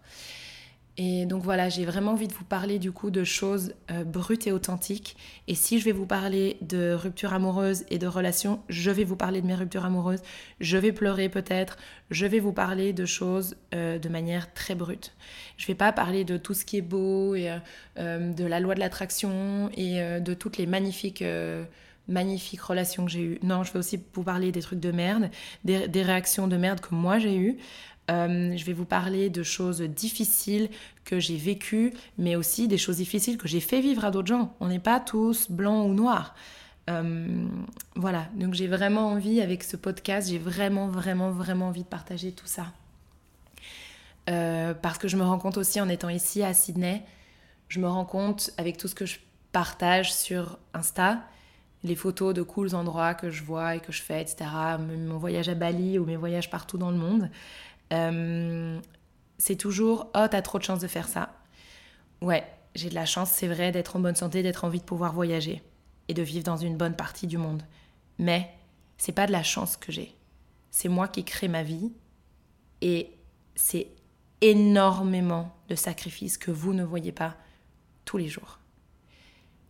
Et 0.96 1.26
donc 1.26 1.42
voilà, 1.42 1.68
j'ai 1.68 1.84
vraiment 1.84 2.12
envie 2.12 2.28
de 2.28 2.32
vous 2.32 2.44
parler 2.44 2.78
du 2.78 2.92
coup 2.92 3.10
de 3.10 3.24
choses 3.24 3.74
euh, 3.90 4.04
brutes 4.04 4.46
et 4.46 4.52
authentiques. 4.52 5.16
Et 5.48 5.56
si 5.56 5.80
je 5.80 5.84
vais 5.84 5.92
vous 5.92 6.06
parler 6.06 6.56
de 6.60 6.92
ruptures 6.92 7.32
amoureuses 7.32 7.84
et 7.90 7.98
de 7.98 8.06
relations, 8.06 8.60
je 8.68 8.92
vais 8.92 9.02
vous 9.02 9.16
parler 9.16 9.40
de 9.40 9.46
mes 9.46 9.56
ruptures 9.56 9.84
amoureuses. 9.84 10.22
Je 10.60 10.76
vais 10.76 10.92
pleurer 10.92 11.28
peut-être. 11.28 11.78
Je 12.10 12.26
vais 12.26 12.38
vous 12.38 12.52
parler 12.52 12.92
de 12.92 13.06
choses 13.06 13.56
euh, 13.74 13.98
de 13.98 14.08
manière 14.08 14.52
très 14.54 14.76
brute. 14.76 15.12
Je 15.56 15.66
vais 15.66 15.74
pas 15.74 15.90
parler 15.90 16.24
de 16.24 16.36
tout 16.36 16.54
ce 16.54 16.64
qui 16.64 16.76
est 16.76 16.82
beau 16.82 17.34
et 17.34 17.52
euh, 17.98 18.32
de 18.32 18.44
la 18.44 18.60
loi 18.60 18.76
de 18.76 18.80
l'attraction 18.80 19.70
et 19.76 20.20
de 20.20 20.34
toutes 20.34 20.58
les 20.58 20.66
magnifiques 20.66 21.24
magnifiques 22.06 22.60
relations 22.60 23.06
que 23.06 23.10
j'ai 23.10 23.22
eues. 23.22 23.38
Non, 23.42 23.62
je 23.64 23.72
vais 23.72 23.78
aussi 23.78 23.98
vous 24.12 24.22
parler 24.22 24.52
des 24.52 24.60
trucs 24.60 24.80
de 24.80 24.92
merde, 24.92 25.30
des 25.64 26.02
réactions 26.02 26.48
de 26.48 26.56
merde 26.58 26.80
que 26.80 26.94
moi 26.94 27.18
j'ai 27.18 27.34
eues. 27.34 27.56
Euh, 28.10 28.54
je 28.56 28.64
vais 28.64 28.74
vous 28.74 28.84
parler 28.84 29.30
de 29.30 29.42
choses 29.42 29.80
difficiles 29.80 30.68
que 31.04 31.20
j'ai 31.20 31.36
vécues, 31.36 31.92
mais 32.18 32.36
aussi 32.36 32.68
des 32.68 32.76
choses 32.76 32.96
difficiles 32.96 33.38
que 33.38 33.48
j'ai 33.48 33.60
fait 33.60 33.80
vivre 33.80 34.04
à 34.04 34.10
d'autres 34.10 34.28
gens. 34.28 34.54
On 34.60 34.68
n'est 34.68 34.78
pas 34.78 35.00
tous 35.00 35.50
blancs 35.50 35.88
ou 35.88 35.94
noirs. 35.94 36.34
Euh, 36.90 37.46
voilà, 37.96 38.26
donc 38.34 38.52
j'ai 38.52 38.66
vraiment 38.66 39.08
envie 39.08 39.40
avec 39.40 39.64
ce 39.64 39.76
podcast, 39.76 40.28
j'ai 40.28 40.38
vraiment, 40.38 40.88
vraiment, 40.88 41.30
vraiment 41.30 41.68
envie 41.68 41.82
de 41.82 41.88
partager 41.88 42.32
tout 42.32 42.46
ça. 42.46 42.66
Euh, 44.28 44.74
parce 44.74 44.98
que 44.98 45.08
je 45.08 45.16
me 45.16 45.22
rends 45.22 45.38
compte 45.38 45.56
aussi 45.56 45.80
en 45.80 45.88
étant 45.88 46.08
ici 46.08 46.42
à 46.42 46.52
Sydney, 46.52 47.02
je 47.68 47.80
me 47.80 47.88
rends 47.88 48.04
compte 48.04 48.50
avec 48.58 48.76
tout 48.76 48.88
ce 48.88 48.94
que 48.94 49.06
je 49.06 49.18
partage 49.52 50.12
sur 50.12 50.58
Insta, 50.74 51.22
les 51.84 51.94
photos 51.94 52.34
de 52.34 52.42
cools 52.42 52.74
endroits 52.74 53.14
que 53.14 53.30
je 53.30 53.42
vois 53.42 53.76
et 53.76 53.80
que 53.80 53.92
je 53.92 54.02
fais, 54.02 54.20
etc. 54.20 54.46
Mon 54.78 55.18
voyage 55.18 55.48
à 55.48 55.54
Bali 55.54 55.98
ou 55.98 56.04
mes 56.04 56.16
voyages 56.16 56.50
partout 56.50 56.78
dans 56.78 56.90
le 56.90 56.96
monde. 56.96 57.30
Euh, 57.92 58.80
c'est 59.38 59.56
toujours 59.56 60.10
Oh, 60.14 60.26
t'as 60.30 60.42
trop 60.42 60.58
de 60.58 60.64
chance 60.64 60.80
de 60.80 60.88
faire 60.88 61.08
ça. 61.08 61.34
Ouais, 62.20 62.44
j'ai 62.74 62.88
de 62.88 62.94
la 62.94 63.06
chance, 63.06 63.30
c'est 63.30 63.48
vrai, 63.48 63.72
d'être 63.72 63.96
en 63.96 64.00
bonne 64.00 64.16
santé, 64.16 64.42
d'être 64.42 64.64
en 64.64 64.68
vie 64.68 64.80
de 64.80 64.84
pouvoir 64.84 65.12
voyager 65.12 65.62
et 66.08 66.14
de 66.14 66.22
vivre 66.22 66.44
dans 66.44 66.56
une 66.56 66.76
bonne 66.76 66.96
partie 66.96 67.26
du 67.26 67.38
monde. 67.38 67.62
Mais 68.18 68.50
c'est 68.98 69.12
pas 69.12 69.26
de 69.26 69.32
la 69.32 69.42
chance 69.42 69.76
que 69.76 69.92
j'ai. 69.92 70.14
C'est 70.70 70.88
moi 70.88 71.08
qui 71.08 71.24
crée 71.24 71.48
ma 71.48 71.62
vie 71.62 71.92
et 72.80 73.10
c'est 73.54 73.88
énormément 74.40 75.54
de 75.68 75.74
sacrifices 75.74 76.38
que 76.38 76.50
vous 76.50 76.74
ne 76.74 76.84
voyez 76.84 77.12
pas 77.12 77.36
tous 78.04 78.18
les 78.18 78.28
jours. 78.28 78.58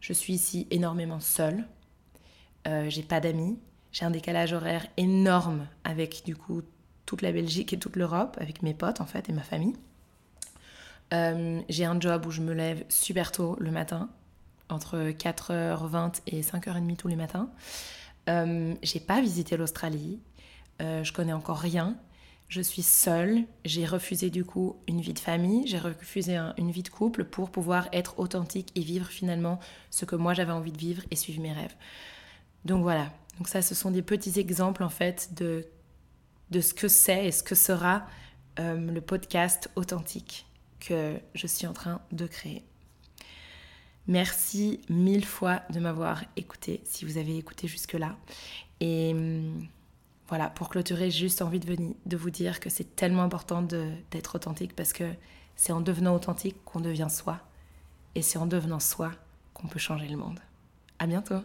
Je 0.01 0.13
suis 0.13 0.35
ici 0.35 0.67
énormément 0.71 1.21
seule. 1.21 1.67
Euh, 2.67 2.89
j'ai 2.89 3.03
pas 3.03 3.21
d'amis. 3.21 3.59
J'ai 3.93 4.05
un 4.05 4.11
décalage 4.11 4.53
horaire 4.53 4.87
énorme 4.97 5.69
avec 5.85 6.25
du 6.25 6.35
coup 6.35 6.63
toute 7.07 7.23
la 7.23 7.33
Belgique 7.33 7.73
et 7.73 7.79
toute 7.79 7.97
l'Europe 7.97 8.37
avec 8.41 8.63
mes 8.63 8.75
potes 8.75 9.01
en 9.01 9.07
fait 9.07 9.29
et 9.29 9.33
ma 9.33 9.43
famille. 9.43 9.75
Euh, 11.13 11.61
j'ai 11.69 11.85
un 11.85 12.01
job 12.01 12.27
où 12.27 12.31
je 12.31 12.41
me 12.41 12.53
lève 12.53 12.85
super 12.89 13.31
tôt 13.31 13.57
le 13.61 13.71
matin, 13.71 14.09
entre 14.69 15.11
4h20 15.11 16.21
et 16.27 16.41
5h30 16.41 16.97
tous 16.97 17.09
les 17.09 17.17
matins. 17.17 17.51
Euh, 18.29 18.75
j'ai 18.83 19.01
pas 19.01 19.21
visité 19.21 19.57
l'Australie, 19.57 20.21
euh, 20.81 21.05
je 21.05 21.13
connais 21.13 21.33
encore 21.33 21.59
rien. 21.59 21.97
Je 22.49 22.61
suis 22.61 22.83
seule, 22.83 23.45
j'ai 23.65 23.87
refusé 23.87 24.31
du 24.31 24.45
coup 24.45 24.77
une 24.87 25.01
vie 25.01 25.15
de 25.15 25.19
famille, 25.19 25.67
j'ai 25.67 25.79
refusé 25.79 26.37
une 26.59 26.71
vie 26.71 26.83
de 26.83 26.89
couple 26.89 27.25
pour 27.25 27.51
pouvoir 27.51 27.89
être 27.93 28.19
authentique 28.19 28.71
et 28.75 28.81
vivre 28.81 29.07
finalement 29.07 29.59
ce 29.91 30.05
que 30.05 30.15
moi 30.15 30.35
j'avais 30.35 30.53
envie 30.53 30.73
de 30.73 30.79
vivre 30.79 31.03
et 31.11 31.17
suivre 31.17 31.41
mes 31.41 31.53
rêves. 31.53 31.75
Donc 32.65 32.83
voilà, 32.83 33.11
donc 33.39 33.49
ça 33.49 33.63
ce 33.63 33.75
sont 33.75 33.91
des 33.91 34.03
petits 34.03 34.39
exemples 34.39 34.83
en 34.83 34.89
fait 34.91 35.31
de 35.35 35.67
de 36.51 36.61
ce 36.61 36.75
que 36.75 36.89
c'est 36.89 37.27
et 37.27 37.33
ce 37.33 37.43
que 37.43 37.55
sera 37.55 38.07
euh, 38.59 38.77
le 38.77 39.01
podcast 39.01 39.71
authentique 39.77 40.47
que 40.81 41.19
je 41.35 41.47
suis 41.47 41.67
en 41.67 41.73
train 41.73 42.01
de 42.13 42.27
créer. 42.27 42.65
Merci 44.07 44.81
mille 44.91 45.25
fois 45.25 45.63
de 45.71 45.81
m'avoir 45.81 46.23
écouté, 46.37 46.83
si 46.85 47.05
vous 47.05 47.17
avez 47.17 47.39
écouté 47.39 47.67
jusque-là. 47.69 48.17
Et 48.81 49.13
hum, 49.15 49.67
voilà, 50.29 50.51
pour 50.51 50.69
clôturer, 50.69 51.11
j'ai 51.11 51.21
juste 51.21 51.43
envie 51.43 51.61
de, 51.61 51.67
venir, 51.67 51.95
de 52.05 52.17
vous 52.17 52.31
dire 52.31 52.61
que 52.61 52.71
c'est 52.71 52.97
tellement 52.97 53.23
important 53.23 53.63
d'être 53.63 54.35
authentique 54.35 54.77
parce 54.77 54.93
que 54.93 55.05
c'est 55.57 55.73
en 55.73 55.81
devenant 55.81 56.15
authentique 56.15 56.57
qu'on 56.65 56.81
devient 56.81 57.09
soi. 57.11 57.41
Et 58.15 58.23
c'est 58.23 58.39
en 58.39 58.47
devenant 58.47 58.81
soi 58.81 59.11
qu'on 59.55 59.69
peut 59.69 59.79
changer 59.79 60.09
le 60.09 60.17
monde. 60.17 60.41
À 60.99 61.07
bientôt! 61.07 61.41